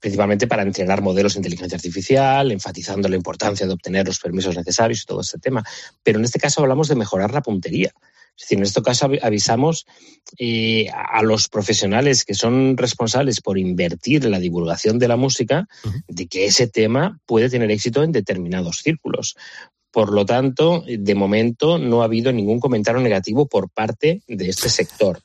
principalmente 0.00 0.46
para 0.46 0.62
entrenar 0.62 1.02
modelos 1.02 1.34
de 1.34 1.38
inteligencia 1.40 1.76
artificial, 1.76 2.50
enfatizando 2.52 3.08
la 3.08 3.16
importancia 3.16 3.66
de 3.66 3.72
obtener 3.72 4.06
los 4.06 4.18
permisos 4.18 4.56
necesarios 4.56 5.02
y 5.02 5.06
todo 5.06 5.20
este 5.20 5.38
tema. 5.38 5.64
Pero 6.02 6.18
en 6.18 6.24
este 6.24 6.38
caso 6.38 6.60
hablamos 6.62 6.88
de 6.88 6.94
mejorar 6.96 7.32
la 7.32 7.42
puntería. 7.42 7.92
Es 8.34 8.44
decir, 8.44 8.58
en 8.58 8.64
este 8.64 8.80
caso 8.80 9.08
avi- 9.08 9.20
avisamos 9.22 9.84
eh, 10.38 10.88
a 10.90 11.18
a 11.18 11.22
los 11.22 11.48
profesionales 11.48 12.24
que 12.24 12.34
son 12.34 12.76
responsables 12.78 13.42
por 13.42 13.58
invertir 13.58 14.24
en 14.24 14.30
la 14.30 14.38
divulgación 14.40 14.98
de 14.98 15.06
la 15.06 15.16
música 15.16 15.68
de 16.08 16.26
que 16.26 16.46
ese 16.46 16.66
tema 16.66 17.20
puede 17.26 17.50
tener 17.50 17.70
éxito 17.70 18.02
en 18.02 18.10
determinados 18.12 18.78
círculos. 18.78 19.36
Por 19.92 20.12
lo 20.12 20.26
tanto, 20.26 20.82
de 20.86 21.14
momento 21.14 21.78
no 21.78 22.02
ha 22.02 22.06
habido 22.06 22.32
ningún 22.32 22.58
comentario 22.58 23.00
negativo 23.00 23.46
por 23.46 23.70
parte 23.70 24.22
de 24.26 24.48
este 24.48 24.68
sector. 24.70 25.20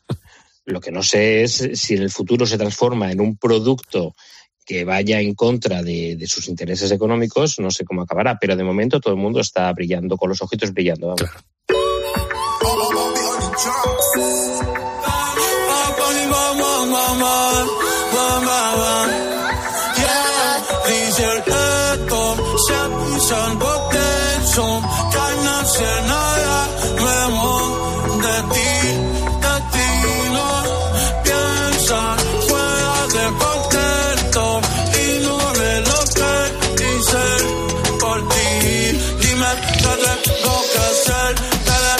Lo 0.66 0.82
que 0.82 0.92
no 0.92 1.02
sé 1.02 1.44
es 1.44 1.70
si 1.74 1.96
en 1.96 2.04
el 2.04 2.12
futuro 2.12 2.46
se 2.46 2.58
transforma 2.58 3.10
en 3.12 3.22
un 3.22 3.38
producto 3.38 4.14
que 4.66 4.84
vaya 4.84 5.22
en 5.22 5.34
contra 5.34 5.82
de, 5.82 6.18
de 6.18 6.28
sus 6.28 6.50
intereses 6.50 6.92
económicos, 6.92 7.58
no 7.60 7.72
sé 7.72 7.86
cómo 7.86 8.02
acabará, 8.02 8.38
pero 8.38 8.58
de 8.58 8.66
momento 8.66 9.00
todo 9.00 9.14
el 9.14 9.20
mundo 9.20 9.40
está 9.40 9.72
brillando, 9.72 10.18
con 10.18 10.28
los 10.28 10.42
ojitos 10.42 10.74
brillando. 10.74 11.08
vamos. 11.08 11.32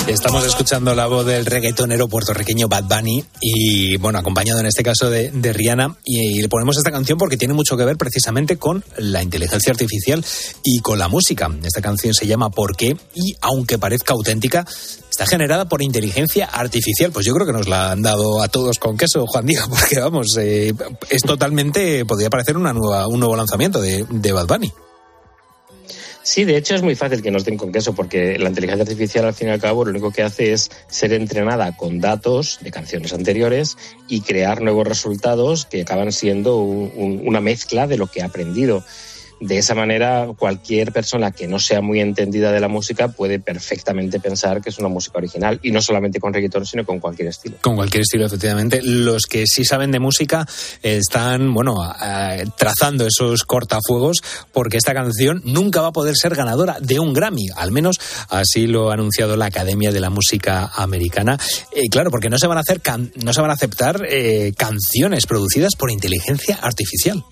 Estamos 0.08 0.46
escuchando 0.46 0.96
la 0.96 1.06
voz 1.08 1.26
del 1.26 1.46
reggaetonero 1.46 2.08
puertorriqueño 2.08 2.70
Bad 2.70 2.86
Bunny 2.86 3.26
y, 3.42 3.98
bueno, 3.98 4.20
acompañado 4.20 4.62
en 4.62 4.66
este 4.66 4.82
caso 4.82 5.10
de, 5.10 5.32
Rihanna. 5.32 5.98
Y, 6.06 6.42
le 6.42 6.48
ponemos 6.48 6.78
esta 6.78 6.92
canción 6.92 7.18
porque 7.18 7.36
tiene 7.36 7.54
mucho 7.54 7.76
que 7.76 7.84
ver 7.84 7.98
precisamente 7.98 8.58
con 8.58 8.86
la 8.96 9.22
inteligencia 9.22 9.72
artificial 9.72 10.24
y 10.64 10.80
con 10.80 10.98
la 10.98 11.10
música. 11.10 11.52
Esta 11.62 11.82
canción 11.82 12.14
se 12.14 12.26
llama 12.26 12.50
¿Por 12.50 12.78
qué? 12.78 12.96
Y, 13.16 13.36
aunque 13.42 13.78
parezca 13.78 14.14
auténtica, 14.14 14.66
está 15.10 15.26
generada 15.26 15.68
por 15.68 15.82
inteligencia 15.82 16.46
artificial. 16.46 17.12
Pues 17.12 17.26
yo 17.26 17.34
creo 17.34 17.46
que 17.46 17.54
nos 17.54 17.68
la 17.68 17.92
han 17.92 18.02
dado 18.02 18.42
a 18.42 18.48
todos 18.48 18.80
con 18.80 18.98
queso, 18.98 19.28
Juan 19.28 19.46
Diego, 19.46 19.68
porque, 19.70 20.00
vamos, 20.00 20.38
eh, 20.40 20.74
es 21.10 21.22
totalmente, 21.24 22.06
podría 22.06 22.30
parecer 22.30 22.56
una 22.56 22.72
nueva, 22.72 23.08
un 23.08 23.20
nuevo 23.20 23.36
lanzamiento 23.36 23.82
de, 23.82 24.06
de 24.10 24.32
Bad 24.32 24.48
Bunny. 24.48 24.72
Sí, 26.30 26.44
de 26.44 26.58
hecho 26.58 26.76
es 26.76 26.82
muy 26.82 26.94
fácil 26.96 27.22
que 27.22 27.32
nos 27.32 27.46
den 27.46 27.56
con 27.56 27.72
queso 27.72 27.96
porque 27.96 28.38
la 28.38 28.50
inteligencia 28.50 28.84
artificial 28.84 29.24
al 29.24 29.34
fin 29.34 29.48
y 29.48 29.52
al 29.52 29.62
cabo 29.62 29.86
lo 29.86 29.92
único 29.92 30.12
que 30.12 30.24
hace 30.24 30.52
es 30.52 30.70
ser 30.90 31.14
entrenada 31.14 31.74
con 31.78 32.02
datos 32.02 32.60
de 32.62 32.70
canciones 32.70 33.14
anteriores 33.14 33.78
y 34.10 34.20
crear 34.20 34.62
nuevos 34.62 34.86
resultados 34.86 35.66
que 35.66 35.84
acaban 35.84 36.12
siendo 36.12 36.58
un- 36.58 36.92
un- 36.98 37.22
una 37.26 37.40
mezcla 37.40 37.88
de 37.88 37.96
lo 37.96 38.08
que 38.08 38.22
ha 38.22 38.26
aprendido. 38.26 38.84
De 39.40 39.58
esa 39.58 39.76
manera, 39.76 40.28
cualquier 40.38 40.92
persona 40.92 41.32
que 41.32 41.48
no 41.48 41.60
sea 41.60 41.82
muy 41.82 42.00
entendida 42.00 42.52
de 42.52 42.60
la 42.60 42.68
música 42.68 43.10
puede 43.10 43.40
perfectamente 43.40 44.20
pensar 44.20 44.62
que 44.62 44.70
es 44.70 44.80
una 44.80 44.90
música 44.90 45.20
original 45.20 45.60
y 45.62 45.72
no 45.72 45.82
solamente 45.82 46.20
con 46.20 46.34
reggaetón, 46.34 46.66
sino 46.66 46.86
con 46.86 47.00
cualquier 47.00 47.30
estilo. 47.30 47.58
Con 47.62 47.76
cualquier 47.76 48.02
estilo, 48.02 48.26
efectivamente. 48.26 48.82
Los 48.82 49.26
que 49.28 49.46
sí 49.46 49.64
saben 49.64 49.92
de 49.92 50.00
música 50.00 50.46
eh, 50.82 50.98
están, 50.98 51.54
bueno, 51.54 51.76
trazando 52.58 53.06
esos 53.06 53.44
cortafuegos 53.44 54.22
porque 54.52 54.78
esta 54.78 54.94
canción 54.94 55.42
nunca 55.46 55.82
va 55.82 55.90
a 55.90 55.92
poder 55.92 56.16
ser 56.16 56.36
ganadora 56.36 56.78
de 56.80 57.00
un 57.00 57.14
Grammy. 57.14 57.48
Al 57.56 57.72
menos 57.72 58.00
así 58.30 58.68
lo 58.68 58.90
ha 58.90 58.94
anunciado 58.94 59.38
la 59.38 59.46
Academia 59.46 59.92
de 59.92 60.00
la 60.00 60.10
Música 60.10 60.72
Americana. 60.76 61.38
Eh, 61.72 61.90
claro, 61.90 62.10
porque 62.10 62.30
no 62.30 62.38
se 62.40 62.48
van 62.48 62.58
a 62.58 62.62
hacer, 62.62 62.82
no 63.24 63.34
se 63.34 63.42
van 63.42 63.52
a 63.52 63.54
aceptar 63.54 64.02
eh, 64.10 64.54
canciones 64.58 65.26
producidas 65.26 65.76
por 65.76 65.92
inteligencia 65.92 66.58
artificial. 66.62 67.24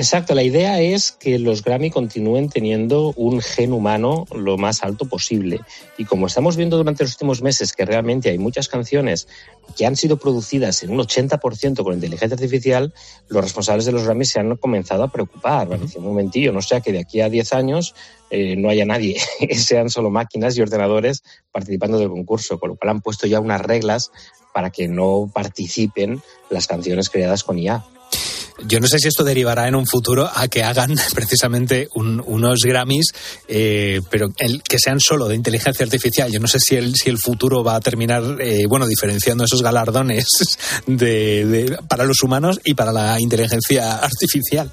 Exacto, 0.00 0.34
la 0.34 0.42
idea 0.42 0.80
es 0.80 1.12
que 1.12 1.38
los 1.38 1.62
Grammy 1.62 1.90
continúen 1.90 2.48
teniendo 2.48 3.12
un 3.16 3.42
gen 3.42 3.74
humano 3.74 4.24
lo 4.34 4.56
más 4.56 4.82
alto 4.82 5.04
posible. 5.04 5.60
Y 5.98 6.06
como 6.06 6.26
estamos 6.26 6.56
viendo 6.56 6.78
durante 6.78 7.04
los 7.04 7.12
últimos 7.12 7.42
meses 7.42 7.74
que 7.74 7.84
realmente 7.84 8.30
hay 8.30 8.38
muchas 8.38 8.68
canciones 8.68 9.28
que 9.76 9.84
han 9.84 9.96
sido 9.96 10.16
producidas 10.16 10.82
en 10.82 10.92
un 10.92 11.00
80% 11.00 11.84
con 11.84 11.92
inteligencia 11.92 12.34
artificial, 12.34 12.94
los 13.28 13.44
responsables 13.44 13.84
de 13.84 13.92
los 13.92 14.04
Grammy 14.04 14.24
se 14.24 14.40
han 14.40 14.56
comenzado 14.56 15.02
a 15.02 15.12
preocupar. 15.12 15.68
Van 15.68 15.80
a 15.80 15.82
decir, 15.82 15.98
un 15.98 16.06
momentillo, 16.06 16.50
no 16.50 16.62
sea 16.62 16.80
que 16.80 16.92
de 16.92 17.00
aquí 17.00 17.20
a 17.20 17.28
10 17.28 17.52
años 17.52 17.94
eh, 18.30 18.56
no 18.56 18.70
haya 18.70 18.86
nadie, 18.86 19.20
sean 19.54 19.90
solo 19.90 20.08
máquinas 20.08 20.56
y 20.56 20.62
ordenadores 20.62 21.24
participando 21.52 21.98
del 21.98 22.08
concurso, 22.08 22.58
con 22.58 22.70
lo 22.70 22.76
cual 22.76 22.92
han 22.92 23.02
puesto 23.02 23.26
ya 23.26 23.38
unas 23.38 23.60
reglas 23.60 24.12
para 24.54 24.70
que 24.70 24.88
no 24.88 25.30
participen 25.34 26.22
las 26.48 26.66
canciones 26.66 27.10
creadas 27.10 27.44
con 27.44 27.58
IA. 27.58 27.84
Yo 28.66 28.80
no 28.80 28.86
sé 28.86 28.98
si 28.98 29.08
esto 29.08 29.24
derivará 29.24 29.68
en 29.68 29.74
un 29.74 29.86
futuro 29.86 30.30
a 30.34 30.48
que 30.48 30.62
hagan 30.62 30.94
precisamente 31.14 31.88
un- 31.94 32.22
unos 32.26 32.60
Grammys, 32.64 33.12
eh, 33.48 34.00
pero 34.10 34.28
el- 34.38 34.62
que 34.62 34.78
sean 34.78 35.00
solo 35.00 35.28
de 35.28 35.34
inteligencia 35.36 35.84
artificial. 35.84 36.30
Yo 36.30 36.40
no 36.40 36.48
sé 36.48 36.58
si 36.60 36.76
el, 36.76 36.94
si 36.94 37.10
el 37.10 37.18
futuro 37.18 37.62
va 37.64 37.76
a 37.76 37.80
terminar, 37.80 38.22
eh, 38.40 38.66
bueno, 38.68 38.86
diferenciando 38.86 39.44
esos 39.44 39.62
galardones 39.62 40.26
de- 40.86 41.44
de- 41.46 41.78
para 41.88 42.04
los 42.04 42.22
humanos 42.22 42.60
y 42.64 42.74
para 42.74 42.92
la 42.92 43.20
inteligencia 43.20 43.96
artificial. 43.96 44.70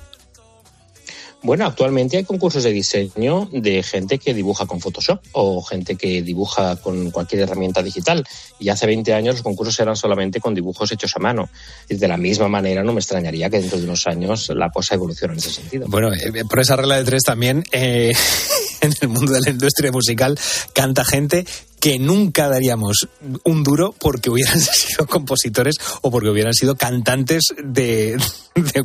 Bueno, 1.48 1.66
actualmente 1.66 2.18
hay 2.18 2.26
concursos 2.26 2.66
de 2.66 2.74
diseño 2.74 3.48
de 3.54 3.82
gente 3.82 4.18
que 4.18 4.34
dibuja 4.34 4.66
con 4.66 4.82
Photoshop 4.82 5.22
o 5.32 5.64
gente 5.64 5.96
que 5.96 6.22
dibuja 6.22 6.76
con 6.76 7.10
cualquier 7.10 7.44
herramienta 7.44 7.82
digital. 7.82 8.28
Y 8.60 8.68
hace 8.68 8.86
20 8.86 9.14
años 9.14 9.36
los 9.36 9.44
concursos 9.44 9.80
eran 9.80 9.96
solamente 9.96 10.42
con 10.42 10.54
dibujos 10.54 10.92
hechos 10.92 11.16
a 11.16 11.20
mano. 11.20 11.48
Y 11.88 11.96
de 11.96 12.06
la 12.10 12.18
misma 12.18 12.50
manera 12.50 12.84
no 12.84 12.92
me 12.92 13.00
extrañaría 13.00 13.50
que 13.50 13.62
dentro 13.62 13.80
de 13.80 13.86
unos 13.86 14.06
años 14.08 14.52
la 14.54 14.70
cosa 14.72 14.96
evolucione 14.96 15.36
en 15.36 15.40
ese 15.40 15.52
sentido. 15.52 15.86
Bueno, 15.88 16.14
eh, 16.14 16.44
por 16.50 16.60
esa 16.60 16.76
regla 16.76 16.98
de 16.98 17.06
tres 17.06 17.24
también, 17.24 17.64
eh, 17.72 18.12
en 18.82 18.94
el 19.00 19.08
mundo 19.08 19.32
de 19.32 19.40
la 19.40 19.50
industria 19.50 19.90
musical 19.90 20.38
canta 20.74 21.06
gente 21.06 21.46
que 21.80 22.00
nunca 22.00 22.50
daríamos 22.50 23.08
un 23.44 23.64
duro 23.64 23.94
porque 24.00 24.30
hubieran 24.30 24.60
sido 24.62 25.06
compositores 25.06 25.76
o 26.02 26.12
porque 26.12 26.30
hubieran 26.30 26.54
sido 26.54 26.76
cantantes 26.76 27.54
de, 27.64 28.18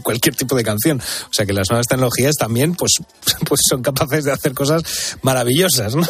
cualquier 0.02 0.34
tipo 0.34 0.56
de 0.56 0.64
canción. 0.64 1.00
O 1.00 1.32
sea 1.32 1.46
que 1.46 1.52
las 1.52 1.70
nuevas 1.70 1.86
tecnologías 1.86 2.36
también 2.36 2.74
pues, 2.74 2.92
pues 3.48 3.60
son 3.68 3.82
capaces 3.82 4.24
de 4.24 4.32
hacer 4.32 4.52
cosas 4.54 4.82
maravillosas, 5.22 5.94
¿no? 5.94 6.06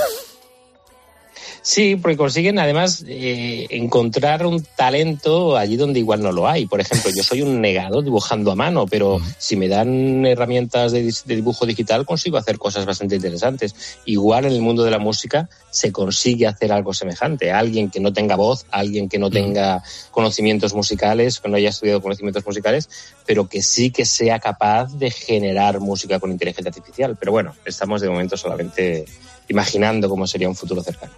Sí, 1.64 1.94
porque 1.94 2.16
consiguen 2.16 2.58
además 2.58 3.04
eh, 3.06 3.68
encontrar 3.70 4.44
un 4.44 4.64
talento 4.76 5.56
allí 5.56 5.76
donde 5.76 6.00
igual 6.00 6.20
no 6.20 6.32
lo 6.32 6.48
hay. 6.48 6.66
Por 6.66 6.80
ejemplo, 6.80 7.08
yo 7.16 7.22
soy 7.22 7.42
un 7.42 7.60
negado 7.60 8.02
dibujando 8.02 8.50
a 8.50 8.56
mano, 8.56 8.86
pero 8.88 9.20
si 9.38 9.54
me 9.54 9.68
dan 9.68 10.26
herramientas 10.26 10.90
de, 10.90 11.04
de 11.04 11.36
dibujo 11.36 11.64
digital 11.64 12.04
consigo 12.04 12.36
hacer 12.36 12.58
cosas 12.58 12.84
bastante 12.84 13.14
interesantes. 13.14 14.00
Igual 14.06 14.46
en 14.46 14.54
el 14.54 14.60
mundo 14.60 14.82
de 14.82 14.90
la 14.90 14.98
música 14.98 15.48
se 15.70 15.92
consigue 15.92 16.48
hacer 16.48 16.72
algo 16.72 16.94
semejante. 16.94 17.52
Alguien 17.52 17.90
que 17.90 18.00
no 18.00 18.12
tenga 18.12 18.34
voz, 18.34 18.66
alguien 18.72 19.08
que 19.08 19.20
no 19.20 19.30
tenga 19.30 19.84
conocimientos 20.10 20.74
musicales, 20.74 21.38
que 21.38 21.48
no 21.48 21.56
haya 21.56 21.68
estudiado 21.68 22.02
conocimientos 22.02 22.44
musicales, 22.44 22.88
pero 23.24 23.48
que 23.48 23.62
sí 23.62 23.92
que 23.92 24.04
sea 24.04 24.40
capaz 24.40 24.92
de 24.98 25.12
generar 25.12 25.78
música 25.78 26.18
con 26.18 26.32
inteligencia 26.32 26.70
artificial. 26.70 27.16
Pero 27.20 27.30
bueno, 27.30 27.54
estamos 27.64 28.00
de 28.00 28.10
momento 28.10 28.36
solamente 28.36 29.04
imaginando 29.46 30.08
cómo 30.08 30.26
sería 30.26 30.48
un 30.48 30.56
futuro 30.56 30.82
cercano. 30.82 31.12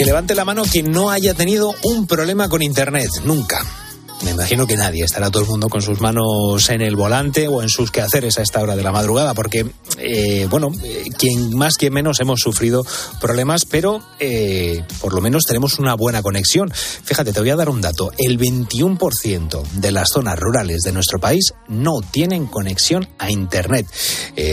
Que 0.00 0.06
levante 0.06 0.34
la 0.34 0.46
mano 0.46 0.62
quien 0.62 0.90
no 0.90 1.10
haya 1.10 1.34
tenido 1.34 1.74
un 1.82 2.06
problema 2.06 2.48
con 2.48 2.62
Internet, 2.62 3.10
nunca. 3.22 3.79
Me 4.22 4.32
imagino 4.32 4.66
que 4.66 4.76
nadie 4.76 5.04
estará 5.04 5.30
todo 5.30 5.42
el 5.44 5.48
mundo 5.48 5.68
con 5.70 5.80
sus 5.80 6.00
manos 6.00 6.68
en 6.68 6.82
el 6.82 6.94
volante 6.94 7.48
o 7.48 7.62
en 7.62 7.70
sus 7.70 7.90
quehaceres 7.90 8.36
a 8.38 8.42
esta 8.42 8.60
hora 8.60 8.76
de 8.76 8.82
la 8.82 8.92
madrugada, 8.92 9.32
porque, 9.32 9.66
eh, 9.96 10.46
bueno, 10.50 10.68
eh, 10.82 11.04
quien 11.16 11.56
más, 11.56 11.76
quien 11.76 11.94
menos 11.94 12.20
hemos 12.20 12.40
sufrido 12.40 12.84
problemas, 13.18 13.64
pero 13.64 14.02
eh, 14.18 14.84
por 15.00 15.14
lo 15.14 15.22
menos 15.22 15.44
tenemos 15.44 15.78
una 15.78 15.94
buena 15.94 16.22
conexión. 16.22 16.70
Fíjate, 16.70 17.32
te 17.32 17.40
voy 17.40 17.48
a 17.48 17.56
dar 17.56 17.70
un 17.70 17.80
dato. 17.80 18.12
El 18.18 18.38
21% 18.38 19.62
de 19.74 19.90
las 19.90 20.10
zonas 20.12 20.38
rurales 20.38 20.82
de 20.82 20.92
nuestro 20.92 21.18
país 21.18 21.54
no 21.68 22.00
tienen 22.02 22.46
conexión 22.46 23.08
a 23.18 23.30
Internet. 23.30 23.86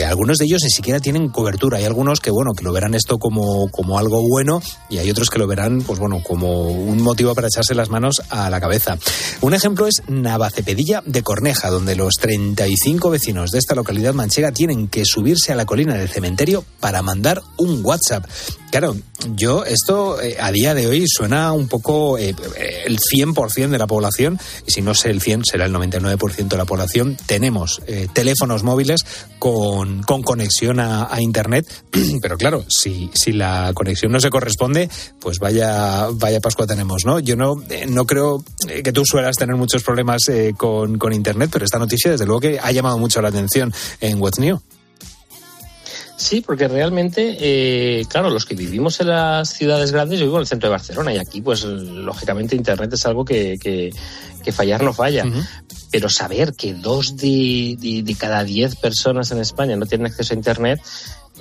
Algunos 0.07 0.37
de 0.37 0.45
ellos 0.45 0.61
ni 0.63 0.69
siquiera 0.69 0.99
tienen 0.99 1.29
cobertura. 1.29 1.77
Hay 1.77 1.85
algunos 1.85 2.19
que, 2.19 2.31
bueno, 2.31 2.53
que 2.53 2.63
lo 2.63 2.71
verán 2.71 2.93
esto 2.93 3.17
como, 3.17 3.69
como 3.69 3.99
algo 3.99 4.21
bueno 4.21 4.61
y 4.89 4.97
hay 4.99 5.09
otros 5.09 5.29
que 5.29 5.39
lo 5.39 5.47
verán, 5.47 5.81
pues 5.81 5.99
bueno, 5.99 6.21
como 6.23 6.69
un 6.69 7.01
motivo 7.01 7.35
para 7.35 7.47
echarse 7.47 7.75
las 7.75 7.89
manos 7.89 8.21
a 8.29 8.49
la 8.49 8.61
cabeza. 8.61 8.97
Un 9.41 9.56
ejemplo 9.57 9.87
es 9.87 10.03
Navacepedilla 10.07 11.03
de 11.05 11.23
Corneja, 11.23 11.69
donde 11.69 11.95
los 11.95 12.13
35 12.15 13.09
vecinos 13.09 13.51
de 13.51 13.59
esta 13.59 13.75
localidad 13.75 14.13
manchega 14.13 14.51
tienen 14.51 14.87
que 14.87 15.03
subirse 15.03 15.51
a 15.51 15.55
la 15.55 15.65
colina 15.65 15.95
del 15.95 16.07
cementerio 16.07 16.63
para 16.79 17.01
mandar 17.01 17.41
un 17.57 17.83
WhatsApp. 17.83 18.25
Claro, 18.69 18.95
yo 19.35 19.63
esto 19.63 20.21
eh, 20.21 20.35
a 20.39 20.51
día 20.51 20.73
de 20.73 20.87
hoy 20.87 21.05
suena 21.07 21.53
un 21.53 21.67
poco 21.67 22.17
eh, 22.17 22.35
eh, 22.57 22.83
el 22.85 22.97
100% 22.99 23.69
de 23.69 23.77
la 23.77 23.87
población, 23.87 24.37
y 24.67 24.71
si 24.71 24.81
no 24.81 24.93
sé 24.93 25.09
el 25.09 25.21
100, 25.21 25.45
será 25.45 25.65
el 25.65 25.73
99% 25.73 26.47
de 26.49 26.57
la 26.57 26.65
población, 26.65 27.17
tenemos 27.25 27.81
eh, 27.87 28.07
teléfonos 28.11 28.63
móviles 28.63 29.05
con, 29.39 30.03
con 30.03 30.21
conexión 30.21 30.81
a, 30.81 31.07
a 31.09 31.21
Internet, 31.21 31.65
pero 32.21 32.37
claro, 32.37 32.65
si, 32.67 33.09
si 33.13 33.31
la 33.31 33.71
conexión 33.73 34.11
no 34.11 34.19
se 34.19 34.29
corresponde, 34.29 34.89
pues 35.19 35.39
vaya, 35.39 36.07
vaya 36.11 36.41
Pascua 36.41 36.67
tenemos, 36.67 37.05
¿no? 37.05 37.19
Yo 37.19 37.37
no, 37.37 37.55
eh, 37.69 37.85
no 37.87 38.05
creo 38.05 38.43
que 38.83 38.91
tú 38.91 39.03
suelas 39.05 39.37
tener 39.37 39.55
muchos 39.55 39.81
problemas 39.81 40.23
con, 40.57 40.97
con 40.97 41.13
Internet, 41.13 41.49
pero 41.53 41.63
esta 41.63 41.79
noticia 41.79 42.11
desde 42.11 42.25
luego 42.25 42.41
que 42.41 42.59
ha 42.61 42.71
llamado 42.71 42.97
mucho 42.97 43.21
la 43.21 43.29
atención 43.29 43.73
en 44.01 44.21
What's 44.21 44.39
New. 44.39 44.61
Sí, 46.17 46.41
porque 46.41 46.67
realmente, 46.67 47.37
eh, 47.39 48.03
claro, 48.09 48.31
los 48.31 48.43
que 48.45 48.55
vivimos 48.55 48.99
en 48.99 49.09
las 49.09 49.49
ciudades 49.49 49.91
grandes, 49.91 50.19
yo 50.19 50.25
vivo 50.25 50.37
en 50.37 50.41
el 50.41 50.47
centro 50.47 50.67
de 50.67 50.71
Barcelona 50.71 51.13
y 51.13 51.17
aquí, 51.17 51.41
pues, 51.41 51.63
lógicamente, 51.63 52.55
Internet 52.55 52.91
es 52.91 53.05
algo 53.05 53.23
que, 53.23 53.57
que, 53.61 53.91
que 54.43 54.51
fallar 54.51 54.81
no 54.81 54.93
falla. 54.93 55.25
Pero 55.91 56.09
saber 56.09 56.53
que 56.53 56.73
dos 56.73 57.17
de, 57.17 57.77
de, 57.79 58.01
de 58.03 58.15
cada 58.15 58.43
diez 58.43 58.75
personas 58.75 59.29
en 59.29 59.37
España 59.37 59.75
no 59.75 59.85
tienen 59.85 60.07
acceso 60.07 60.33
a 60.33 60.37
Internet, 60.37 60.81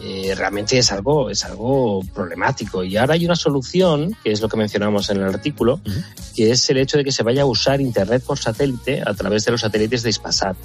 eh, 0.02 0.34
realmente 0.36 0.76
es 0.76 0.92
algo, 0.92 1.30
es 1.30 1.42
algo 1.46 2.02
problemático. 2.14 2.84
Y 2.84 2.98
ahora 2.98 3.14
hay 3.14 3.24
una 3.24 3.34
solución, 3.34 4.14
que 4.22 4.30
es 4.30 4.42
lo 4.42 4.48
que 4.48 4.58
mencionamos 4.58 5.08
en 5.08 5.16
el 5.16 5.24
artículo, 5.24 5.80
que 6.34 6.50
es 6.50 6.68
el 6.68 6.76
hecho 6.76 6.98
de 6.98 7.04
que 7.04 7.12
se 7.12 7.22
vaya 7.22 7.42
a 7.42 7.46
usar 7.46 7.80
Internet 7.80 8.22
por 8.24 8.38
satélite 8.38 9.02
a 9.04 9.14
través 9.14 9.46
de 9.46 9.52
los 9.52 9.62
satélites 9.62 10.02
de 10.02 10.10
Ispasat. 10.10 10.56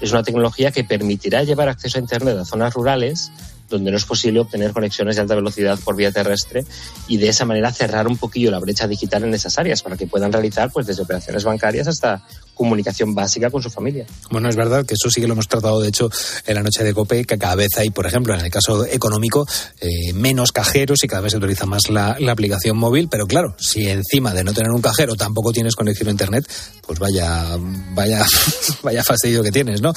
Es 0.00 0.12
una 0.12 0.22
tecnología 0.22 0.70
que 0.70 0.84
permitirá 0.84 1.42
llevar 1.42 1.68
acceso 1.68 1.98
a 1.98 2.00
Internet 2.00 2.38
a 2.38 2.44
zonas 2.44 2.72
rurales 2.72 3.32
donde 3.68 3.90
no 3.90 3.96
es 3.96 4.04
posible 4.04 4.40
obtener 4.40 4.72
conexiones 4.72 5.16
de 5.16 5.22
alta 5.22 5.34
velocidad 5.34 5.78
por 5.84 5.96
vía 5.96 6.12
terrestre 6.12 6.64
y 7.08 7.16
de 7.16 7.28
esa 7.28 7.44
manera 7.44 7.72
cerrar 7.72 8.06
un 8.06 8.16
poquillo 8.16 8.50
la 8.50 8.58
brecha 8.58 8.86
digital 8.86 9.24
en 9.24 9.34
esas 9.34 9.58
áreas 9.58 9.82
para 9.82 9.96
que 9.96 10.06
puedan 10.06 10.32
realizar 10.32 10.70
pues 10.70 10.86
desde 10.86 11.02
operaciones 11.02 11.44
bancarias 11.44 11.88
hasta 11.88 12.22
comunicación 12.56 13.14
básica 13.14 13.50
con 13.50 13.62
su 13.62 13.70
familia. 13.70 14.06
Bueno, 14.30 14.48
es 14.48 14.56
verdad 14.56 14.84
que 14.84 14.94
eso 14.94 15.10
sí 15.10 15.20
que 15.20 15.28
lo 15.28 15.34
hemos 15.34 15.46
tratado, 15.46 15.80
de 15.80 15.88
hecho, 15.88 16.10
en 16.46 16.54
la 16.54 16.62
noche 16.62 16.82
de 16.82 16.94
COPE, 16.94 17.24
que 17.24 17.38
cada 17.38 17.54
vez 17.54 17.68
hay, 17.76 17.90
por 17.90 18.06
ejemplo, 18.06 18.34
en 18.34 18.40
el 18.40 18.50
caso 18.50 18.84
económico, 18.86 19.46
eh, 19.80 20.12
menos 20.14 20.52
cajeros 20.52 21.04
y 21.04 21.06
cada 21.06 21.22
vez 21.22 21.32
se 21.32 21.38
utiliza 21.38 21.66
más 21.66 21.88
la, 21.90 22.16
aplicación 22.30 22.76
móvil, 22.76 23.08
pero 23.08 23.26
claro, 23.26 23.54
si 23.58 23.88
encima 23.88 24.34
de 24.34 24.42
no 24.44 24.52
tener 24.52 24.70
un 24.72 24.82
cajero 24.82 25.14
tampoco 25.14 25.52
tienes 25.52 25.76
conexión 25.76 26.08
a 26.08 26.10
Internet, 26.10 26.50
pues 26.86 26.98
vaya, 26.98 27.56
vaya, 27.94 28.24
vaya 28.82 29.04
fastidio 29.04 29.42
que 29.42 29.52
tienes, 29.52 29.80
¿no? 29.80 29.92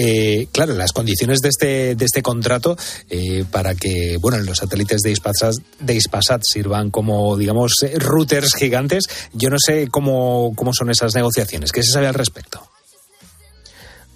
Eh, 0.00 0.46
claro, 0.52 0.74
las 0.74 0.92
condiciones 0.92 1.40
de 1.40 1.48
este, 1.48 1.94
de 1.96 2.04
este 2.04 2.22
contrato 2.22 2.76
eh, 3.10 3.44
para 3.50 3.74
que 3.74 4.16
bueno, 4.20 4.38
los 4.38 4.58
satélites 4.58 5.00
de 5.00 5.10
Ispasat, 5.10 5.56
de 5.80 5.94
Ispasat 5.94 6.42
sirvan 6.44 6.90
como, 6.90 7.36
digamos, 7.36 7.72
routers 7.96 8.54
gigantes, 8.54 9.04
yo 9.32 9.50
no 9.50 9.56
sé 9.58 9.88
cómo, 9.90 10.52
cómo 10.54 10.72
son 10.72 10.90
esas 10.90 11.16
negociaciones. 11.16 11.72
¿Qué 11.72 11.80
se 11.88 11.94
sabe 11.94 12.06
al 12.06 12.14
respecto? 12.14 12.68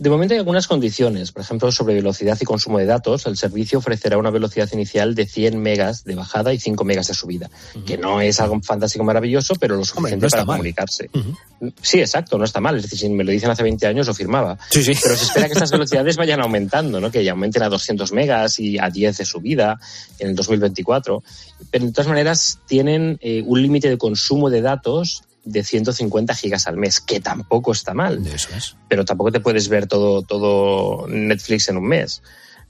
De 0.03 0.11
momento 0.11 0.35
hay 0.35 0.39
algunas 0.39 0.67
condiciones. 0.67 1.31
Por 1.31 1.43
ejemplo, 1.43 1.71
sobre 1.71 1.95
velocidad 1.95 2.37
y 2.41 2.45
consumo 2.45 2.79
de 2.79 2.87
datos, 2.87 3.25
el 3.27 3.37
servicio 3.37 3.79
ofrecerá 3.79 4.19
una 4.19 4.31
velocidad 4.31 4.69
inicial 4.73 5.15
de 5.15 5.27
100 5.27 5.63
megas 5.63 6.03
de 6.03 6.17
bajada 6.17 6.53
y 6.53 6.59
5 6.59 6.83
megas 6.83 7.07
de 7.07 7.15
subida, 7.15 7.49
uh 7.75 7.79
-huh. 7.79 7.85
que 7.85 7.99
no 7.99 8.21
es 8.21 8.41
algo 8.41 8.61
fantástico 8.63 9.05
maravilloso, 9.05 9.55
pero 9.61 9.77
lo 9.77 9.85
suficiente 9.85 10.27
Hombre, 10.27 10.27
no 10.27 10.31
para 10.31 10.45
mal. 10.45 10.57
comunicarse. 10.57 11.09
Uh 11.13 11.19
-huh. 11.19 11.73
Sí, 11.81 12.01
exacto, 12.01 12.37
no 12.37 12.45
está 12.45 12.61
mal. 12.61 12.75
Es 12.79 12.83
decir, 12.83 12.99
si 12.99 13.09
me 13.11 13.23
lo 13.23 13.31
dicen 13.31 13.49
hace 13.51 13.63
20 13.63 13.87
años, 13.87 14.09
lo 14.09 14.15
firmaba. 14.15 14.59
Sí, 14.71 14.83
sí. 14.83 14.93
Pero 15.01 15.15
se 15.15 15.27
espera 15.27 15.47
que 15.47 15.53
estas 15.53 15.71
velocidades 15.79 16.17
vayan 16.17 16.41
aumentando, 16.41 17.01
¿no? 17.01 17.13
que 17.13 17.31
aumenten 17.31 17.63
a 17.63 17.69
200 17.69 18.11
megas 18.11 18.59
y 18.59 18.81
a 18.81 18.91
10 18.91 19.19
de 19.19 19.25
subida 19.25 19.79
en 20.19 20.31
el 20.31 20.35
2024. 20.35 21.23
Pero 21.71 21.85
de 21.85 21.93
todas 21.93 22.09
maneras, 22.09 22.59
tienen 22.67 23.19
eh, 23.21 23.45
un 23.47 23.63
límite 23.63 23.89
de 23.89 23.99
consumo 23.99 24.51
de 24.51 24.63
datos 24.63 25.23
de 25.45 25.65
150 25.65 26.35
gigas 26.35 26.67
al 26.67 26.77
mes, 26.77 27.01
que 27.01 27.21
tampoco 27.21 27.73
está 27.73 27.95
mal. 27.95 28.25
Eso 28.27 28.49
es. 28.57 28.77
Pero 28.89 29.05
tampoco 29.05 29.33
te 29.33 29.41
puedes 29.41 29.69
ver 29.69 29.87
todo, 29.87 30.23
todo 30.23 31.07
Netflix 31.09 31.69
en 31.69 31.77
un 31.77 31.89
mes. 31.89 32.23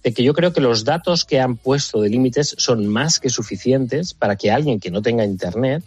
De 0.03 0.13
que 0.13 0.25
yo 0.25 0.35
creo 0.35 0.53
que 0.53 0.61
los 0.61 0.85
datos 0.85 1.25
que 1.25 1.41
han 1.41 1.57
puesto 1.57 2.01
de 2.01 2.09
límites 2.09 2.55
son 2.59 2.87
más 2.87 3.21
que 3.21 3.31
suficientes 3.31 4.15
para 4.15 4.37
que 4.37 4.51
alguien 4.51 4.81
que 4.81 4.91
no 4.91 5.01
tenga 5.03 5.25
internet 5.25 5.85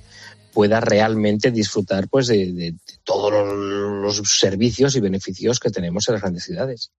pueda 0.54 0.80
realmente 0.80 1.52
disfrutar 1.52 2.08
pues, 2.08 2.28
de, 2.28 2.54
de, 2.54 2.72
de 2.72 2.78
todos 3.04 3.32
los, 3.32 4.20
los 4.20 4.30
servicios 4.30 4.96
y 4.96 5.02
beneficios 5.02 5.60
que 5.60 5.70
tenemos 5.70 6.08
en 6.08 6.14
las 6.14 6.22
grandes 6.22 6.46
ciudades. 6.46 6.92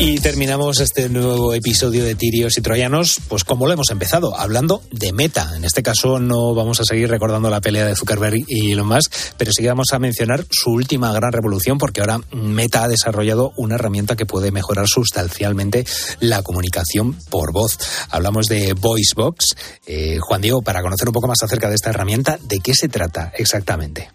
Y 0.00 0.20
terminamos 0.20 0.78
este 0.78 1.08
nuevo 1.08 1.52
episodio 1.54 2.04
de 2.04 2.14
Tirios 2.14 2.56
y 2.56 2.60
Troyanos, 2.60 3.20
pues 3.26 3.42
como 3.42 3.66
lo 3.66 3.72
hemos 3.72 3.90
empezado, 3.90 4.38
hablando 4.38 4.80
de 4.92 5.12
Meta. 5.12 5.56
En 5.56 5.64
este 5.64 5.82
caso 5.82 6.20
no 6.20 6.54
vamos 6.54 6.78
a 6.78 6.84
seguir 6.84 7.10
recordando 7.10 7.50
la 7.50 7.60
pelea 7.60 7.84
de 7.84 7.96
Zuckerberg 7.96 8.44
y 8.46 8.70
Elon 8.70 8.86
Musk, 8.86 9.12
pero 9.36 9.50
sí 9.50 9.66
vamos 9.66 9.88
a 9.92 9.98
mencionar 9.98 10.46
su 10.50 10.70
última 10.70 11.12
gran 11.12 11.32
revolución, 11.32 11.78
porque 11.78 12.00
ahora 12.00 12.20
Meta 12.30 12.84
ha 12.84 12.88
desarrollado 12.88 13.52
una 13.56 13.74
herramienta 13.74 14.14
que 14.14 14.24
puede 14.24 14.52
mejorar 14.52 14.86
sustancialmente 14.86 15.84
la 16.20 16.44
comunicación 16.44 17.16
por 17.28 17.52
voz. 17.52 17.76
Hablamos 18.08 18.46
de 18.46 18.74
VoiceBox. 18.74 19.56
Eh, 19.84 20.18
Juan 20.20 20.40
Diego, 20.40 20.62
para 20.62 20.80
conocer 20.80 21.08
un 21.08 21.14
poco 21.14 21.26
más 21.26 21.42
acerca 21.42 21.68
de 21.68 21.74
esta 21.74 21.90
herramienta, 21.90 22.38
¿de 22.40 22.60
qué 22.60 22.72
se 22.72 22.88
trata 22.88 23.32
exactamente? 23.36 24.10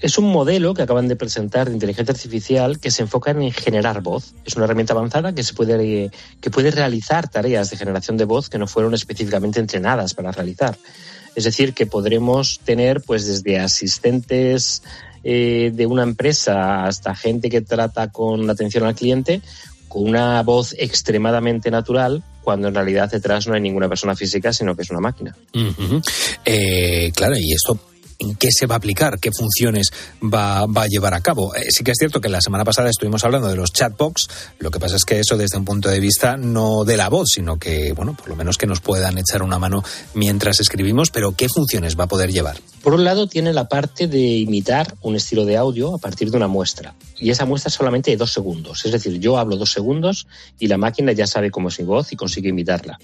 Es 0.00 0.16
un 0.16 0.30
modelo 0.30 0.74
que 0.74 0.82
acaban 0.82 1.08
de 1.08 1.16
presentar 1.16 1.68
de 1.68 1.74
inteligencia 1.74 2.12
artificial 2.12 2.78
que 2.78 2.90
se 2.90 3.02
enfoca 3.02 3.32
en 3.32 3.50
generar 3.50 4.00
voz. 4.00 4.34
Es 4.44 4.54
una 4.54 4.64
herramienta 4.64 4.92
avanzada 4.92 5.34
que, 5.34 5.42
se 5.42 5.54
puede, 5.54 6.10
que 6.40 6.50
puede 6.50 6.70
realizar 6.70 7.28
tareas 7.28 7.70
de 7.70 7.76
generación 7.76 8.16
de 8.16 8.24
voz 8.24 8.48
que 8.48 8.58
no 8.58 8.66
fueron 8.66 8.94
específicamente 8.94 9.58
entrenadas 9.58 10.14
para 10.14 10.30
realizar. 10.30 10.76
Es 11.34 11.44
decir, 11.44 11.74
que 11.74 11.86
podremos 11.86 12.60
tener 12.64 13.00
pues 13.00 13.26
desde 13.26 13.58
asistentes 13.58 14.82
eh, 15.24 15.72
de 15.74 15.86
una 15.86 16.04
empresa 16.04 16.84
hasta 16.84 17.14
gente 17.14 17.50
que 17.50 17.60
trata 17.60 18.08
con 18.08 18.48
atención 18.48 18.84
al 18.84 18.94
cliente 18.94 19.42
con 19.88 20.08
una 20.08 20.42
voz 20.42 20.74
extremadamente 20.78 21.70
natural 21.70 22.22
cuando 22.42 22.68
en 22.68 22.74
realidad 22.74 23.10
detrás 23.10 23.46
no 23.46 23.54
hay 23.54 23.60
ninguna 23.60 23.88
persona 23.88 24.14
física, 24.14 24.52
sino 24.52 24.74
que 24.74 24.82
es 24.82 24.90
una 24.90 25.00
máquina. 25.00 25.36
Eh, 26.44 27.10
claro, 27.14 27.34
y 27.36 27.52
esto. 27.52 27.78
¿En 28.20 28.34
qué 28.34 28.48
se 28.50 28.66
va 28.66 28.74
a 28.74 28.78
aplicar? 28.78 29.20
¿Qué 29.20 29.30
funciones 29.30 29.90
va, 30.20 30.66
va 30.66 30.82
a 30.82 30.86
llevar 30.88 31.14
a 31.14 31.20
cabo? 31.20 31.54
Eh, 31.54 31.66
sí 31.70 31.84
que 31.84 31.92
es 31.92 31.98
cierto 31.98 32.20
que 32.20 32.28
la 32.28 32.40
semana 32.40 32.64
pasada 32.64 32.90
estuvimos 32.90 33.22
hablando 33.22 33.46
de 33.46 33.54
los 33.54 33.72
chatbox. 33.72 34.26
Lo 34.58 34.72
que 34.72 34.80
pasa 34.80 34.96
es 34.96 35.04
que 35.04 35.20
eso 35.20 35.36
desde 35.36 35.56
un 35.56 35.64
punto 35.64 35.88
de 35.88 36.00
vista 36.00 36.36
no 36.36 36.84
de 36.84 36.96
la 36.96 37.08
voz, 37.10 37.28
sino 37.32 37.60
que, 37.60 37.92
bueno, 37.92 38.16
por 38.16 38.28
lo 38.28 38.34
menos 38.34 38.58
que 38.58 38.66
nos 38.66 38.80
puedan 38.80 39.18
echar 39.18 39.44
una 39.44 39.60
mano 39.60 39.84
mientras 40.14 40.58
escribimos. 40.58 41.10
Pero 41.10 41.36
¿qué 41.36 41.48
funciones 41.48 41.96
va 41.96 42.04
a 42.04 42.08
poder 42.08 42.32
llevar? 42.32 42.56
Por 42.82 42.94
un 42.94 43.04
lado, 43.04 43.28
tiene 43.28 43.52
la 43.52 43.68
parte 43.68 44.08
de 44.08 44.18
imitar 44.18 44.96
un 45.02 45.14
estilo 45.14 45.44
de 45.44 45.56
audio 45.56 45.94
a 45.94 45.98
partir 45.98 46.32
de 46.32 46.38
una 46.38 46.48
muestra. 46.48 46.96
Y 47.18 47.30
esa 47.30 47.44
muestra 47.44 47.68
es 47.68 47.74
solamente 47.74 48.10
de 48.10 48.16
dos 48.16 48.32
segundos. 48.32 48.84
Es 48.84 48.90
decir, 48.90 49.20
yo 49.20 49.38
hablo 49.38 49.56
dos 49.56 49.70
segundos 49.70 50.26
y 50.58 50.66
la 50.66 50.76
máquina 50.76 51.12
ya 51.12 51.28
sabe 51.28 51.52
cómo 51.52 51.68
es 51.68 51.78
mi 51.78 51.84
voz 51.84 52.12
y 52.12 52.16
consigue 52.16 52.48
imitarla. 52.48 52.98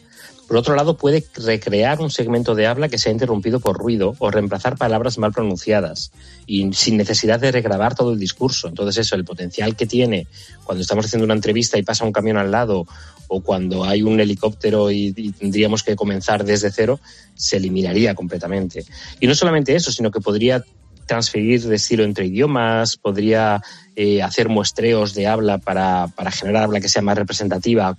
Por 0.46 0.58
otro 0.58 0.74
lado, 0.74 0.96
puede 0.96 1.24
recrear 1.36 2.00
un 2.00 2.10
segmento 2.10 2.54
de 2.54 2.66
habla 2.66 2.88
que 2.88 2.98
se 2.98 3.08
ha 3.08 3.12
interrumpido 3.12 3.60
por 3.60 3.78
ruido 3.78 4.14
o 4.18 4.30
reemplazar 4.30 4.76
palabras 4.76 5.16
mal 5.16 5.32
pronunciadas 5.32 6.12
y 6.46 6.70
sin 6.74 6.98
necesidad 6.98 7.40
de 7.40 7.50
regrabar 7.50 7.94
todo 7.94 8.12
el 8.12 8.18
discurso. 8.18 8.68
Entonces, 8.68 9.06
eso, 9.06 9.16
el 9.16 9.24
potencial 9.24 9.74
que 9.74 9.86
tiene 9.86 10.26
cuando 10.64 10.82
estamos 10.82 11.06
haciendo 11.06 11.24
una 11.24 11.34
entrevista 11.34 11.78
y 11.78 11.82
pasa 11.82 12.04
un 12.04 12.12
camión 12.12 12.36
al 12.36 12.50
lado 12.50 12.86
o 13.28 13.40
cuando 13.40 13.84
hay 13.84 14.02
un 14.02 14.20
helicóptero 14.20 14.90
y, 14.90 15.12
tendríamos 15.12 15.82
que 15.82 15.96
comenzar 15.96 16.44
desde 16.44 16.70
cero, 16.70 17.00
se 17.34 17.56
eliminaría 17.56 18.14
completamente. 18.14 18.84
Y 19.20 19.26
no 19.26 19.34
solamente 19.34 19.74
eso, 19.74 19.92
sino 19.92 20.10
que 20.10 20.20
podría 20.20 20.62
transferir 21.06 21.62
de 21.62 21.76
estilo 21.76 22.04
entre 22.04 22.26
idiomas, 22.26 22.96
podría 22.96 23.62
eh, 23.96 24.22
hacer 24.22 24.48
muestreos 24.48 25.14
de 25.14 25.26
habla 25.26 25.58
para, 25.58 26.08
para 26.08 26.30
generar 26.30 26.64
habla 26.64 26.80
que 26.80 26.88
sea 26.88 27.02
más 27.02 27.16
representativa, 27.16 27.96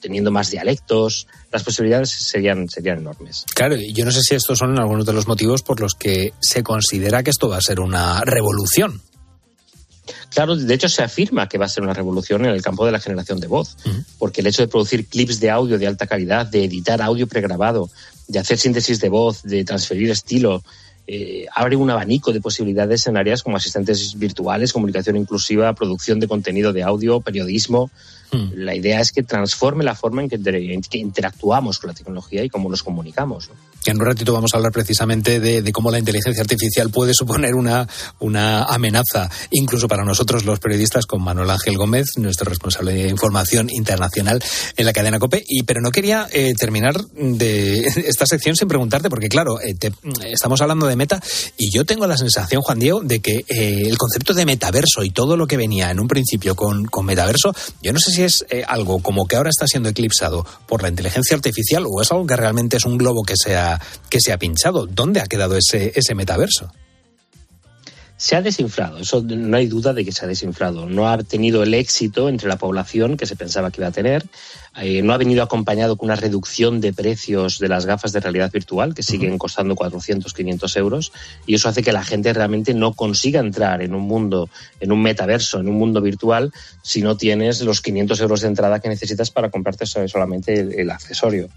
teniendo 0.00 0.30
más 0.30 0.50
dialectos. 0.50 1.26
Las 1.52 1.62
posibilidades 1.62 2.10
serían, 2.10 2.68
serían 2.68 2.98
enormes. 2.98 3.44
Claro, 3.54 3.76
y 3.76 3.92
yo 3.92 4.04
no 4.04 4.12
sé 4.12 4.22
si 4.22 4.34
estos 4.34 4.58
son 4.58 4.78
algunos 4.78 5.06
de 5.06 5.12
los 5.12 5.26
motivos 5.26 5.62
por 5.62 5.80
los 5.80 5.94
que 5.94 6.32
se 6.40 6.62
considera 6.62 7.22
que 7.22 7.30
esto 7.30 7.48
va 7.48 7.58
a 7.58 7.62
ser 7.62 7.80
una 7.80 8.22
revolución. 8.22 9.02
Claro, 10.30 10.56
de 10.56 10.74
hecho 10.74 10.88
se 10.88 11.02
afirma 11.02 11.48
que 11.48 11.58
va 11.58 11.66
a 11.66 11.68
ser 11.68 11.82
una 11.82 11.94
revolución 11.94 12.44
en 12.44 12.52
el 12.52 12.62
campo 12.62 12.86
de 12.86 12.92
la 12.92 13.00
generación 13.00 13.40
de 13.40 13.46
voz, 13.46 13.76
porque 14.18 14.40
el 14.40 14.46
hecho 14.46 14.62
de 14.62 14.68
producir 14.68 15.06
clips 15.06 15.40
de 15.40 15.50
audio 15.50 15.78
de 15.78 15.86
alta 15.86 16.06
calidad, 16.06 16.46
de 16.46 16.64
editar 16.64 17.02
audio 17.02 17.26
pregrabado, 17.26 17.90
de 18.28 18.38
hacer 18.38 18.58
síntesis 18.58 19.00
de 19.00 19.08
voz, 19.08 19.42
de 19.42 19.64
transferir 19.64 20.10
estilo, 20.10 20.62
eh, 21.06 21.46
abre 21.52 21.74
un 21.74 21.90
abanico 21.90 22.32
de 22.32 22.40
posibilidades 22.40 23.06
en 23.08 23.16
áreas 23.16 23.42
como 23.42 23.56
asistentes 23.56 24.16
virtuales, 24.16 24.72
comunicación 24.72 25.16
inclusiva, 25.16 25.74
producción 25.74 26.20
de 26.20 26.28
contenido 26.28 26.72
de 26.72 26.84
audio, 26.84 27.20
periodismo. 27.20 27.90
La 28.54 28.74
idea 28.74 29.00
es 29.00 29.12
que 29.12 29.22
transforme 29.22 29.84
la 29.84 29.94
forma 29.94 30.22
en 30.22 30.28
que, 30.28 30.36
en 30.36 30.82
que 30.82 30.98
interactuamos 30.98 31.78
con 31.78 31.88
la 31.88 31.94
tecnología 31.94 32.44
y 32.44 32.48
cómo 32.48 32.68
nos 32.68 32.82
comunicamos. 32.82 33.48
¿no? 33.48 33.54
En 33.86 33.96
un 33.96 34.04
ratito 34.04 34.32
vamos 34.32 34.52
a 34.52 34.58
hablar 34.58 34.72
precisamente 34.72 35.40
de, 35.40 35.62
de, 35.62 35.72
cómo 35.72 35.90
la 35.90 35.98
inteligencia 35.98 36.42
artificial 36.42 36.90
puede 36.90 37.14
suponer 37.14 37.54
una, 37.54 37.88
una 38.18 38.64
amenaza, 38.64 39.30
incluso 39.50 39.88
para 39.88 40.04
nosotros 40.04 40.44
los 40.44 40.58
periodistas, 40.60 41.06
con 41.06 41.22
Manuel 41.22 41.48
Ángel 41.48 41.78
Gómez, 41.78 42.06
nuestro 42.16 42.48
responsable 42.48 42.92
de 42.92 43.08
información 43.08 43.68
internacional 43.70 44.42
en 44.76 44.86
la 44.86 44.92
cadena 44.92 45.18
COPE. 45.18 45.44
Y, 45.46 45.62
pero 45.62 45.80
no 45.80 45.90
quería 45.90 46.28
eh, 46.30 46.52
terminar 46.54 47.02
de 47.14 47.78
esta 48.06 48.26
sección 48.26 48.54
sin 48.54 48.68
preguntarte, 48.68 49.08
porque 49.08 49.28
claro, 49.28 49.60
eh, 49.60 49.74
te, 49.74 49.92
estamos 50.30 50.60
hablando 50.60 50.86
de 50.86 50.96
meta 50.96 51.20
y 51.56 51.70
yo 51.70 51.86
tengo 51.86 52.06
la 52.06 52.18
sensación, 52.18 52.60
Juan 52.60 52.78
Diego, 52.78 53.00
de 53.00 53.20
que 53.20 53.44
eh, 53.48 53.88
el 53.88 53.96
concepto 53.96 54.34
de 54.34 54.44
metaverso 54.44 55.02
y 55.02 55.10
todo 55.10 55.38
lo 55.38 55.46
que 55.46 55.56
venía 55.56 55.90
en 55.90 56.00
un 56.00 56.08
principio 56.08 56.54
con, 56.54 56.84
con 56.84 57.06
metaverso, 57.06 57.54
yo 57.82 57.92
no 57.94 57.98
sé 57.98 58.10
si 58.10 58.19
es 58.22 58.44
eh, 58.50 58.64
algo 58.66 59.00
como 59.00 59.26
que 59.26 59.36
ahora 59.36 59.50
está 59.50 59.66
siendo 59.66 59.88
eclipsado 59.88 60.46
por 60.66 60.82
la 60.82 60.88
inteligencia 60.88 61.36
artificial 61.36 61.84
o 61.86 62.00
es 62.00 62.10
algo 62.10 62.26
que 62.26 62.36
realmente 62.36 62.76
es 62.76 62.84
un 62.84 62.98
globo 62.98 63.22
que 63.22 63.34
se 63.36 63.56
ha, 63.56 63.80
que 64.08 64.20
se 64.20 64.32
ha 64.32 64.38
pinchado. 64.38 64.86
¿Dónde 64.86 65.20
ha 65.20 65.26
quedado 65.26 65.56
ese, 65.56 65.92
ese 65.94 66.14
metaverso? 66.14 66.72
Se 68.20 68.36
ha 68.36 68.42
desinflado, 68.42 68.98
eso 68.98 69.22
no 69.22 69.56
hay 69.56 69.66
duda 69.66 69.94
de 69.94 70.04
que 70.04 70.12
se 70.12 70.22
ha 70.22 70.28
desinflado. 70.28 70.84
No 70.84 71.08
ha 71.08 71.16
tenido 71.22 71.62
el 71.62 71.72
éxito 71.72 72.28
entre 72.28 72.48
la 72.48 72.58
población 72.58 73.16
que 73.16 73.24
se 73.24 73.34
pensaba 73.34 73.70
que 73.70 73.80
iba 73.80 73.88
a 73.88 73.92
tener. 73.92 74.26
Eh, 74.76 75.00
no 75.00 75.14
ha 75.14 75.16
venido 75.16 75.42
acompañado 75.42 75.96
con 75.96 76.08
una 76.08 76.16
reducción 76.16 76.82
de 76.82 76.92
precios 76.92 77.58
de 77.58 77.68
las 77.68 77.86
gafas 77.86 78.12
de 78.12 78.20
realidad 78.20 78.52
virtual, 78.52 78.92
que 78.94 79.02
siguen 79.02 79.38
costando 79.38 79.74
400, 79.74 80.34
500 80.34 80.76
euros. 80.76 81.12
Y 81.46 81.54
eso 81.54 81.70
hace 81.70 81.82
que 81.82 81.92
la 81.92 82.04
gente 82.04 82.30
realmente 82.34 82.74
no 82.74 82.92
consiga 82.92 83.40
entrar 83.40 83.80
en 83.80 83.94
un 83.94 84.02
mundo, 84.02 84.50
en 84.80 84.92
un 84.92 85.00
metaverso, 85.00 85.58
en 85.58 85.70
un 85.70 85.76
mundo 85.76 86.02
virtual, 86.02 86.52
si 86.82 87.00
no 87.00 87.16
tienes 87.16 87.62
los 87.62 87.80
500 87.80 88.20
euros 88.20 88.42
de 88.42 88.48
entrada 88.48 88.80
que 88.80 88.90
necesitas 88.90 89.30
para 89.30 89.48
comprarte 89.48 89.86
solamente 89.86 90.60
el, 90.60 90.78
el 90.78 90.90
accesorio. 90.90 91.48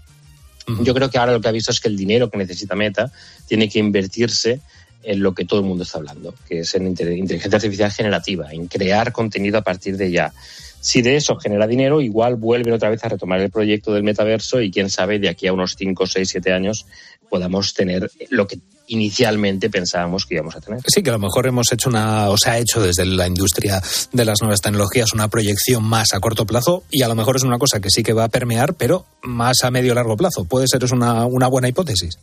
Yo 0.80 0.94
creo 0.94 1.10
que 1.10 1.18
ahora 1.18 1.32
lo 1.32 1.42
que 1.42 1.48
ha 1.48 1.52
visto 1.52 1.72
es 1.72 1.78
que 1.78 1.88
el 1.88 1.96
dinero 1.98 2.30
que 2.30 2.38
necesita 2.38 2.74
Meta 2.74 3.12
tiene 3.46 3.68
que 3.68 3.80
invertirse 3.80 4.62
en 5.04 5.22
lo 5.22 5.34
que 5.34 5.44
todo 5.44 5.60
el 5.60 5.66
mundo 5.66 5.84
está 5.84 5.98
hablando, 5.98 6.34
que 6.48 6.60
es 6.60 6.74
en 6.74 6.86
inteligencia 6.86 7.56
artificial 7.56 7.92
generativa, 7.92 8.52
en 8.52 8.66
crear 8.66 9.12
contenido 9.12 9.58
a 9.58 9.62
partir 9.62 9.96
de 9.96 10.10
ya. 10.10 10.32
Si 10.80 11.00
de 11.00 11.16
eso 11.16 11.36
genera 11.36 11.66
dinero, 11.66 12.02
igual 12.02 12.36
vuelven 12.36 12.74
otra 12.74 12.90
vez 12.90 13.02
a 13.04 13.08
retomar 13.08 13.40
el 13.40 13.50
proyecto 13.50 13.94
del 13.94 14.02
metaverso 14.02 14.60
y 14.60 14.70
quién 14.70 14.90
sabe, 14.90 15.18
de 15.18 15.30
aquí 15.30 15.46
a 15.46 15.52
unos 15.54 15.76
5, 15.78 16.06
6, 16.06 16.28
7 16.28 16.52
años 16.52 16.84
podamos 17.30 17.72
tener 17.72 18.10
lo 18.28 18.46
que 18.46 18.58
inicialmente 18.86 19.70
pensábamos 19.70 20.26
que 20.26 20.34
íbamos 20.34 20.56
a 20.56 20.60
tener. 20.60 20.80
Sí, 20.86 21.02
que 21.02 21.10
a 21.10 21.14
lo 21.14 21.18
mejor 21.18 21.46
hemos 21.46 21.72
hecho 21.72 21.88
una, 21.88 22.28
o 22.28 22.36
se 22.36 22.50
ha 22.50 22.58
hecho 22.58 22.82
desde 22.82 23.06
la 23.06 23.26
industria 23.26 23.82
de 24.12 24.24
las 24.24 24.42
nuevas 24.42 24.60
tecnologías 24.60 25.14
una 25.14 25.28
proyección 25.28 25.82
más 25.82 26.12
a 26.12 26.20
corto 26.20 26.44
plazo 26.44 26.84
y 26.90 27.02
a 27.02 27.08
lo 27.08 27.14
mejor 27.14 27.36
es 27.36 27.44
una 27.44 27.58
cosa 27.58 27.80
que 27.80 27.88
sí 27.90 28.02
que 28.02 28.12
va 28.12 28.24
a 28.24 28.28
permear, 28.28 28.74
pero 28.74 29.06
más 29.22 29.64
a 29.64 29.70
medio 29.70 29.94
largo 29.94 30.16
plazo. 30.16 30.44
Puede 30.44 30.66
ser 30.68 30.84
es 30.84 30.92
una, 30.92 31.24
una 31.24 31.48
buena 31.48 31.68
hipótesis. 31.68 32.18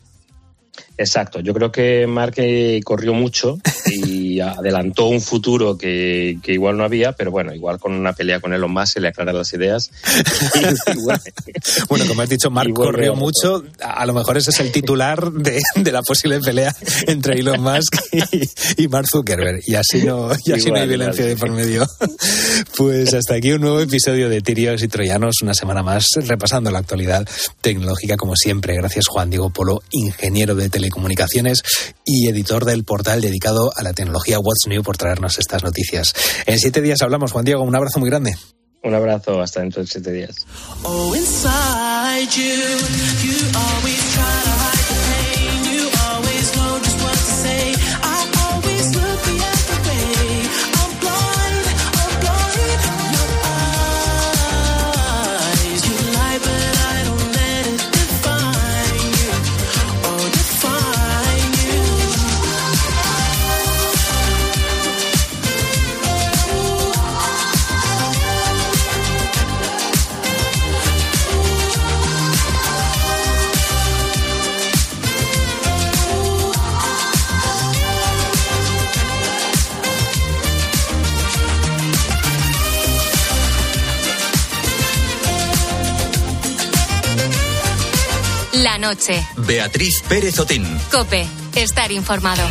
Exacto, 1.02 1.39
yo 1.39 1.54
creo 1.56 1.72
que 1.72 2.06
Mark 2.06 2.36
corrió 2.84 3.14
mucho 3.14 3.58
y 3.88 4.11
adelantó 4.40 5.08
un 5.08 5.22
futuro 5.22 5.78
que, 5.78 6.38
que, 6.42 6.54
igual 6.54 6.78
no 6.78 6.84
había, 6.84 7.14
pero 7.14 7.32
bueno, 7.32 7.54
igual 7.54 7.80
con 7.80 7.94
una 7.94 8.14
pelea 8.14 8.40
con 8.40 8.54
Elon 8.54 8.72
Musk 8.72 8.94
se 8.94 9.00
le 9.02 9.10
aclaran 9.10 9.38
las 9.38 9.54
ideas. 9.54 9.92
Bueno, 11.90 12.06
como 12.08 12.22
has 12.22 12.30
dicho, 12.30 12.50
Mark 12.50 12.72
bueno, 12.74 12.92
corrió 12.92 13.16
mucho, 13.16 13.64
a 13.82 14.06
lo 14.06 14.14
mejor 14.14 14.38
ese 14.38 14.52
es 14.52 14.60
el 14.60 14.72
titular 14.72 15.32
de, 15.32 15.62
de 15.76 15.92
la 15.92 16.02
posible 16.02 16.40
pelea 16.40 16.74
entre 17.08 17.40
Elon 17.40 17.62
Musk 17.62 17.96
y, 18.12 18.84
y, 18.84 18.88
Mark 18.88 19.08
Zuckerberg, 19.08 19.62
y 19.66 19.76
así 19.76 20.04
no, 20.04 20.30
y 20.46 20.52
así 20.52 20.68
igual, 20.68 20.74
no 20.74 20.78
hay 20.82 20.88
violencia 20.88 21.26
de 21.26 21.36
por 21.36 21.52
medio. 21.52 21.86
Pues 22.78 23.14
hasta 23.14 23.36
aquí 23.36 23.52
un 23.52 23.62
nuevo 23.62 23.80
episodio 23.80 24.30
de 24.30 24.42
Tirios 24.42 24.84
y 24.84 24.88
Troyanos, 24.88 25.42
una 25.42 25.54
semana 25.54 25.84
más 25.84 26.08
repasando 26.16 26.72
la 26.72 26.80
actualidad 26.80 27.28
tecnológica 27.62 28.18
como 28.18 28.36
siempre. 28.36 28.76
Gracias 28.76 29.08
Juan 29.08 29.30
Diego 29.30 29.50
Polo, 29.50 29.82
ingeniero 29.92 30.56
de 30.56 30.70
telecomunicaciones 30.70 31.62
y 32.06 32.28
editor 32.28 32.66
del 32.66 32.84
portal 32.84 33.22
dedicado 33.22 33.72
a 33.76 33.84
la 33.84 33.94
tecnología 33.94 34.21
What's 34.30 34.68
New 34.68 34.84
por 34.84 34.98
traernos 34.98 35.38
estas 35.40 35.64
noticias. 35.64 36.14
En 36.46 36.60
siete 36.60 36.82
días 36.82 37.02
hablamos, 37.02 37.32
Juan 37.32 37.46
Diego, 37.46 37.64
un 37.64 37.76
abrazo 37.76 38.00
muy 38.00 38.10
grande. 38.10 38.36
Un 38.84 38.96
abrazo, 38.96 39.40
hasta 39.42 39.62
dentro 39.62 39.82
de 39.82 39.88
siete 39.88 40.12
días. 40.12 40.36
Noche. 88.92 89.26
Beatriz 89.38 90.02
Pérez 90.02 90.38
Otín. 90.39 90.66
Cope, 90.92 91.26
estar 91.56 91.92
informado. 91.92 92.44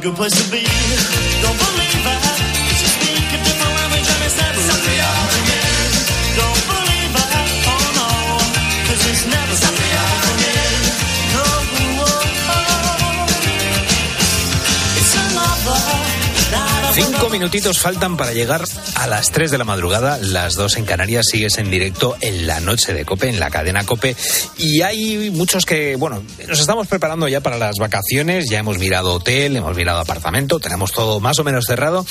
Good 0.00 0.14
place 0.16 0.32
to 0.32 0.50
be. 0.50 0.62
Don't 1.42 1.69
Cinco 17.02 17.30
minutitos 17.30 17.78
faltan 17.78 18.18
para 18.18 18.34
llegar 18.34 18.62
a 18.96 19.06
las 19.06 19.30
3 19.30 19.50
de 19.50 19.56
la 19.56 19.64
madrugada, 19.64 20.18
las 20.18 20.54
2 20.54 20.76
en 20.76 20.84
Canarias, 20.84 21.28
sigues 21.30 21.56
en 21.56 21.70
directo 21.70 22.14
en 22.20 22.46
la 22.46 22.60
noche 22.60 22.92
de 22.92 23.06
Cope, 23.06 23.30
en 23.30 23.40
la 23.40 23.48
cadena 23.48 23.84
Cope. 23.84 24.14
Y 24.58 24.82
hay 24.82 25.30
muchos 25.30 25.64
que, 25.64 25.96
bueno, 25.96 26.22
nos 26.46 26.60
estamos 26.60 26.86
preparando 26.88 27.26
ya 27.26 27.40
para 27.40 27.56
las 27.56 27.76
vacaciones, 27.76 28.50
ya 28.50 28.58
hemos 28.58 28.78
mirado 28.78 29.14
hotel, 29.14 29.56
hemos 29.56 29.74
mirado 29.74 30.00
apartamento, 30.00 30.60
tenemos 30.60 30.92
todo 30.92 31.20
más 31.20 31.38
o 31.38 31.44
menos 31.44 31.64
cerrado, 31.64 32.04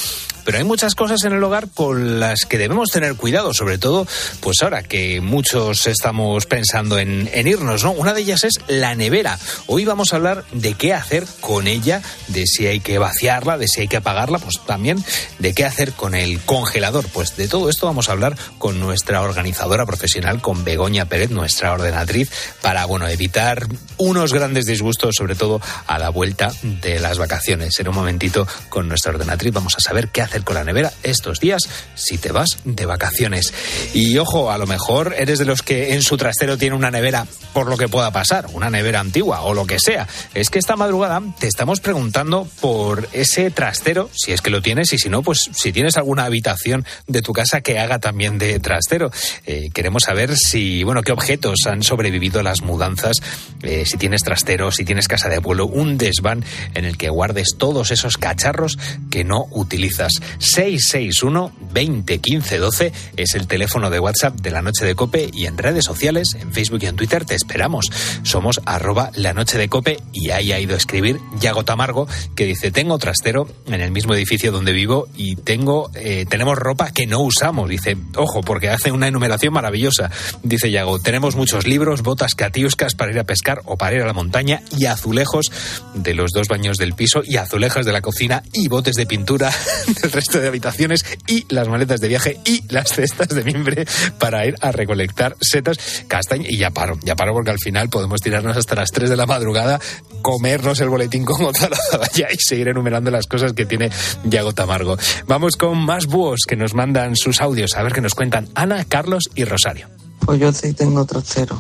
pero 0.50 0.58
hay 0.58 0.64
muchas 0.64 0.96
cosas 0.96 1.24
en 1.26 1.34
el 1.34 1.44
hogar 1.44 1.68
con 1.72 2.20
las 2.20 2.46
que 2.46 2.58
debemos 2.58 2.90
tener 2.90 3.14
cuidado, 3.14 3.54
sobre 3.54 3.78
todo, 3.78 4.08
pues 4.40 4.64
ahora 4.64 4.82
que 4.82 5.22
muchos 5.22 5.86
estamos 5.86 6.48
pensando 6.48 6.98
en, 6.98 7.30
irnos, 7.48 7.84
¿no? 7.84 7.92
Una 7.92 8.16
de 8.16 8.22
ellas 8.22 8.44
es 8.44 8.56
la 8.68 8.96
nevera. 8.96 9.38
Hoy 9.68 9.86
vamos 9.86 10.12
a 10.12 10.16
hablar 10.16 10.44
de 10.52 10.74
qué 10.74 10.96
hacer 10.96 11.28
con 11.40 11.68
ella, 11.68 12.02
de 12.30 12.48
si 12.48 12.66
hay 12.66 12.80
que 12.80 12.98
vaciarla, 12.98 13.60
de 13.60 13.68
si 13.68 13.82
hay 13.82 13.88
que 13.88 13.98
apagarla, 13.98 14.40
pues 14.40 14.60
también 14.66 15.06
de 15.38 15.54
qué 15.54 15.66
hacer 15.66 15.92
con 15.94 16.16
el 16.16 16.40
congelador. 16.40 17.06
Pues 17.10 17.38
de 17.38 17.48
todo 17.48 17.70
esto 17.70 17.86
vamos 17.86 18.10
a 18.10 18.14
hablar 18.14 18.36
con 18.58 18.80
nuestra 18.80 19.22
organizadora 19.22 19.86
profesional, 19.86 20.42
con 20.42 20.64
Begoña 20.64 21.06
Pérez, 21.06 21.30
nuestra 21.30 21.74
ordenatriz, 21.74 22.32
para 22.64 22.86
bueno 22.86 23.08
evitar 23.08 23.68
unos 23.98 24.34
grandes 24.34 24.66
disgustos, 24.66 25.14
sobre 25.16 25.36
todo 25.36 25.62
a 25.86 26.00
la 26.00 26.10
vuelta 26.10 26.52
de 26.64 26.98
las 26.98 27.20
vacaciones. 27.20 27.80
En 27.80 27.88
un 27.88 27.94
momentito 27.94 28.48
con 28.70 28.88
nuestra 28.88 29.12
ordenatriz 29.12 29.54
vamos 29.54 29.76
a 29.76 29.80
saber 29.80 30.08
qué 30.08 30.24
hacer 30.24 30.39
con 30.44 30.56
la 30.56 30.64
nevera 30.64 30.92
estos 31.04 31.40
días 31.40 31.62
si 31.96 32.18
te 32.18 32.32
vas 32.32 32.60
de 32.66 32.86
vacaciones. 32.86 33.54
Y 33.94 34.18
ojo, 34.18 34.52
a 34.52 34.58
lo 34.58 34.68
mejor 34.68 35.16
eres 35.18 35.40
de 35.40 35.46
los 35.46 35.62
que 35.62 35.94
en 35.94 36.02
su 36.02 36.18
trastero 36.18 36.58
tiene 36.58 36.76
una 36.76 36.92
nevera 36.92 37.26
por 37.54 37.68
lo 37.68 37.78
que 37.78 37.88
pueda 37.88 38.12
pasar, 38.12 38.48
una 38.54 38.70
nevera 38.70 39.00
antigua 39.00 39.42
o 39.42 39.54
lo 39.54 39.66
que 39.66 39.80
sea. 39.80 40.08
Es 40.34 40.50
que 40.50 40.60
esta 40.60 40.76
madrugada 40.76 41.22
te 41.40 41.48
estamos 41.48 41.80
preguntando 41.80 42.48
por 42.62 43.08
ese 43.12 43.52
trastero, 43.52 44.10
si 44.14 44.32
es 44.32 44.42
que 44.42 44.50
lo 44.50 44.62
tienes, 44.62 44.94
y 44.94 44.98
si 44.98 45.10
no, 45.10 45.22
pues 45.22 45.50
si 45.52 45.72
tienes 45.72 45.98
alguna 45.98 46.26
habitación 46.26 46.86
de 47.08 47.22
tu 47.22 47.34
casa 47.34 47.62
que 47.62 47.80
haga 47.80 48.00
también 48.00 48.38
de 48.38 48.60
trastero. 48.60 49.12
Eh, 49.46 49.70
queremos 49.74 50.04
saber 50.04 50.36
si, 50.38 50.84
bueno, 50.84 51.02
qué 51.02 51.12
objetos 51.12 51.60
han 51.66 51.84
sobrevivido 51.84 52.44
las 52.44 52.62
mudanzas, 52.62 53.18
eh, 53.64 53.86
si 53.86 53.98
tienes 53.98 54.24
trastero, 54.24 54.72
si 54.72 54.86
tienes 54.86 55.08
casa 55.08 55.30
de 55.30 55.42
pueblo, 55.42 55.66
un 55.66 55.98
desván 55.98 56.44
en 56.74 56.86
el 56.86 56.98
que 56.98 57.10
guardes 57.10 57.56
todos 57.58 57.92
esos 57.92 58.18
cacharros 58.18 58.78
que 59.10 59.24
no 59.24 59.48
utilizas. 59.52 60.14
661 60.38 61.52
20 61.72 62.20
15 62.20 62.58
12 62.58 62.94
es 63.18 63.36
el 63.36 63.48
teléfono 63.48 63.90
de 63.90 64.00
WhatsApp 64.00 64.36
de 64.36 64.52
la 64.52 64.62
Noche 64.62 64.86
de 64.86 64.96
Cope 64.96 65.30
y 65.34 65.46
en 65.46 65.58
redes 65.58 65.86
sociales, 65.86 66.36
en 66.40 66.54
Facebook 66.54 66.80
y 66.84 66.88
en 66.88 66.96
Twitter 66.96 67.26
te 67.26 67.36
esperamos. 67.36 67.88
Somos 68.24 68.62
arroba 68.66 69.12
la 69.16 69.34
Noche 69.34 69.58
de 69.58 69.70
Cope 69.70 70.00
y 70.14 70.30
ahí 70.30 70.52
ha 70.52 70.60
ido 70.60 70.76
a 70.76 70.78
escribir 70.78 71.20
Yago 71.40 71.64
Tamargo 71.66 72.08
que 72.36 72.46
dice 72.46 72.72
tengo 72.72 72.98
trastero 72.98 73.48
en 73.68 73.82
el 73.82 73.92
mismo 73.92 74.14
edificio 74.14 74.52
donde 74.52 74.74
vivo 74.74 75.08
y 75.16 75.36
tengo 75.36 75.90
eh, 75.96 76.26
tenemos 76.30 76.58
ropa 76.58 76.92
que 76.92 77.08
no 77.08 77.20
usamos. 77.20 77.70
Dice, 77.70 77.98
ojo, 78.16 78.42
porque 78.42 78.70
hace 78.70 78.92
una 78.92 79.08
enumeración 79.08 79.54
maravillosa. 79.54 80.12
Dice 80.44 80.72
Yago, 80.72 81.00
tenemos 81.00 81.36
muchos 81.36 81.68
libros, 81.68 82.02
botas 82.02 82.36
catiuscas 82.36 82.96
para 82.96 83.12
ir 83.12 83.20
a 83.20 83.24
pescar 83.24 83.62
o 83.66 83.78
para 83.78 83.96
ir 83.96 84.02
a 84.02 84.06
la 84.06 84.14
montaña 84.14 84.62
y 84.78 84.86
azulejos 84.86 85.52
de 85.94 86.14
los 86.14 86.32
dos 86.32 86.48
baños 86.48 86.78
del 86.78 86.94
piso 86.94 87.22
y 87.26 87.38
azulejas 87.38 87.86
de 87.86 87.94
la 87.94 88.02
cocina 88.02 88.44
y 88.54 88.68
botes 88.68 88.96
de 88.96 89.06
pintura 89.06 89.52
del 90.02 90.12
resto 90.20 90.42
de 90.42 90.50
habitaciones 90.50 91.06
y 91.28 91.46
las 91.48 91.70
maletas 91.70 92.02
de 92.02 92.10
viaje 92.10 92.42
y 92.44 92.62
las 92.74 92.90
cestas 92.90 93.30
de 93.30 93.42
mimbre 93.42 93.86
para 94.20 94.46
ir 94.46 94.56
a 94.60 94.74
recolectar 94.74 95.38
setas, 95.40 95.78
castaña 96.10 96.48
y 96.50 96.58
ya 96.58 96.72
paro, 96.72 97.00
ya 97.04 97.16
paro 97.16 97.32
porque 97.34 97.52
al 97.52 97.60
final 97.60 97.88
podemos 97.88 98.20
tirarnos 98.20 98.58
hasta 98.58 98.76
las 98.76 98.92
3 98.92 99.10
de 99.10 99.16
la 99.16 99.26
madrugada, 99.26 99.80
comernos 100.22 100.82
el 100.82 100.90
boletín 100.90 101.24
con 101.24 101.42
otra 101.46 101.70
ya 102.14 102.28
y 102.34 102.38
seguir 102.38 102.68
enumerando 102.68 103.12
las 103.12 103.28
cosas 103.28 103.54
que 103.54 103.66
tiene 103.66 103.92
Yago 104.26 104.52
Tamargo. 104.52 104.98
Vamos 105.26 105.56
con 105.56 105.78
más 105.78 106.06
búhos 106.08 106.42
que 106.46 106.58
nos 106.58 106.74
mandan 106.74 107.16
sus 107.16 107.40
audios 107.40 107.78
a 107.78 107.84
ver 107.84 107.94
qué 107.94 108.02
nos 108.02 108.14
cuentan 108.14 108.50
Ana, 108.56 108.84
Carlos 108.84 109.30
y 109.36 109.46
Rosario. 109.46 109.88
Pues 110.26 110.38
yo 110.42 110.52
sí 110.52 110.74
tengo 110.74 111.06
trastero, 111.06 111.58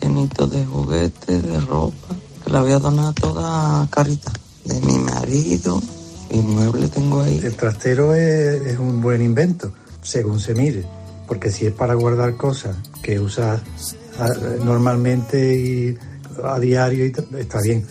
llenito 0.00 0.46
de 0.46 0.64
juguetes, 0.64 1.42
de 1.42 1.60
ropa, 1.60 2.14
que 2.44 2.52
la 2.52 2.60
voy 2.60 2.70
a 2.70 2.78
donar 2.78 3.12
toda 3.14 3.82
a 3.82 3.90
Carita, 3.90 4.30
de 4.64 4.80
mi 4.82 4.96
marido, 4.96 5.82
mi 6.30 6.42
mueble 6.42 6.88
tengo 6.88 7.20
ahí. 7.20 7.40
El 7.42 7.54
trastero 7.56 8.14
es, 8.14 8.62
es 8.66 8.78
un 8.78 9.00
buen 9.00 9.22
invento, 9.22 9.72
según 10.02 10.40
se 10.40 10.54
mire, 10.54 10.84
porque 11.26 11.50
si 11.50 11.66
es 11.66 11.72
para 11.72 11.94
guardar 11.94 12.36
cosas 12.36 12.76
que 13.02 13.20
usas 13.20 13.60
ah, 14.18 14.28
normalmente 14.64 15.54
y 15.54 15.98
a 16.42 16.58
diario 16.58 17.06
y 17.06 17.12
está 17.38 17.60
bien. 17.60 17.86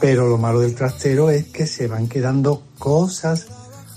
Pero 0.00 0.28
lo 0.28 0.38
malo 0.38 0.60
del 0.60 0.74
trastero 0.74 1.30
es 1.30 1.46
que 1.46 1.66
se 1.66 1.86
van 1.86 2.08
quedando 2.08 2.62
cosas 2.78 3.46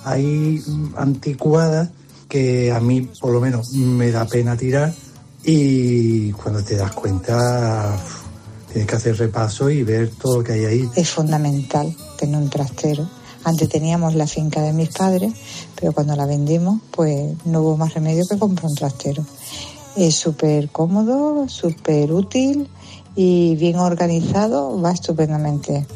ahí 0.03 0.63
mm, 0.65 0.93
anticuadas 0.97 1.89
que 2.27 2.71
a 2.71 2.79
mí 2.79 3.09
por 3.19 3.31
lo 3.31 3.39
menos 3.39 3.71
me 3.73 4.11
da 4.11 4.25
pena 4.25 4.57
tirar 4.57 4.93
y 5.43 6.31
cuando 6.33 6.61
te 6.63 6.75
das 6.75 6.91
cuenta 6.91 7.97
tienes 8.71 8.87
que 8.87 8.95
hacer 8.95 9.17
repaso 9.17 9.69
y 9.69 9.83
ver 9.83 10.09
todo 10.09 10.37
lo 10.37 10.43
que 10.43 10.53
hay 10.53 10.65
ahí. 10.65 10.89
Es 10.95 11.09
fundamental 11.09 11.95
tener 12.17 12.37
un 12.37 12.49
trastero. 12.49 13.07
Antes 13.47 13.69
teníamos 13.69 14.13
la 14.13 14.27
finca 14.27 14.61
de 14.61 14.73
mis 14.73 14.89
padres, 14.89 15.31
pero 15.79 15.93
cuando 15.93 16.17
la 16.17 16.25
vendimos, 16.25 16.81
pues 16.91 17.31
no 17.45 17.61
hubo 17.61 17.77
más 17.77 17.93
remedio 17.93 18.25
que 18.29 18.37
comprar 18.37 18.69
un 18.69 18.75
trastero. 18.75 19.23
Es 19.95 20.15
súper 20.15 20.67
cómodo, 20.67 21.47
súper 21.47 22.11
útil 22.11 22.67
y 23.15 23.55
bien 23.55 23.77
organizado, 23.77 24.81
va 24.81 24.91
estupendamente. 24.91 25.87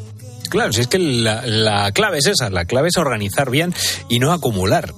Claro, 0.48 0.72
si 0.72 0.80
es 0.80 0.86
que 0.86 0.98
la, 0.98 1.46
la 1.46 1.92
clave 1.92 2.20
es 2.20 2.26
esa, 2.26 2.48
la 2.48 2.64
clave 2.64 2.88
es 2.88 2.96
organizar 2.96 3.50
bien 3.50 3.74
y 4.08 4.18
no 4.18 4.32
acumular. 4.32 4.94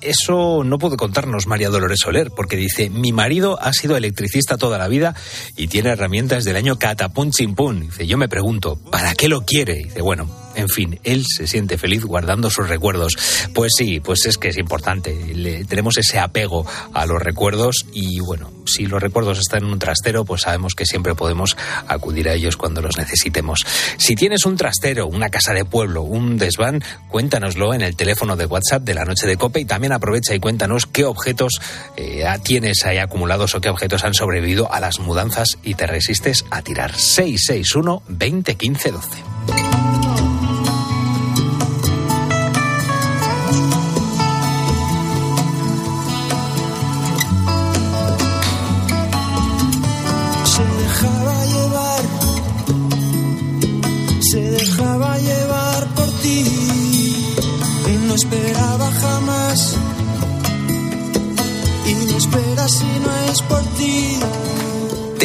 Eso 0.00 0.64
no 0.64 0.78
puede 0.78 0.96
contarnos 0.96 1.46
María 1.46 1.68
Dolores 1.68 1.98
Soler, 2.02 2.30
porque 2.30 2.56
dice, 2.56 2.88
mi 2.88 3.12
marido 3.12 3.60
ha 3.60 3.74
sido 3.74 3.98
electricista 3.98 4.56
toda 4.56 4.78
la 4.78 4.88
vida 4.88 5.14
y 5.56 5.66
tiene 5.66 5.90
herramientas 5.90 6.44
del 6.44 6.56
año 6.56 6.78
catapum 6.78 7.32
chimpún. 7.32 7.80
Dice, 7.80 8.06
yo 8.06 8.16
me 8.16 8.28
pregunto, 8.28 8.76
¿para 8.76 9.14
qué 9.14 9.28
lo 9.28 9.44
quiere? 9.44 9.74
Dice, 9.74 10.00
bueno, 10.00 10.26
en 10.58 10.68
fin, 10.68 10.98
él 11.04 11.24
se 11.26 11.46
siente 11.46 11.78
feliz 11.78 12.04
guardando 12.04 12.50
sus 12.50 12.68
recuerdos. 12.68 13.16
Pues 13.54 13.72
sí, 13.76 14.00
pues 14.00 14.26
es 14.26 14.36
que 14.38 14.48
es 14.48 14.58
importante. 14.58 15.14
Le- 15.34 15.64
tenemos 15.64 15.96
ese 15.98 16.18
apego 16.18 16.66
a 16.92 17.06
los 17.06 17.22
recuerdos 17.22 17.86
y 17.92 18.20
bueno, 18.20 18.50
si 18.66 18.86
los 18.86 19.00
recuerdos 19.00 19.38
están 19.38 19.64
en 19.64 19.70
un 19.70 19.78
trastero, 19.78 20.24
pues 20.24 20.42
sabemos 20.42 20.74
que 20.74 20.84
siempre 20.84 21.14
podemos 21.14 21.56
acudir 21.86 22.28
a 22.28 22.34
ellos 22.34 22.56
cuando 22.56 22.82
los 22.82 22.96
necesitemos. 22.98 23.64
Si 23.98 24.14
tienes 24.14 24.44
un 24.46 24.56
trastero, 24.56 25.06
una 25.06 25.30
casa 25.30 25.52
de 25.54 25.64
pueblo, 25.64 26.02
un 26.02 26.36
desván, 26.38 26.82
cuéntanoslo 27.08 27.72
en 27.72 27.82
el 27.82 27.96
teléfono 27.96 28.36
de 28.36 28.46
WhatsApp 28.46 28.82
de 28.82 28.94
la 28.94 29.04
noche 29.04 29.26
de 29.26 29.36
Cope 29.36 29.60
y 29.60 29.64
también 29.64 29.92
aprovecha 29.92 30.34
y 30.34 30.40
cuéntanos 30.40 30.86
qué 30.86 31.04
objetos 31.04 31.52
eh, 31.96 32.24
tienes 32.42 32.84
ahí 32.84 32.98
acumulados 32.98 33.54
o 33.54 33.60
qué 33.60 33.68
objetos 33.70 34.04
han 34.04 34.14
sobrevivido 34.14 34.72
a 34.72 34.80
las 34.80 34.98
mudanzas 34.98 35.48
y 35.62 35.74
te 35.74 35.86
resistes 35.86 36.44
a 36.50 36.62
tirar. 36.62 36.94
661 36.96 38.02
20 38.08 38.54
15 38.56 38.90
12. 38.90 39.08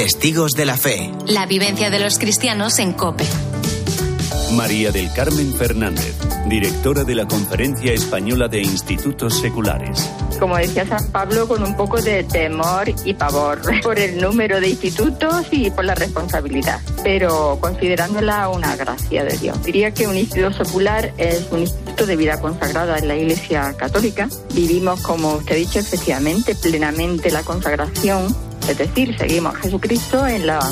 Testigos 0.03 0.51
de 0.51 0.65
la 0.65 0.75
fe. 0.75 1.13
La 1.27 1.45
vivencia 1.45 1.89
de 1.89 1.97
los 1.97 2.19
cristianos 2.19 2.77
en 2.79 2.91
COPE. 2.91 3.23
María 4.51 4.91
del 4.91 5.09
Carmen 5.13 5.53
Fernández, 5.53 6.13
directora 6.49 7.05
de 7.05 7.15
la 7.15 7.25
Conferencia 7.25 7.93
Española 7.93 8.49
de 8.49 8.63
Institutos 8.63 9.39
Seculares. 9.39 10.09
como 10.41 10.57
decía 10.57 10.85
San 10.85 11.09
Pablo, 11.09 11.47
con 11.47 11.63
un 11.63 11.77
poco 11.77 12.01
de 12.01 12.25
temor 12.25 12.93
y 13.05 13.13
pavor 13.13 13.61
por 13.81 13.97
el 13.97 14.19
número 14.19 14.59
de 14.59 14.71
institutos 14.71 15.45
y 15.51 15.71
por 15.71 15.85
la 15.85 15.95
responsabilidad, 15.95 16.81
pero 17.01 17.57
considerándola 17.61 18.49
una 18.49 18.75
gracia 18.75 19.23
de 19.23 19.37
Dios. 19.37 19.63
Diría 19.63 19.93
que 19.93 20.05
un 20.05 20.17
instituto 20.17 20.65
secular 20.65 21.13
es 21.17 21.47
un 21.49 21.59
instituto 21.59 22.05
de 22.05 22.17
vida 22.17 22.41
consagrada 22.41 22.97
en 22.97 23.07
la 23.07 23.15
Iglesia 23.15 23.73
Católica. 23.77 24.27
Vivimos, 24.53 25.01
como 25.01 25.35
usted 25.35 25.53
ha 25.53 25.57
dicho, 25.59 25.79
efectivamente, 25.79 26.55
plenamente 26.55 27.31
la 27.31 27.43
consagración 27.43 28.35
Es 28.67 28.77
decir, 28.77 29.15
seguimos 29.17 29.55
a 29.55 29.59
Jesucristo 29.59 30.25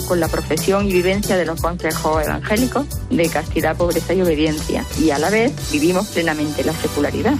con 0.08 0.20
la 0.20 0.28
profesión 0.28 0.88
y 0.88 0.94
vivencia 0.94 1.36
de 1.36 1.46
los 1.46 1.62
consejos 1.62 2.24
evangélicos 2.24 2.86
de 3.10 3.30
castidad, 3.30 3.76
pobreza 3.76 4.14
y 4.14 4.22
obediencia. 4.22 4.86
Y 5.00 5.12
a 5.12 5.20
la 5.20 5.30
vez 5.30 5.54
vivimos 5.72 6.08
plenamente 6.08 6.64
la 6.64 6.74
secularidad. 6.74 7.36